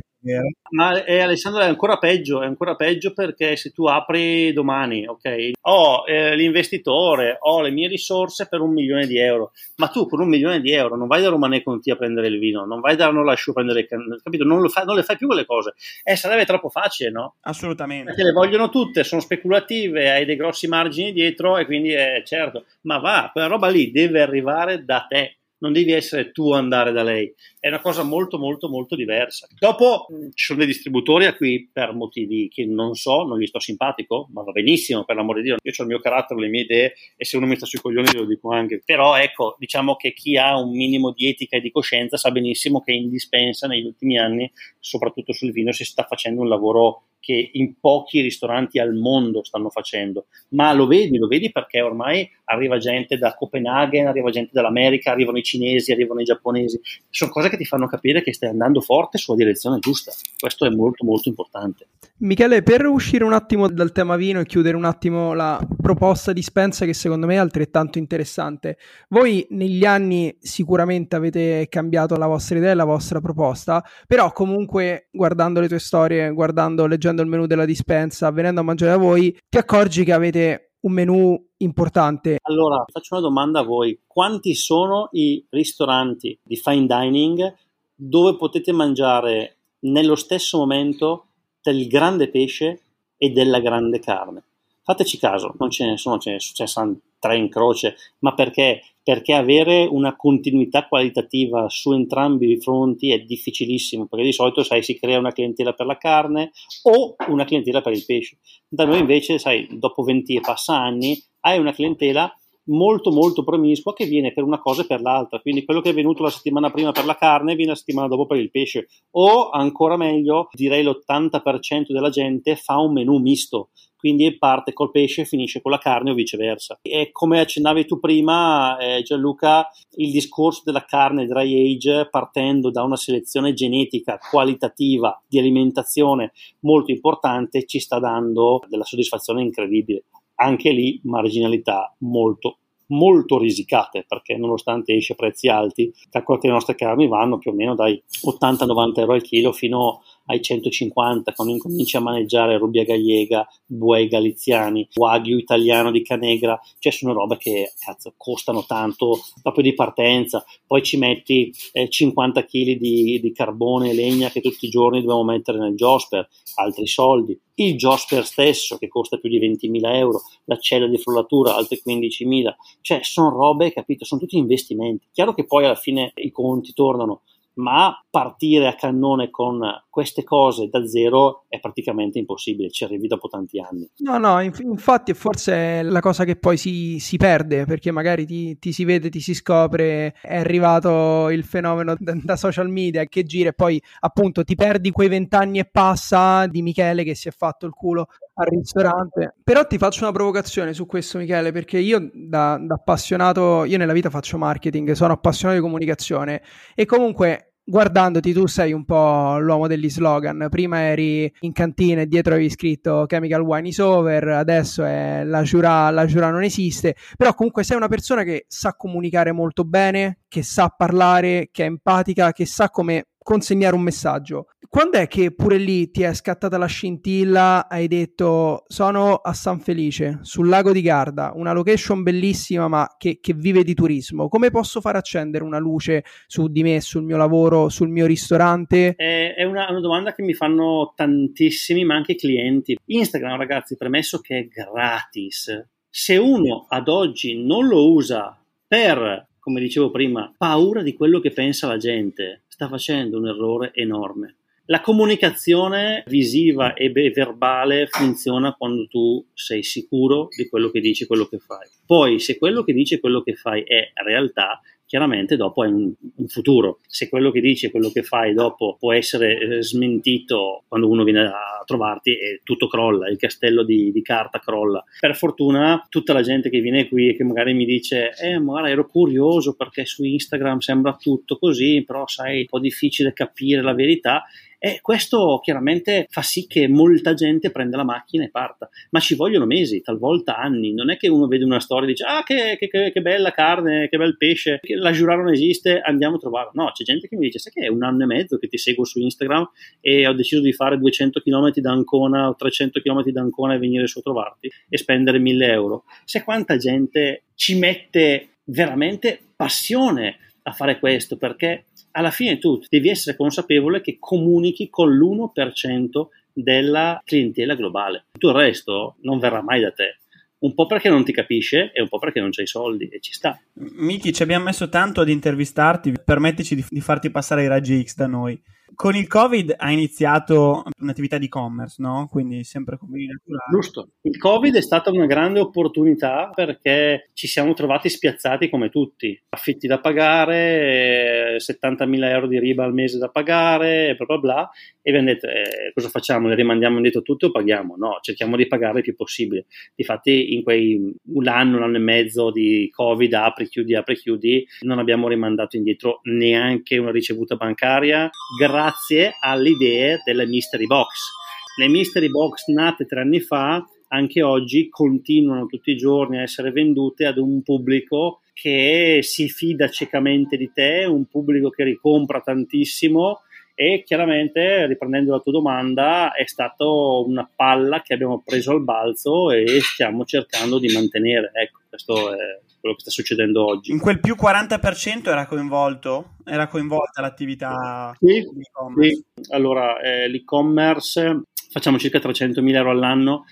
Ma 0.71 1.03
è, 1.03 1.19
Alessandro 1.19 1.61
è 1.61 1.65
ancora 1.65 1.97
peggio, 1.97 2.41
è 2.41 2.45
ancora 2.45 2.75
peggio 2.75 3.13
perché 3.13 3.55
se 3.55 3.71
tu 3.71 3.85
apri 3.85 4.51
domani, 4.53 5.07
ok, 5.07 5.51
ho 5.61 6.03
eh, 6.05 6.35
l'investitore, 6.35 7.37
ho 7.39 7.61
le 7.61 7.71
mie 7.71 7.87
risorse 7.87 8.47
per 8.47 8.59
un 8.59 8.73
milione 8.73 9.07
di 9.07 9.17
euro, 9.17 9.51
ma 9.77 9.87
tu 9.87 10.07
con 10.07 10.19
un 10.19 10.27
milione 10.27 10.59
di 10.59 10.71
euro 10.71 10.97
non 10.97 11.07
vai 11.07 11.21
da 11.21 11.29
Romane 11.29 11.63
Conti 11.63 11.89
a 11.91 11.95
prendere 11.95 12.27
il 12.27 12.37
vino, 12.37 12.65
non 12.65 12.81
vai 12.81 12.95
da 12.95 13.07
Arno 13.07 13.29
a 13.29 13.35
prendere 13.53 13.81
il 13.81 13.87
can- 13.87 14.19
capito? 14.21 14.43
Non, 14.43 14.67
fa, 14.69 14.83
non, 14.83 14.95
le 14.95 15.03
fai 15.03 15.17
più 15.17 15.27
quelle 15.27 15.45
cose. 15.45 15.73
Eh, 16.03 16.15
sarebbe 16.15 16.45
troppo 16.45 16.69
facile, 16.69 17.09
no? 17.09 17.35
Assolutamente. 17.41 18.05
Perché 18.05 18.23
le 18.23 18.31
vogliono 18.31 18.69
tutte, 18.69 19.03
sono 19.03 19.21
speculative, 19.21 20.11
hai 20.11 20.25
dei 20.25 20.35
grossi 20.35 20.67
margini 20.67 21.11
dietro 21.11 21.57
e 21.57 21.65
quindi 21.65 21.91
è 21.91 22.21
certo, 22.25 22.65
ma 22.81 22.99
va, 22.99 23.29
quella 23.31 23.47
roba 23.47 23.67
lì 23.67 23.91
deve 23.91 24.21
arrivare 24.21 24.83
da 24.83 25.05
te 25.07 25.38
non 25.59 25.73
devi 25.73 25.91
essere 25.91 26.31
tu 26.31 26.51
a 26.51 26.57
andare 26.57 26.91
da 26.91 27.03
lei, 27.03 27.33
è 27.59 27.67
una 27.67 27.79
cosa 27.79 28.03
molto 28.03 28.37
molto 28.37 28.69
molto 28.69 28.95
diversa. 28.95 29.47
Dopo 29.57 30.07
ci 30.33 30.45
sono 30.45 30.59
dei 30.59 30.67
distributori 30.67 31.25
a 31.25 31.35
cui 31.35 31.69
per 31.71 31.93
motivi 31.93 32.49
che 32.49 32.65
non 32.65 32.95
so, 32.95 33.23
non 33.23 33.39
gli 33.39 33.45
sto 33.45 33.59
simpatico, 33.59 34.27
ma 34.33 34.43
va 34.43 34.51
benissimo 34.51 35.03
per 35.03 35.15
l'amore 35.15 35.41
di 35.41 35.47
Dio, 35.47 35.57
io 35.61 35.71
ho 35.75 35.81
il 35.81 35.87
mio 35.87 35.99
carattere, 35.99 36.39
le 36.39 36.47
mie 36.47 36.61
idee 36.61 36.93
e 37.15 37.25
se 37.25 37.37
uno 37.37 37.45
mi 37.45 37.55
sta 37.55 37.65
sui 37.65 37.79
coglioni 37.79 38.13
lo 38.13 38.25
dico 38.25 38.51
anche, 38.51 38.81
però 38.83 39.17
ecco, 39.17 39.55
diciamo 39.57 39.95
che 39.95 40.13
chi 40.13 40.37
ha 40.37 40.59
un 40.59 40.71
minimo 40.71 41.11
di 41.11 41.27
etica 41.27 41.57
e 41.57 41.61
di 41.61 41.71
coscienza 41.71 42.17
sa 42.17 42.31
benissimo 42.31 42.81
che 42.81 42.91
in 42.91 43.09
dispensa 43.09 43.67
negli 43.67 43.85
ultimi 43.85 44.17
anni, 44.17 44.51
soprattutto 44.79 45.33
sul 45.33 45.51
vino, 45.51 45.71
si 45.71 45.83
sta 45.83 46.03
facendo 46.03 46.41
un 46.41 46.47
lavoro 46.47 47.03
che 47.19 47.49
in 47.53 47.79
pochi 47.79 48.21
ristoranti 48.21 48.79
al 48.79 48.93
mondo 48.93 49.43
stanno 49.43 49.69
facendo, 49.69 50.27
ma 50.49 50.73
lo 50.73 50.87
vedi, 50.87 51.17
lo 51.17 51.27
vedi 51.27 51.51
perché 51.51 51.81
ormai 51.81 52.29
arriva 52.45 52.77
gente 52.77 53.17
da 53.17 53.35
Copenaghen, 53.35 54.07
arriva 54.07 54.29
gente 54.31 54.51
dall'America, 54.53 55.11
arrivano 55.11 55.37
i 55.37 55.43
cinesi, 55.43 55.91
arrivano 55.91 56.21
i 56.21 56.25
giapponesi, 56.25 56.79
sono 57.09 57.31
cose 57.31 57.49
che 57.49 57.57
ti 57.57 57.65
fanno 57.65 57.87
capire 57.87 58.23
che 58.23 58.33
stai 58.33 58.49
andando 58.49 58.81
forte 58.81 59.17
sulla 59.17 59.37
direzione 59.37 59.79
giusta, 59.79 60.11
questo 60.39 60.65
è 60.65 60.69
molto 60.69 61.05
molto 61.05 61.29
importante. 61.29 61.87
Michele, 62.21 62.63
per 62.63 62.85
uscire 62.85 63.23
un 63.23 63.33
attimo 63.33 63.69
dal 63.69 63.93
tema 63.93 64.17
vino 64.17 64.41
e 64.41 64.45
chiudere 64.45 64.75
un 64.75 64.83
attimo 64.83 65.33
la 65.33 65.65
proposta 65.81 66.33
di 66.33 66.41
Spencer 66.41 66.85
che 66.85 66.93
secondo 66.93 67.25
me 67.25 67.35
è 67.35 67.37
altrettanto 67.37 67.97
interessante, 67.97 68.77
voi 69.09 69.45
negli 69.51 69.85
anni 69.85 70.35
sicuramente 70.39 71.15
avete 71.15 71.67
cambiato 71.69 72.17
la 72.17 72.27
vostra 72.27 72.57
idea 72.57 72.71
e 72.71 72.75
la 72.75 72.83
vostra 72.83 73.21
proposta, 73.21 73.83
però 74.05 74.33
comunque 74.33 75.07
guardando 75.11 75.61
le 75.61 75.67
tue 75.67 75.79
storie, 75.79 76.31
guardando, 76.31 76.87
leggendo 76.87 77.08
leggendo 77.09 77.21
il 77.21 77.27
menu 77.27 77.45
della 77.45 77.65
dispensa, 77.65 78.31
venendo 78.31 78.61
a 78.61 78.63
mangiare 78.63 78.91
da 78.91 78.97
voi, 78.97 79.37
ti 79.49 79.57
accorgi 79.57 80.03
che 80.03 80.13
avete 80.13 80.73
un 80.81 80.93
menu 80.93 81.47
importante. 81.57 82.37
Allora, 82.43 82.85
faccio 82.91 83.15
una 83.15 83.23
domanda 83.23 83.59
a 83.59 83.63
voi. 83.63 83.99
Quanti 84.05 84.55
sono 84.55 85.09
i 85.11 85.43
ristoranti 85.49 86.37
di 86.41 86.55
fine 86.55 86.85
dining 86.85 87.55
dove 87.95 88.35
potete 88.37 88.71
mangiare 88.71 89.57
nello 89.79 90.15
stesso 90.15 90.57
momento 90.57 91.25
del 91.61 91.87
grande 91.87 92.29
pesce 92.29 92.79
e 93.17 93.29
della 93.29 93.59
grande 93.59 93.99
carne? 93.99 94.43
Fateci 94.89 95.19
caso, 95.19 95.53
non 95.59 95.69
ce 95.69 95.85
ne 95.85 95.97
sono, 95.97 96.17
ce 96.17 96.31
ne 96.31 96.67
sono 96.67 96.99
tre 97.19 97.37
in 97.37 97.47
croce, 97.47 97.95
ma 98.21 98.33
perché? 98.33 98.81
Perché 99.03 99.35
avere 99.35 99.85
una 99.85 100.15
continuità 100.15 100.87
qualitativa 100.87 101.69
su 101.69 101.91
entrambi 101.93 102.53
i 102.53 102.59
fronti 102.59 103.11
è 103.11 103.19
difficilissimo, 103.19 104.07
perché 104.07 104.25
di 104.25 104.31
solito, 104.31 104.63
sai, 104.63 104.81
si 104.81 104.97
crea 104.97 105.19
una 105.19 105.31
clientela 105.31 105.73
per 105.73 105.85
la 105.85 105.97
carne 105.97 106.49
o 106.85 107.15
una 107.27 107.45
clientela 107.45 107.81
per 107.81 107.93
il 107.93 108.03
pesce. 108.03 108.39
Da 108.67 108.85
noi 108.85 108.97
invece, 108.97 109.37
sai, 109.37 109.67
dopo 109.77 110.01
20 110.01 110.37
e 110.37 110.39
passa 110.39 110.75
anni, 110.81 111.15
hai 111.41 111.59
una 111.59 111.71
clientela 111.71 112.35
molto 112.69 113.11
molto 113.11 113.43
promiscua 113.43 113.93
che 113.93 114.05
viene 114.05 114.33
per 114.33 114.43
una 114.43 114.59
cosa 114.59 114.83
e 114.83 114.85
per 114.85 115.01
l'altra 115.01 115.39
quindi 115.39 115.65
quello 115.65 115.81
che 115.81 115.89
è 115.89 115.93
venuto 115.93 116.21
la 116.21 116.29
settimana 116.29 116.69
prima 116.69 116.91
per 116.91 117.05
la 117.05 117.15
carne 117.15 117.55
viene 117.55 117.71
la 117.71 117.77
settimana 117.77 118.07
dopo 118.07 118.27
per 118.27 118.37
il 118.37 118.51
pesce 118.51 118.89
o 119.11 119.49
ancora 119.49 119.97
meglio 119.97 120.49
direi 120.51 120.83
l'80% 120.83 121.91
della 121.91 122.09
gente 122.09 122.55
fa 122.55 122.77
un 122.77 122.93
menù 122.93 123.17
misto 123.17 123.69
quindi 123.99 124.37
parte 124.37 124.71
col 124.71 124.91
pesce 124.91 125.21
e 125.21 125.25
finisce 125.25 125.61
con 125.61 125.71
la 125.71 125.77
carne 125.77 126.11
o 126.11 126.13
viceversa. 126.13 126.79
E 126.81 127.09
come 127.11 127.41
accennavi 127.41 127.85
tu 127.85 127.99
prima, 127.99 128.77
eh, 128.77 129.01
Gianluca, 129.01 129.67
il 129.97 130.11
discorso 130.11 130.61
della 130.63 130.85
carne 130.85 131.25
dry 131.25 131.75
age 131.75 132.07
partendo 132.09 132.71
da 132.71 132.83
una 132.83 132.95
selezione 132.95 133.53
genetica 133.53 134.17
qualitativa 134.17 135.21
di 135.27 135.37
alimentazione 135.37 136.31
molto 136.61 136.91
importante 136.91 137.65
ci 137.65 137.79
sta 137.79 137.99
dando 137.99 138.61
della 138.69 138.85
soddisfazione 138.85 139.41
incredibile. 139.41 140.05
Anche 140.35 140.71
lì 140.71 141.01
marginalità 141.03 141.93
molto 141.99 142.59
molto 142.89 143.37
risicate 143.37 144.05
perché 144.07 144.35
nonostante 144.37 144.93
esce 144.93 145.13
a 145.13 145.15
prezzi 145.15 145.47
alti, 145.47 145.93
calcola 146.09 146.39
che 146.39 146.47
le 146.47 146.53
nostre 146.53 146.75
carni 146.75 147.07
vanno 147.07 147.37
più 147.37 147.51
o 147.51 147.53
meno 147.53 147.75
dai 147.75 148.01
80-90 148.25 148.99
euro 148.99 149.13
al 149.13 149.21
chilo 149.21 149.51
fino 149.51 150.01
ai 150.29 150.41
150 150.41 151.33
quando 151.33 151.53
incominci 151.53 151.97
a 151.97 152.01
maneggiare 152.01 152.57
Rubbia 152.57 152.83
Gallega, 152.83 153.47
Buoi 153.65 154.07
Galiziani, 154.07 154.87
Wagyu 154.95 155.37
italiano 155.37 155.91
di 155.91 156.01
Canegra, 156.03 156.59
cioè 156.77 156.91
sono 156.91 157.13
robe 157.13 157.37
che 157.37 157.73
cazzo, 157.79 158.13
costano 158.15 158.63
tanto 158.65 159.19
proprio 159.41 159.63
di 159.63 159.73
partenza, 159.73 160.43
poi 160.65 160.83
ci 160.83 160.97
metti 160.97 161.51
eh, 161.71 161.89
50 161.89 162.43
kg 162.45 162.77
di, 162.77 163.19
di 163.19 163.31
carbone 163.31 163.89
e 163.89 163.93
legna 163.93 164.29
che 164.29 164.41
tutti 164.41 164.65
i 164.65 164.69
giorni 164.69 165.01
dobbiamo 165.01 165.23
mettere 165.23 165.57
nel 165.57 165.75
Josper, 165.75 166.27
altri 166.55 166.87
soldi, 166.87 167.39
il 167.55 167.75
Josper 167.75 168.25
stesso 168.25 168.77
che 168.77 168.87
costa 168.87 169.17
più 169.17 169.29
di 169.29 169.39
20.000 169.39 169.95
euro, 169.95 170.21
la 170.45 170.57
cella 170.57 170.87
di 170.87 170.97
frullatura 170.97 171.55
altri 171.55 171.81
15.000, 171.85 172.53
cioè 172.81 172.99
sono 173.01 173.29
robe, 173.31 173.73
capito, 173.73 174.05
sono 174.05 174.21
tutti 174.21 174.37
investimenti. 174.37 175.07
Chiaro 175.11 175.33
che 175.33 175.45
poi 175.45 175.65
alla 175.65 175.75
fine 175.75 176.11
i 176.15 176.31
conti 176.31 176.73
tornano, 176.73 177.21
ma 177.59 177.93
partire 178.09 178.67
a 178.67 178.75
cannone 178.75 179.29
con 179.29 179.59
queste 179.89 180.23
cose 180.23 180.69
da 180.69 180.85
zero 180.87 181.45
è 181.49 181.59
praticamente 181.59 182.17
impossibile, 182.17 182.69
ci 182.69 182.85
arrivi 182.85 183.07
dopo 183.07 183.27
tanti 183.27 183.59
anni. 183.59 183.89
No, 183.97 184.17
no, 184.17 184.39
inf- 184.39 184.61
infatti 184.61 185.13
forse 185.13 185.53
è 185.53 185.83
la 185.83 185.99
cosa 185.99 186.23
che 186.23 186.37
poi 186.37 186.57
si, 186.57 186.99
si 186.99 187.17
perde, 187.17 187.65
perché 187.65 187.91
magari 187.91 188.25
ti, 188.25 188.57
ti, 188.57 188.71
si 188.71 188.85
vede, 188.85 189.09
ti 189.09 189.19
si 189.19 189.33
scopre, 189.33 190.13
è 190.21 190.37
arrivato 190.37 191.29
il 191.29 191.43
fenomeno 191.43 191.95
da, 191.99 192.13
da, 192.15 192.35
social 192.37 192.69
media 192.69 193.03
che 193.05 193.23
gira 193.23 193.49
e 193.49 193.53
poi 193.53 193.81
appunto 193.99 194.43
ti 194.43 194.55
perdi 194.55 194.91
quei 194.91 195.09
vent'anni 195.09 195.59
e 195.59 195.65
passa 195.65 196.47
di 196.47 196.61
Michele 196.61 197.03
che 197.03 197.15
si 197.15 197.27
è 197.27 197.31
fatto 197.31 197.65
il 197.65 197.73
culo 197.73 198.07
al 198.35 198.47
ristorante. 198.47 199.35
Però 199.43 199.65
ti 199.67 199.77
faccio 199.77 200.03
una 200.03 200.13
provocazione 200.13 200.73
su 200.73 200.85
questo 200.85 201.17
Michele, 201.17 201.51
perché 201.51 201.77
io 201.77 202.09
da, 202.13 202.57
da 202.57 202.75
appassionato, 202.75 203.65
io 203.65 203.77
nella 203.77 203.93
vita 203.93 204.09
faccio 204.09 204.37
marketing, 204.37 204.91
sono 204.93 205.13
appassionato 205.13 205.59
di 205.59 205.65
comunicazione 205.65 206.41
e 206.73 206.85
comunque 206.85 207.48
guardandoti 207.69 208.33
tu 208.33 208.47
sei 208.47 208.73
un 208.73 208.83
po' 208.83 209.37
l'uomo 209.37 209.67
degli 209.67 209.89
slogan. 209.89 210.47
Prima 210.49 210.81
eri 210.81 211.31
in 211.41 211.51
cantina 211.51 212.01
e 212.01 212.07
dietro 212.07 212.33
avevi 212.33 212.49
scritto 212.49 213.05
Chemical 213.07 213.41
Wine 213.41 213.67
is 213.67 213.77
over, 213.77 214.29
adesso 214.29 214.83
è 214.83 215.23
la 215.23 215.43
Jura, 215.43 215.89
la 215.91 216.05
Jura 216.05 216.31
non 216.31 216.43
esiste. 216.43 216.95
Però 217.15 217.33
comunque 217.35 217.63
sei 217.63 217.77
una 217.77 217.87
persona 217.87 218.23
che 218.23 218.45
sa 218.47 218.73
comunicare 218.75 219.31
molto 219.31 219.63
bene, 219.63 220.21
che 220.27 220.41
sa 220.41 220.73
parlare, 220.75 221.49
che 221.51 221.63
è 221.63 221.67
empatica, 221.67 222.31
che 222.31 222.45
sa 222.45 222.69
come 222.69 223.08
consegnare 223.21 223.75
un 223.75 223.81
messaggio. 223.81 224.47
Quando 224.67 224.99
è 224.99 225.07
che 225.07 225.33
pure 225.33 225.57
lì 225.57 225.89
ti 225.89 226.03
è 226.03 226.13
scattata 226.13 226.57
la 226.57 226.67
scintilla, 226.67 227.67
hai 227.67 227.87
detto 227.87 228.65
sono 228.67 229.15
a 229.15 229.33
San 229.33 229.59
Felice, 229.59 230.19
sul 230.21 230.47
lago 230.47 230.71
di 230.71 230.81
Garda, 230.81 231.31
una 231.33 231.53
location 231.53 232.03
bellissima 232.03 232.67
ma 232.67 232.87
che, 232.97 233.19
che 233.19 233.33
vive 233.33 233.63
di 233.63 233.73
turismo, 233.73 234.27
come 234.27 234.51
posso 234.51 234.79
far 234.79 234.95
accendere 234.95 235.43
una 235.43 235.57
luce 235.57 236.03
su 236.27 236.49
di 236.49 236.61
me, 236.61 236.81
sul 236.81 237.03
mio 237.03 237.17
lavoro, 237.17 237.69
sul 237.69 237.89
mio 237.89 238.05
ristorante? 238.05 238.93
È, 238.95 239.33
è 239.35 239.43
una, 239.43 239.69
una 239.69 239.79
domanda 239.79 240.13
che 240.13 240.21
mi 240.21 240.33
fanno 240.33 240.93
tantissimi 240.95 241.83
ma 241.83 241.95
anche 241.95 242.15
clienti. 242.15 242.77
Instagram 242.85 243.37
ragazzi, 243.37 243.75
premesso 243.75 244.19
che 244.19 244.37
è 244.37 244.47
gratis, 244.47 245.67
se 245.89 246.17
uno 246.17 246.67
ad 246.69 246.87
oggi 246.87 247.43
non 247.43 247.67
lo 247.67 247.91
usa 247.91 248.39
per 248.67 249.29
come 249.39 249.61
dicevo 249.61 249.89
prima, 249.89 250.31
paura 250.37 250.83
di 250.83 250.93
quello 250.93 251.19
che 251.19 251.31
pensa 251.31 251.65
la 251.65 251.77
gente, 251.77 252.43
sta 252.59 252.67
facendo 252.67 253.17
un 253.17 253.27
errore 253.27 253.71
enorme. 253.73 254.35
La 254.65 254.81
comunicazione 254.81 256.03
visiva 256.07 256.73
e 256.73 256.91
verbale 256.91 257.87
funziona 257.87 258.53
quando 258.53 258.85
tu 258.87 259.25
sei 259.33 259.63
sicuro 259.63 260.27
di 260.35 260.49
quello 260.49 260.69
che 260.69 260.81
dici, 260.81 261.07
quello 261.07 261.25
che 261.25 261.39
fai. 261.39 261.65
Poi, 261.85 262.19
se 262.19 262.37
quello 262.37 262.63
che 262.63 262.73
dici 262.73 262.95
e 262.95 262.99
quello 262.99 263.21
che 263.21 263.33
fai 263.33 263.63
è 263.63 263.91
realtà, 264.03 264.59
chiaramente 264.89 265.35
dopo 265.35 265.61
hai 265.61 265.71
un, 265.71 265.93
un, 266.15 266.27
futuro. 266.27 266.79
Se 266.87 267.09
quello 267.09 267.29
che 267.29 267.41
dici 267.41 267.67
e 267.67 267.71
quello 267.71 267.91
che 267.91 268.01
fai 268.01 268.33
dopo 268.33 268.75
può 268.79 268.91
essere 268.91 269.37
eh, 269.37 269.61
smentito 269.61 270.63
quando 270.67 270.89
uno 270.89 271.03
viene 271.03 271.27
a 271.27 271.61
trovarti 271.63 272.09
e 272.09 272.41
tutto 272.43 272.67
crolla, 272.67 273.07
il 273.07 273.17
castello 273.17 273.63
di, 273.63 273.91
di, 273.91 274.01
carta 274.01 274.39
crolla. 274.39 274.83
Per 274.99 275.15
fortuna 275.15 275.85
tutta 275.89 276.11
la 276.11 276.23
gente 276.23 276.49
che 276.49 276.59
viene 276.59 276.87
qui 276.87 277.09
e 277.09 277.15
che 277.15 277.23
magari 277.23 277.53
mi 277.53 277.65
dice 277.65 278.13
eh 278.19 278.39
magari 278.39 278.71
ero 278.71 278.87
curioso 278.87 279.55
perché 279.55 279.85
su 279.85 280.03
Instagram 280.03 280.57
sembra 280.57 280.97
tutto 280.99 281.37
così, 281.37 281.83
però 281.85 282.07
sai 282.07 282.37
è 282.37 282.39
un 282.39 282.45
po' 282.47 282.59
difficile 282.59 283.13
capire 283.13 283.61
la 283.61 283.75
verità 283.75 284.23
E 284.59 284.79
questo 284.81 285.39
chiaramente 285.41 286.05
fa 286.09 286.21
sì 286.21 286.45
che 286.45 286.67
molta 286.67 287.13
gente 287.13 287.49
prenda 287.49 287.77
la 287.77 287.85
macchina 287.85 288.25
e 288.25 288.29
parta, 288.29 288.69
ma 288.89 288.99
ci 288.99 289.15
vogliono 289.15 289.45
mesi, 289.45 289.81
talvolta 289.81 290.37
anni. 290.37 290.73
Non 290.73 290.91
è 290.91 290.97
che 290.97 291.07
uno 291.07 291.27
vede 291.27 291.45
una 291.45 291.61
storia 291.61 291.87
e 291.87 291.91
dice 291.91 292.03
ah 292.03 292.23
che, 292.23 292.57
che, 292.59 292.91
che 292.91 293.01
bella 293.01 293.31
carne, 293.31 293.87
che 293.87 293.97
bel 293.97 294.17
pesce, 294.17 294.59
la 294.75 294.91
giurare 294.91 295.23
non 295.23 295.31
esiste, 295.31 295.79
andiamo 295.79 296.17
a 296.17 296.19
trovarlo. 296.19 296.51
No, 296.53 296.71
c'è 296.73 296.83
gente 296.83 297.07
che 297.07 297.15
mi 297.15 297.27
dice 297.27 297.39
sai 297.39 297.53
che 297.53 297.61
è 297.61 297.69
un 297.69 297.83
anno 297.83 298.03
e 298.03 298.07
mezzo 298.07 298.37
che 298.37 298.49
ti 298.49 298.57
seguo 298.57 298.83
su 298.83 298.99
Instagram 298.99 299.49
e 299.79 300.05
ho 300.05 300.13
deciso 300.13 300.41
di 300.41 300.51
fare 300.51 300.77
200 300.77 301.21
km 301.21 301.53
da 301.55 301.71
Ancona 301.71 302.27
o 302.27 302.35
300 302.35 302.81
km 302.81 303.03
da 303.11 303.21
Ancona 303.21 303.53
e 303.53 303.59
venire 303.59 303.87
su 303.87 303.99
a 303.99 304.01
trovarti 304.01 304.51
e 304.67 304.77
spendere 304.77 305.19
1000 305.19 305.47
euro. 305.47 305.83
Sai 306.03 306.23
quanta 306.23 306.57
gente 306.57 307.23
ci 307.35 307.57
mette 307.57 308.39
veramente 308.43 309.19
passione 309.35 310.17
a 310.43 310.51
fare 310.51 310.79
questo 310.79 311.17
perché 311.17 311.65
alla 311.91 312.11
fine 312.11 312.37
tu 312.37 312.61
devi 312.67 312.89
essere 312.89 313.15
consapevole 313.15 313.81
che 313.81 313.97
comunichi 313.99 314.69
con 314.69 314.89
l'1% 314.89 316.07
della 316.33 317.01
clientela 317.03 317.55
globale. 317.55 318.05
Tutto 318.11 318.29
il 318.29 318.35
resto 318.35 318.95
non 319.01 319.19
verrà 319.19 319.41
mai 319.41 319.61
da 319.61 319.71
te. 319.71 319.99
Un 320.39 320.53
po' 320.53 320.67
perché 320.67 320.89
non 320.89 321.03
ti 321.03 321.11
capisce 321.11 321.71
e 321.73 321.81
un 321.81 321.89
po' 321.89 321.99
perché 321.99 322.21
non 322.21 322.29
c'hai 322.31 322.47
soldi 322.47 322.87
e 322.87 322.99
ci 323.01 323.11
sta. 323.11 323.37
Miki, 323.53 324.13
ci 324.13 324.23
abbiamo 324.23 324.45
messo 324.45 324.69
tanto 324.69 325.01
ad 325.01 325.09
intervistarti, 325.09 325.93
permettici 326.03 326.55
di, 326.55 326.65
di 326.69 326.79
farti 326.79 327.09
passare 327.09 327.43
i 327.43 327.47
raggi 327.47 327.83
X 327.83 327.95
da 327.95 328.07
noi. 328.07 328.41
Con 328.81 328.95
il 328.95 329.07
Covid 329.07 329.55
ha 329.57 329.71
iniziato 329.71 330.63
un'attività 330.79 331.17
di 331.17 331.25
e-commerce, 331.25 331.81
no? 331.81 332.07
Quindi 332.09 332.45
sempre 332.45 332.77
come 332.77 333.07
naturale. 333.07 333.51
Giusto. 333.51 333.89
Il 334.03 334.17
Covid 334.17 334.55
è 334.55 334.61
stata 334.61 334.89
una 334.89 335.05
grande 335.05 335.41
opportunità 335.41 336.31
perché 336.33 337.09
ci 337.11 337.27
siamo 337.27 337.51
trovati 337.51 337.89
spiazzati 337.89 338.49
come 338.49 338.69
tutti. 338.69 339.21
Affitti 339.31 339.67
da 339.67 339.81
pagare, 339.81 341.35
70.000 341.39 342.03
euro 342.05 342.27
di 342.27 342.39
riba 342.39 342.63
al 342.63 342.73
mese 342.73 342.97
da 342.97 343.09
pagare, 343.09 343.95
bla 343.97 344.05
bla 344.05 344.17
bla. 344.17 344.49
E 344.81 344.91
abbiamo 344.91 345.07
detto, 345.07 345.27
eh, 345.27 345.73
cosa 345.73 345.89
facciamo? 345.89 346.29
Le 346.29 346.35
rimandiamo 346.35 346.77
indietro 346.77 347.01
tutto 347.01 347.25
o 347.25 347.31
paghiamo? 347.31 347.75
No, 347.75 347.97
cerchiamo 347.99 348.37
di 348.37 348.47
pagare 348.47 348.77
il 348.77 348.83
più 348.85 348.95
possibile. 348.95 349.47
Difatti 349.75 350.33
in 350.33 350.41
quei 350.41 350.95
un 351.05 351.27
anno, 351.27 351.57
un 351.57 351.63
anno 351.63 351.75
e 351.75 351.81
mezzo 351.81 352.31
di 352.31 352.69
Covid, 352.71 353.11
apri, 353.11 353.49
chiudi, 353.49 353.75
apri, 353.75 353.97
chiudi, 353.97 354.47
non 354.61 354.79
abbiamo 354.79 355.09
rimandato 355.09 355.57
indietro 355.57 355.99
neanche 356.03 356.77
una 356.77 356.91
ricevuta 356.91 357.35
bancaria. 357.35 358.09
Grazie 358.39 358.67
grazie 358.69 359.15
alle 359.19 359.49
idee 359.49 360.01
delle 360.05 360.27
mystery 360.27 360.67
box. 360.67 361.09
Le 361.57 361.67
mystery 361.67 362.09
box 362.09 362.45
nate 362.47 362.85
tre 362.85 363.01
anni 363.01 363.19
fa 363.19 363.65
anche 363.87 364.21
oggi 364.21 364.69
continuano 364.69 365.47
tutti 365.47 365.71
i 365.71 365.75
giorni 365.75 366.19
a 366.19 366.21
essere 366.21 366.51
vendute 366.51 367.07
ad 367.07 367.17
un 367.17 367.41
pubblico 367.41 368.21
che 368.33 368.99
si 369.01 369.27
fida 369.27 369.67
ciecamente 369.67 370.37
di 370.37 370.51
te, 370.53 370.85
un 370.85 371.05
pubblico 371.05 371.49
che 371.49 371.63
ricompra 371.63 372.21
tantissimo 372.21 373.21
e 373.55 373.81
chiaramente 373.83 374.67
riprendendo 374.67 375.11
la 375.13 375.19
tua 375.19 375.31
domanda 375.31 376.13
è 376.13 376.25
stata 376.27 376.65
una 376.65 377.29
palla 377.35 377.81
che 377.81 377.95
abbiamo 377.95 378.21
preso 378.23 378.51
al 378.51 378.63
balzo 378.63 379.31
e 379.31 379.59
stiamo 379.61 380.05
cercando 380.05 380.59
di 380.59 380.71
mantenere. 380.71 381.31
Ecco, 381.33 381.59
questo 381.67 382.13
è 382.13 382.17
quello 382.59 382.75
che 382.75 382.81
sta 382.81 382.91
succedendo 382.91 383.45
oggi. 383.45 383.71
In 383.71 383.79
quel 383.79 383.99
più 383.99 384.15
40% 384.15 385.09
era 385.09 385.25
coinvolto? 385.25 386.15
Era 386.25 386.47
coinvolta 386.47 387.01
l'attività 387.01 387.95
sì, 387.99 388.17
e-commerce? 388.17 389.03
Sì. 389.15 389.31
Allora, 389.33 389.79
eh, 389.81 390.07
l'e-commerce 390.07 391.23
facciamo 391.51 391.77
circa 391.77 391.99
300.000 391.99 392.55
euro 392.55 392.71
all'anno, 392.71 393.25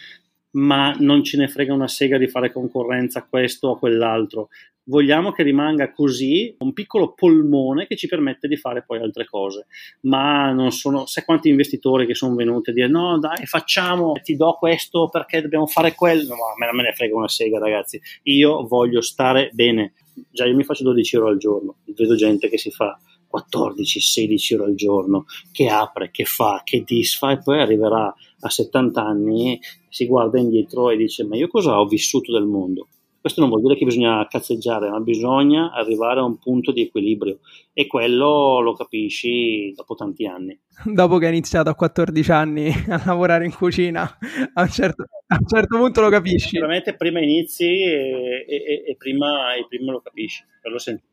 ma 0.52 0.96
non 1.00 1.24
ce 1.24 1.38
ne 1.38 1.48
frega 1.48 1.74
una 1.74 1.88
sega 1.88 2.18
di 2.18 2.28
fare 2.28 2.52
concorrenza 2.52 3.20
a 3.20 3.26
questo 3.30 3.68
o 3.68 3.76
a 3.76 3.80
quell'altro. 3.80 4.50
Vogliamo 4.90 5.32
che 5.32 5.44
rimanga 5.44 5.92
così 5.92 6.56
un 6.60 6.72
piccolo 6.72 7.14
polmone 7.14 7.88
che 7.88 7.98
ci 7.98 8.08
permette 8.08 8.48
di 8.48 8.56
fare 8.56 8.84
poi 8.86 9.00
altre 9.00 9.26
cose. 9.26 9.68
Ma 10.02 10.52
non 10.52 10.72
sono, 10.72 11.06
sai 11.06 11.26
quanti 11.26 11.50
investitori 11.50 12.06
che 12.06 12.16
sono 12.16 12.36
venuti 12.36 12.70
a 12.70 12.74
dire 12.74 12.88
no, 12.88 13.20
dai, 13.20 13.46
facciamo, 13.46 14.14
ti 14.24 14.36
do 14.38 14.54
questo 14.54 15.10
perché 15.10 15.42
dobbiamo 15.42 15.68
fare 15.68 15.94
quello. 15.94 16.36
No, 16.36 16.56
me 16.58 16.72
me 16.72 16.84
ne 16.84 16.94
frega 16.94 17.16
una 17.16 17.28
sega, 17.28 17.60
ragazzi. 17.60 18.00
Io 18.24 18.66
voglio 18.66 19.02
stare 19.02 19.50
bene. 19.54 19.94
Già 20.32 20.46
io 20.46 20.56
mi 20.56 20.64
faccio 20.64 20.84
12 20.84 21.16
euro 21.16 21.28
al 21.28 21.38
giorno, 21.38 21.76
vedo 21.86 22.16
gente 22.16 22.50
che 22.50 22.58
si 22.58 22.72
fa 22.72 22.98
14-16 23.32 24.54
euro 24.54 24.64
al 24.64 24.76
giorno, 24.76 25.26
che 25.52 25.68
apre, 25.68 26.10
che 26.12 26.24
fa, 26.24 26.62
che 26.64 26.84
disfa 26.86 27.32
e 27.32 27.40
poi 27.40 27.60
arriverà 27.60 28.14
a 28.40 28.50
70 28.50 29.04
anni, 29.04 29.60
si 29.90 30.06
guarda 30.06 30.40
indietro 30.40 30.90
e 30.90 30.98
dice 30.98 31.24
ma 31.24 31.36
io 31.36 31.48
cosa 31.48 31.80
ho 31.80 31.86
vissuto 31.86 32.32
del 32.32 32.46
mondo? 32.46 32.88
Questo 33.20 33.42
non 33.42 33.50
vuol 33.50 33.62
dire 33.62 33.76
che 33.76 33.86
bisogna 33.86 34.26
cazzeggiare, 34.28 34.90
ma 34.90 35.00
bisogna 35.00 35.72
arrivare 35.72 36.20
a 36.20 36.24
un 36.24 36.38
punto 36.38 36.72
di 36.72 36.82
equilibrio 36.82 37.40
e 37.80 37.86
quello 37.86 38.60
lo 38.60 38.74
capisci 38.74 39.72
dopo 39.76 39.94
tanti 39.94 40.26
anni. 40.26 40.60
Dopo 40.84 41.20
che 41.20 41.26
hai 41.28 41.32
iniziato 41.32 41.70
a 41.70 41.76
14 41.76 42.32
anni 42.32 42.72
a 42.90 43.04
lavorare 43.06 43.46
in 43.46 43.54
cucina, 43.54 44.18
a 44.56 44.64
un 44.64 44.68
certo, 44.68 45.06
a 45.28 45.38
un 45.40 45.48
certo 45.48 45.78
punto 45.78 46.02
lo 46.02 46.10
capisci. 46.10 46.48
Sicuramente 46.48 46.96
prima 46.96 47.20
inizi 47.20 47.66
e, 47.66 48.46
e, 48.48 48.84
e, 48.88 48.96
prima, 48.98 49.54
e 49.54 49.68
prima, 49.70 49.92
lo 49.92 50.02
capisci, 50.02 50.44
lo 50.64 50.80
senti. 50.80 51.04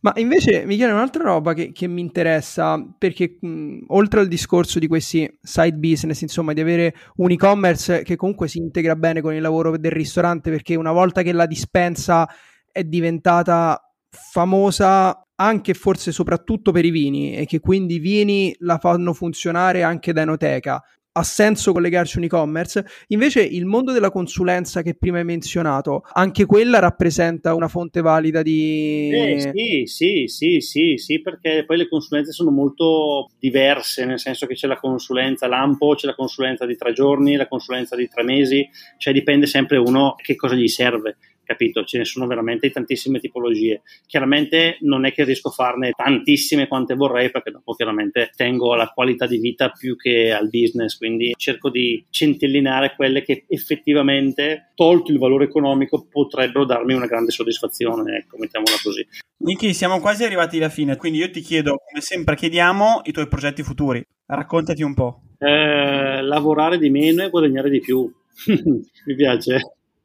Ma 0.00 0.14
invece, 0.16 0.64
Michele, 0.64 0.92
un'altra 0.92 1.24
roba 1.24 1.52
che, 1.52 1.72
che 1.72 1.86
mi 1.88 2.00
interessa, 2.00 2.82
perché 2.96 3.36
mh, 3.38 3.80
oltre 3.88 4.20
al 4.20 4.28
discorso 4.28 4.78
di 4.78 4.86
questi 4.86 5.30
side 5.42 5.76
business, 5.76 6.22
insomma, 6.22 6.54
di 6.54 6.62
avere 6.62 6.94
un 7.16 7.32
e-commerce 7.32 8.02
che 8.02 8.16
comunque 8.16 8.48
si 8.48 8.56
integra 8.56 8.96
bene 8.96 9.20
con 9.20 9.34
il 9.34 9.42
lavoro 9.42 9.76
del 9.76 9.92
ristorante, 9.92 10.50
perché 10.50 10.74
una 10.74 10.92
volta 10.92 11.20
che 11.20 11.32
la 11.32 11.44
dispensa 11.44 12.26
è 12.72 12.82
diventata 12.82 13.78
famosa 14.08 15.23
anche 15.36 15.74
forse 15.74 16.12
soprattutto 16.12 16.70
per 16.72 16.84
i 16.84 16.90
vini 16.90 17.34
e 17.34 17.46
che 17.46 17.60
quindi 17.60 17.96
i 17.96 17.98
vini 17.98 18.54
la 18.60 18.78
fanno 18.78 19.12
funzionare 19.12 19.82
anche 19.82 20.12
da 20.12 20.22
enoteca 20.22 20.82
ha 21.16 21.22
senso 21.22 21.72
collegarci 21.72 22.18
un 22.18 22.24
e-commerce. 22.24 22.84
Invece 23.08 23.42
il 23.42 23.66
mondo 23.66 23.92
della 23.92 24.10
consulenza 24.10 24.82
che 24.82 24.94
prima 24.94 25.18
hai 25.18 25.24
menzionato, 25.24 26.02
anche 26.12 26.44
quella 26.44 26.80
rappresenta 26.80 27.54
una 27.54 27.68
fonte 27.68 28.00
valida 28.00 28.42
di... 28.42 29.10
Eh, 29.12 29.40
sì, 29.40 29.82
sì, 29.86 30.24
sì, 30.26 30.60
sì, 30.60 30.94
sì, 30.96 31.20
perché 31.20 31.64
poi 31.64 31.76
le 31.76 31.88
consulenze 31.88 32.32
sono 32.32 32.50
molto 32.50 33.30
diverse, 33.38 34.04
nel 34.04 34.18
senso 34.18 34.46
che 34.46 34.54
c'è 34.54 34.66
la 34.66 34.78
consulenza 34.78 35.46
lampo, 35.46 35.94
c'è 35.94 36.06
la 36.06 36.16
consulenza 36.16 36.66
di 36.66 36.76
tre 36.76 36.92
giorni, 36.92 37.36
la 37.36 37.48
consulenza 37.48 37.94
di 37.94 38.08
tre 38.08 38.24
mesi, 38.24 38.68
cioè 38.98 39.12
dipende 39.12 39.46
sempre 39.46 39.76
uno 39.76 40.16
che 40.16 40.34
cosa 40.34 40.54
gli 40.56 40.68
serve 40.68 41.16
capito? 41.44 41.84
Ce 41.84 41.98
ne 41.98 42.04
sono 42.04 42.26
veramente 42.26 42.70
tantissime 42.70 43.20
tipologie. 43.20 43.82
Chiaramente 44.06 44.78
non 44.80 45.04
è 45.04 45.12
che 45.12 45.24
riesco 45.24 45.48
a 45.48 45.52
farne 45.52 45.92
tantissime 45.92 46.68
quante 46.68 46.94
vorrei 46.94 47.30
perché 47.30 47.50
dopo 47.50 47.74
chiaramente 47.74 48.30
tengo 48.34 48.72
alla 48.72 48.88
qualità 48.88 49.26
di 49.26 49.38
vita 49.38 49.70
più 49.70 49.96
che 49.96 50.32
al 50.32 50.48
business, 50.48 50.96
quindi 50.96 51.32
cerco 51.36 51.70
di 51.70 52.04
centellinare 52.10 52.94
quelle 52.96 53.22
che 53.22 53.44
effettivamente, 53.48 54.72
tolto 54.74 55.12
il 55.12 55.18
valore 55.18 55.44
economico, 55.44 56.06
potrebbero 56.08 56.64
darmi 56.64 56.94
una 56.94 57.06
grande 57.06 57.30
soddisfazione, 57.30 58.16
ecco, 58.16 58.36
mettiamola 58.38 58.76
così. 58.82 59.06
Niki, 59.36 59.74
siamo 59.74 60.00
quasi 60.00 60.24
arrivati 60.24 60.56
alla 60.56 60.68
fine, 60.68 60.96
quindi 60.96 61.18
io 61.18 61.30
ti 61.30 61.40
chiedo, 61.40 61.76
come 61.86 62.00
sempre 62.00 62.36
chiediamo, 62.36 63.02
i 63.04 63.12
tuoi 63.12 63.28
progetti 63.28 63.62
futuri. 63.62 64.02
Raccontati 64.26 64.82
un 64.82 64.94
po'. 64.94 65.20
Eh, 65.38 66.22
lavorare 66.22 66.78
di 66.78 66.88
meno 66.88 67.24
e 67.24 67.30
guadagnare 67.30 67.68
di 67.68 67.80
più. 67.80 68.10
Mi 68.46 69.14
piace 69.14 69.60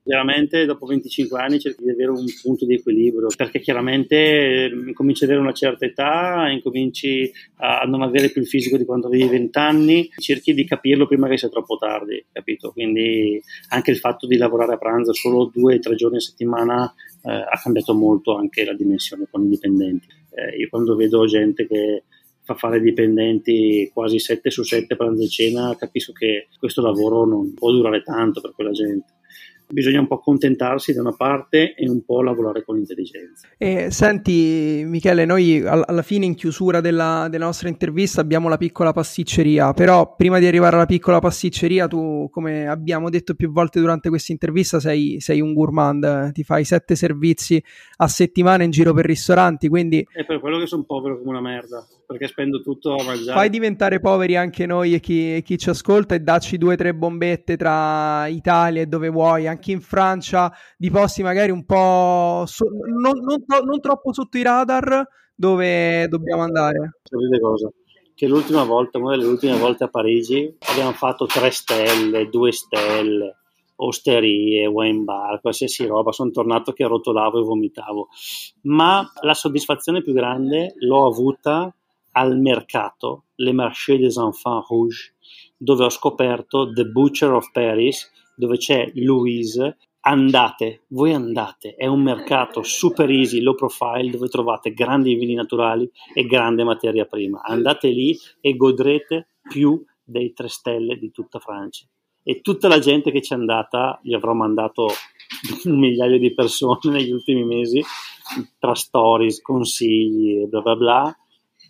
chiaramente 0.09 0.65
dopo 0.65 0.87
25 0.87 1.39
anni 1.39 1.59
cerchi 1.59 1.83
di 1.83 1.91
avere 1.91 2.09
un 2.09 2.25
punto 2.41 2.65
di 2.65 2.73
equilibrio 2.73 3.27
perché 3.37 3.59
chiaramente 3.59 4.15
eh, 4.15 4.65
incominci 4.87 5.23
ad 5.23 5.29
avere 5.29 5.45
una 5.45 5.53
certa 5.53 5.85
età, 5.85 6.49
incominci 6.49 7.31
a 7.57 7.83
non 7.83 8.01
avere 8.01 8.31
più 8.31 8.41
il 8.41 8.47
fisico 8.47 8.75
di 8.75 8.85
quando 8.85 9.05
avevi 9.05 9.27
20 9.27 9.57
anni, 9.59 10.09
cerchi 10.17 10.55
di 10.55 10.65
capirlo 10.65 11.05
prima 11.05 11.27
che 11.27 11.37
sia 11.37 11.49
troppo 11.49 11.77
tardi, 11.77 12.25
capito? 12.31 12.71
Quindi 12.71 13.39
anche 13.69 13.91
il 13.91 13.97
fatto 13.97 14.25
di 14.25 14.37
lavorare 14.37 14.73
a 14.73 14.77
pranzo 14.77 15.13
solo 15.13 15.51
due 15.53 15.75
o 15.75 15.79
tre 15.79 15.93
giorni 15.93 16.17
a 16.17 16.21
settimana 16.21 16.91
eh, 17.21 17.31
ha 17.31 17.59
cambiato 17.61 17.93
molto 17.93 18.35
anche 18.35 18.65
la 18.65 18.73
dimensione 18.73 19.27
con 19.29 19.45
i 19.45 19.49
dipendenti. 19.49 20.07
Eh, 20.31 20.57
io 20.57 20.69
quando 20.69 20.95
vedo 20.95 21.23
gente 21.27 21.67
che 21.67 22.05
fa 22.41 22.55
fare 22.55 22.81
dipendenti 22.81 23.91
quasi 23.93 24.17
7 24.17 24.49
su 24.49 24.63
7 24.63 24.95
pranzo 24.95 25.21
e 25.21 25.27
cena, 25.27 25.75
capisco 25.77 26.13
che 26.13 26.47
questo 26.57 26.81
lavoro 26.81 27.27
non 27.27 27.53
può 27.53 27.69
durare 27.69 28.01
tanto 28.01 28.41
per 28.41 28.53
quella 28.55 28.71
gente 28.71 29.17
bisogna 29.71 29.99
un 29.99 30.07
po' 30.07 30.15
accontentarsi 30.15 30.93
da 30.93 31.01
una 31.01 31.15
parte 31.15 31.75
e 31.75 31.87
un 31.87 32.03
po' 32.03 32.21
lavorare 32.23 32.63
con 32.63 32.77
intelligenza. 32.77 33.47
E, 33.57 33.91
senti 33.91 34.83
Michele, 34.85 35.25
noi 35.25 35.63
alla 35.65 36.01
fine 36.01 36.25
in 36.25 36.35
chiusura 36.35 36.81
della, 36.81 37.27
della, 37.29 37.45
nostra 37.45 37.69
intervista 37.69 38.21
abbiamo 38.21 38.49
la 38.49 38.57
piccola 38.57 38.91
pasticceria, 38.91 39.73
però 39.73 40.15
prima 40.15 40.39
di 40.39 40.47
arrivare 40.47 40.75
alla 40.75 40.85
piccola 40.87 41.19
pasticceria 41.19 41.87
tu, 41.87 42.29
come 42.31 42.67
abbiamo 42.67 43.09
detto 43.09 43.35
più 43.35 43.51
volte 43.51 43.79
durante 43.79 44.09
questa 44.09 44.31
intervista, 44.31 44.79
sei, 44.79 45.19
sei 45.19 45.39
un 45.39 45.53
gourmand, 45.53 46.31
ti 46.31 46.43
fai 46.43 46.63
sette 46.63 46.95
servizi 46.95 47.63
a 47.97 48.07
settimana 48.07 48.63
in 48.63 48.71
giro 48.71 48.93
per 48.93 49.05
ristoranti, 49.05 49.67
quindi... 49.67 50.05
È 50.11 50.25
per 50.25 50.39
quello 50.39 50.57
che 50.57 50.65
sono 50.65 50.83
povero 50.83 51.19
come 51.19 51.29
una 51.29 51.41
merda, 51.41 51.85
perché 52.07 52.27
spendo 52.27 52.61
tutto 52.61 52.95
a 52.95 53.03
mangiare. 53.03 53.37
Fai 53.37 53.49
diventare 53.49 53.99
poveri 53.99 54.35
anche 54.35 54.65
noi 54.65 54.95
e 54.95 54.99
chi, 54.99 55.35
e 55.35 55.41
chi 55.43 55.57
ci 55.59 55.69
ascolta 55.69 56.15
e 56.15 56.19
dacci 56.19 56.57
due 56.57 56.73
o 56.73 56.77
tre 56.77 56.95
bombette 56.95 57.55
tra 57.55 58.25
Italia 58.27 58.81
e 58.81 58.87
dove 58.87 59.09
vuoi, 59.09 59.47
anche 59.47 59.58
anche 59.59 59.71
in 59.71 59.81
Francia 59.81 60.51
di 60.77 60.89
posti 60.89 61.21
magari 61.21 61.51
un 61.51 61.65
po' 61.65 62.45
so- 62.45 62.69
non, 62.69 63.19
non, 63.19 63.43
non, 63.65 63.79
troppo 63.81 64.13
sotto 64.13 64.37
i 64.37 64.41
radar 64.41 65.05
dove 65.35 66.07
dobbiamo 66.07 66.41
andare. 66.41 66.99
Sapete 67.03 67.39
cosa? 67.39 67.71
che 68.19 68.27
l'ultima 68.27 68.65
volta, 68.65 68.97
una 68.97 69.15
delle 69.15 69.29
ultime 69.29 69.57
volte 69.57 69.85
a 69.85 69.87
Parigi, 69.87 70.53
abbiamo 70.71 70.91
fatto 70.91 71.25
tre 71.25 71.51
stelle, 71.51 72.27
due 72.27 72.51
stelle, 72.51 73.37
osterie, 73.77 74.65
wine 74.65 75.03
bar, 75.03 75.39
qualsiasi 75.39 75.85
roba, 75.85 76.11
sono 76.11 76.29
tornato 76.29 76.73
che 76.73 76.85
rotolavo 76.85 77.39
e 77.39 77.43
vomitavo. 77.43 78.09
Ma 78.63 79.09
la 79.21 79.33
soddisfazione 79.33 80.01
più 80.01 80.11
grande 80.11 80.73
l'ho 80.79 81.05
avuta 81.05 81.73
al 82.11 82.37
mercato, 82.37 83.23
Le 83.35 83.53
Marché 83.53 83.97
des 83.97 84.17
Enfants 84.17 84.67
Rouges, 84.67 85.13
dove 85.55 85.85
ho 85.85 85.89
scoperto 85.89 86.73
The 86.73 86.87
Butcher 86.87 87.31
of 87.31 87.49
Paris, 87.53 88.11
dove 88.39 88.55
c'è 88.55 88.89
Louise 88.95 89.77
andate, 90.01 90.83
voi 90.87 91.13
andate, 91.13 91.75
è 91.75 91.85
un 91.85 92.01
mercato 92.01 92.63
super 92.63 93.09
easy, 93.09 93.41
low 93.41 93.53
profile 93.53 94.09
dove 94.09 94.29
trovate 94.29 94.71
grandi 94.71 95.15
vini 95.15 95.33
naturali 95.33 95.89
e 96.13 96.25
grande 96.25 96.63
materia 96.63 97.03
prima. 97.03 97.41
Andate 97.43 97.89
lì 97.89 98.17
e 98.39 98.55
godrete 98.55 99.27
più 99.41 99.83
dei 100.01 100.31
tre 100.31 100.47
stelle 100.47 100.97
di 100.97 101.11
tutta 101.11 101.39
Francia. 101.39 101.85
E 102.23 102.39
tutta 102.39 102.69
la 102.69 102.79
gente 102.79 103.11
che 103.11 103.21
ci 103.21 103.33
è 103.33 103.35
andata, 103.35 103.99
gli 104.01 104.13
avrò 104.13 104.33
mandato 104.33 104.87
un 105.65 105.77
migliaio 105.77 106.17
di 106.17 106.33
persone 106.33 106.79
negli 106.85 107.11
ultimi 107.11 107.43
mesi, 107.43 107.83
tra 108.57 108.75
stories, 108.75 109.41
consigli 109.41 110.43
e 110.43 110.45
bla 110.45 110.61
bla 110.61 110.75
bla, 110.75 111.17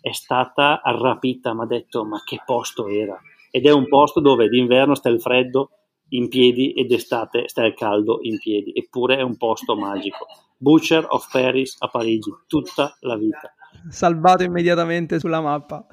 è 0.00 0.12
stata 0.12 0.80
rapita, 0.84 1.52
mi 1.52 1.62
ha 1.62 1.66
detto 1.66 2.04
ma 2.04 2.22
che 2.24 2.40
posto 2.44 2.86
era. 2.86 3.20
Ed 3.50 3.66
è 3.66 3.72
un 3.72 3.88
posto 3.88 4.20
dove 4.20 4.48
d'inverno 4.48 4.94
sta 4.94 5.08
il 5.08 5.20
freddo, 5.20 5.70
in 6.10 6.28
piedi 6.28 6.72
ed 6.72 6.90
estate 6.92 7.48
sta 7.48 7.64
il 7.64 7.74
caldo 7.74 8.18
in 8.22 8.38
piedi, 8.38 8.72
eppure 8.74 9.16
è 9.16 9.22
un 9.22 9.36
posto 9.36 9.76
magico. 9.76 10.26
Butcher 10.56 11.06
of 11.08 11.30
Paris 11.30 11.76
a 11.78 11.88
Parigi, 11.88 12.30
tutta 12.46 12.96
la 13.00 13.16
vita. 13.16 13.52
Salvato 13.88 14.42
immediatamente 14.42 15.18
sulla 15.18 15.40
mappa. 15.40 15.86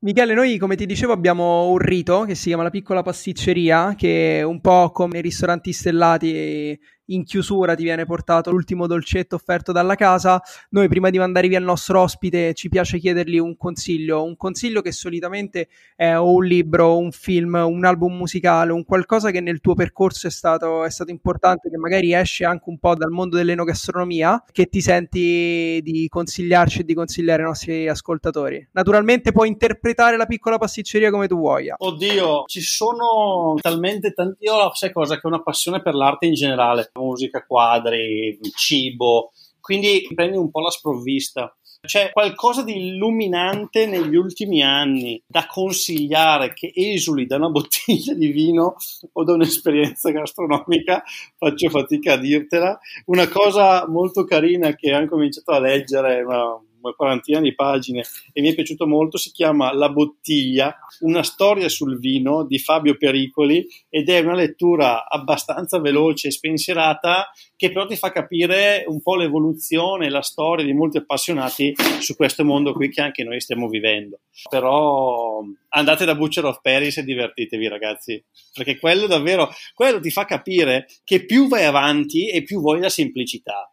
Michele, 0.00 0.32
noi 0.32 0.58
come 0.58 0.76
ti 0.76 0.86
dicevo 0.86 1.12
abbiamo 1.12 1.68
un 1.70 1.78
rito 1.78 2.22
che 2.22 2.36
si 2.36 2.48
chiama 2.48 2.62
la 2.62 2.70
piccola 2.70 3.02
pasticceria, 3.02 3.94
che 3.96 4.38
è 4.38 4.42
un 4.42 4.60
po' 4.60 4.90
come 4.92 5.18
i 5.18 5.22
ristoranti 5.22 5.72
stellati 5.72 6.78
in 7.08 7.24
chiusura 7.24 7.74
ti 7.74 7.82
viene 7.82 8.04
portato 8.04 8.50
l'ultimo 8.50 8.86
dolcetto 8.86 9.36
offerto 9.36 9.72
dalla 9.72 9.94
casa. 9.94 10.40
Noi 10.70 10.88
prima 10.88 11.10
di 11.10 11.18
mandare 11.18 11.48
via 11.48 11.58
il 11.58 11.64
nostro 11.64 12.00
ospite 12.00 12.54
ci 12.54 12.68
piace 12.68 12.98
chiedergli 12.98 13.38
un 13.38 13.56
consiglio, 13.56 14.24
un 14.24 14.36
consiglio 14.36 14.80
che 14.80 14.92
solitamente 14.92 15.68
è 15.94 16.16
o 16.16 16.32
un 16.32 16.44
libro, 16.44 16.98
un 16.98 17.12
film, 17.12 17.54
un 17.54 17.84
album 17.84 18.16
musicale, 18.16 18.72
un 18.72 18.84
qualcosa 18.84 19.30
che 19.30 19.40
nel 19.40 19.60
tuo 19.60 19.74
percorso 19.74 20.26
è 20.26 20.30
stato, 20.30 20.84
è 20.84 20.90
stato 20.90 21.10
importante, 21.10 21.70
che 21.70 21.76
magari 21.76 22.14
esce 22.14 22.44
anche 22.44 22.64
un 22.66 22.78
po' 22.78 22.94
dal 22.94 23.10
mondo 23.10 23.36
dell'enogastronomia, 23.36 24.42
che 24.50 24.66
ti 24.66 24.80
senti 24.80 25.80
di 25.82 26.06
consigliarci 26.08 26.80
e 26.80 26.84
di 26.84 26.94
consigliare 26.94 27.42
ai 27.42 27.48
nostri 27.48 27.88
ascoltatori. 27.88 28.68
Naturalmente 28.72 29.32
puoi 29.32 29.48
interpretare 29.48 30.16
la 30.16 30.26
piccola 30.26 30.58
pasticceria 30.58 31.10
come 31.10 31.28
tu 31.28 31.36
vuoi. 31.36 31.68
Oddio, 31.76 32.44
ci 32.46 32.60
sono 32.60 33.54
talmente 33.60 34.12
tanti... 34.12 34.44
Io 34.44 34.72
sai 34.74 34.92
cosa? 34.92 35.14
Che 35.14 35.26
ho 35.26 35.28
una 35.28 35.42
passione 35.42 35.82
per 35.82 35.94
l'arte 35.94 36.26
in 36.26 36.34
generale 36.34 36.90
musica, 36.98 37.44
quadri, 37.46 38.38
cibo, 38.54 39.32
quindi 39.60 40.08
prendi 40.14 40.36
un 40.36 40.50
po' 40.50 40.60
la 40.60 40.70
sprovvista. 40.70 41.52
C'è 41.80 42.10
qualcosa 42.10 42.64
di 42.64 42.88
illuminante 42.88 43.86
negli 43.86 44.16
ultimi 44.16 44.62
anni 44.62 45.22
da 45.26 45.46
consigliare 45.46 46.52
che 46.52 46.72
esuli 46.74 47.24
da 47.24 47.36
una 47.36 47.50
bottiglia 47.50 48.14
di 48.14 48.32
vino 48.32 48.74
o 49.12 49.24
da 49.24 49.34
un'esperienza 49.34 50.10
gastronomica, 50.10 51.04
faccio 51.36 51.70
fatica 51.70 52.14
a 52.14 52.16
dirtela. 52.16 52.78
Una 53.06 53.28
cosa 53.28 53.86
molto 53.88 54.24
carina 54.24 54.74
che 54.74 54.94
ho 54.94 55.06
cominciato 55.06 55.52
a 55.52 55.60
leggere, 55.60 56.22
una, 56.22 56.60
una 56.88 56.96
quarantina 56.96 57.40
di 57.40 57.54
pagine 57.54 58.04
e 58.32 58.40
mi 58.40 58.50
è 58.50 58.54
piaciuto 58.54 58.86
molto, 58.86 59.16
si 59.16 59.30
chiama 59.30 59.72
La 59.72 59.90
bottiglia, 59.90 60.76
una 61.00 61.22
storia 61.22 61.68
sul 61.68 61.98
vino 61.98 62.44
di 62.44 62.58
Fabio 62.58 62.96
Pericoli 62.96 63.66
ed 63.88 64.08
è 64.08 64.20
una 64.20 64.34
lettura 64.34 65.08
abbastanza 65.08 65.78
veloce 65.80 66.28
e 66.28 66.32
spensierata 66.32 67.30
che 67.56 67.72
però 67.72 67.86
ti 67.86 67.96
fa 67.96 68.12
capire 68.12 68.84
un 68.86 69.02
po' 69.02 69.16
l'evoluzione, 69.16 70.10
la 70.10 70.22
storia 70.22 70.64
di 70.64 70.72
molti 70.72 70.98
appassionati 70.98 71.74
su 71.98 72.14
questo 72.14 72.44
mondo 72.44 72.72
qui 72.72 72.88
che 72.88 73.00
anche 73.00 73.24
noi 73.24 73.40
stiamo 73.40 73.68
vivendo. 73.68 74.20
Però 74.48 75.42
andate 75.70 76.04
da 76.04 76.14
Butcher 76.14 76.44
of 76.44 76.60
Paris 76.62 76.98
e 76.98 77.04
divertitevi 77.04 77.68
ragazzi, 77.68 78.22
perché 78.54 78.78
quello 78.78 79.06
davvero, 79.06 79.50
quello 79.74 79.98
ti 80.00 80.10
fa 80.10 80.24
capire 80.24 80.86
che 81.04 81.24
più 81.24 81.48
vai 81.48 81.64
avanti 81.64 82.28
e 82.28 82.44
più 82.44 82.60
vuoi 82.60 82.80
la 82.80 82.88
semplicità 82.88 83.72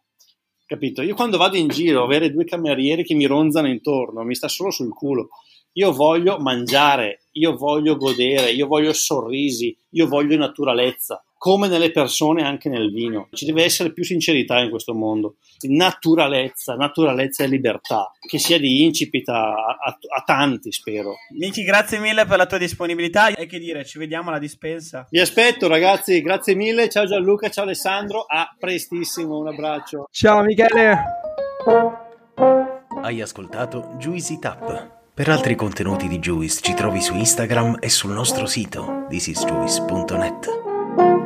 capito? 0.66 1.02
Io 1.02 1.16
quando 1.16 1.38
vado 1.38 1.58
in 1.58 1.68
giro 1.68 2.04
avere 2.04 2.32
due 2.32 2.46
camerieri 2.46 3.04
che 3.04 3.16
mi 3.16 3.26
ronzano 3.26 3.68
intorno, 3.68 4.24
mi 4.24 4.36
sta 4.36 4.48
solo 4.48 4.72
sul 4.72 4.94
culo. 4.94 5.30
Io 5.74 5.92
voglio 5.92 6.38
mangiare, 6.40 7.26
io 7.34 7.56
voglio 7.56 7.98
godere, 7.98 8.52
io 8.52 8.66
voglio 8.66 8.94
sorrisi, 8.94 9.78
io 9.92 10.08
voglio 10.08 10.38
naturalezza 10.38 11.24
come 11.46 11.68
nelle 11.68 11.92
persone 11.92 12.42
anche 12.42 12.70
nel 12.70 12.92
vino. 12.92 13.28
Ci 13.32 13.46
deve 13.46 13.64
essere 13.64 13.94
più 13.94 14.04
sincerità 14.04 14.58
in 14.62 14.72
questo 14.72 14.96
mondo. 14.96 15.36
Naturalezza, 15.68 16.74
naturalezza 16.74 17.44
e 17.44 17.48
libertà, 17.48 18.12
che 18.20 18.40
sia 18.40 18.58
di 18.58 18.84
incipit 18.84 19.30
a, 19.30 19.54
a, 19.54 19.96
a 20.16 20.24
tanti, 20.26 20.72
spero. 20.72 21.14
Miki, 21.38 21.62
grazie 21.62 22.00
mille 22.00 22.26
per 22.26 22.40
la 22.40 22.48
tua 22.48 22.58
disponibilità 22.58 23.28
e 23.28 23.46
che 23.46 23.60
dire, 23.60 23.86
ci 23.86 24.00
vediamo 24.00 24.30
alla 24.30 24.40
dispensa. 24.40 25.06
Vi 25.08 25.20
aspetto 25.20 25.68
ragazzi, 25.68 26.20
grazie 26.24 26.56
mille, 26.56 26.90
ciao 26.90 27.06
Gianluca, 27.06 27.48
ciao 27.52 27.66
Alessandro, 27.66 28.26
a 28.28 28.52
prestissimo, 28.58 29.38
un 29.38 29.50
abbraccio. 29.50 30.08
Ciao 30.10 30.42
Michele. 30.42 30.98
Hai 33.04 33.22
ascoltato 33.22 33.94
Juicy 34.00 34.40
Tap. 34.40 34.94
Per 35.14 35.30
altri 35.30 35.54
contenuti 35.54 36.08
di 36.08 36.18
Juice 36.18 36.62
ci 36.64 36.74
trovi 36.74 37.02
su 37.02 37.14
Instagram 37.14 37.78
e 37.82 37.90
sul 37.90 38.14
nostro 38.14 38.48
sito 38.48 39.06
thisisjuice.net. 39.10 40.64
Thank 40.96 41.20
you. 41.20 41.25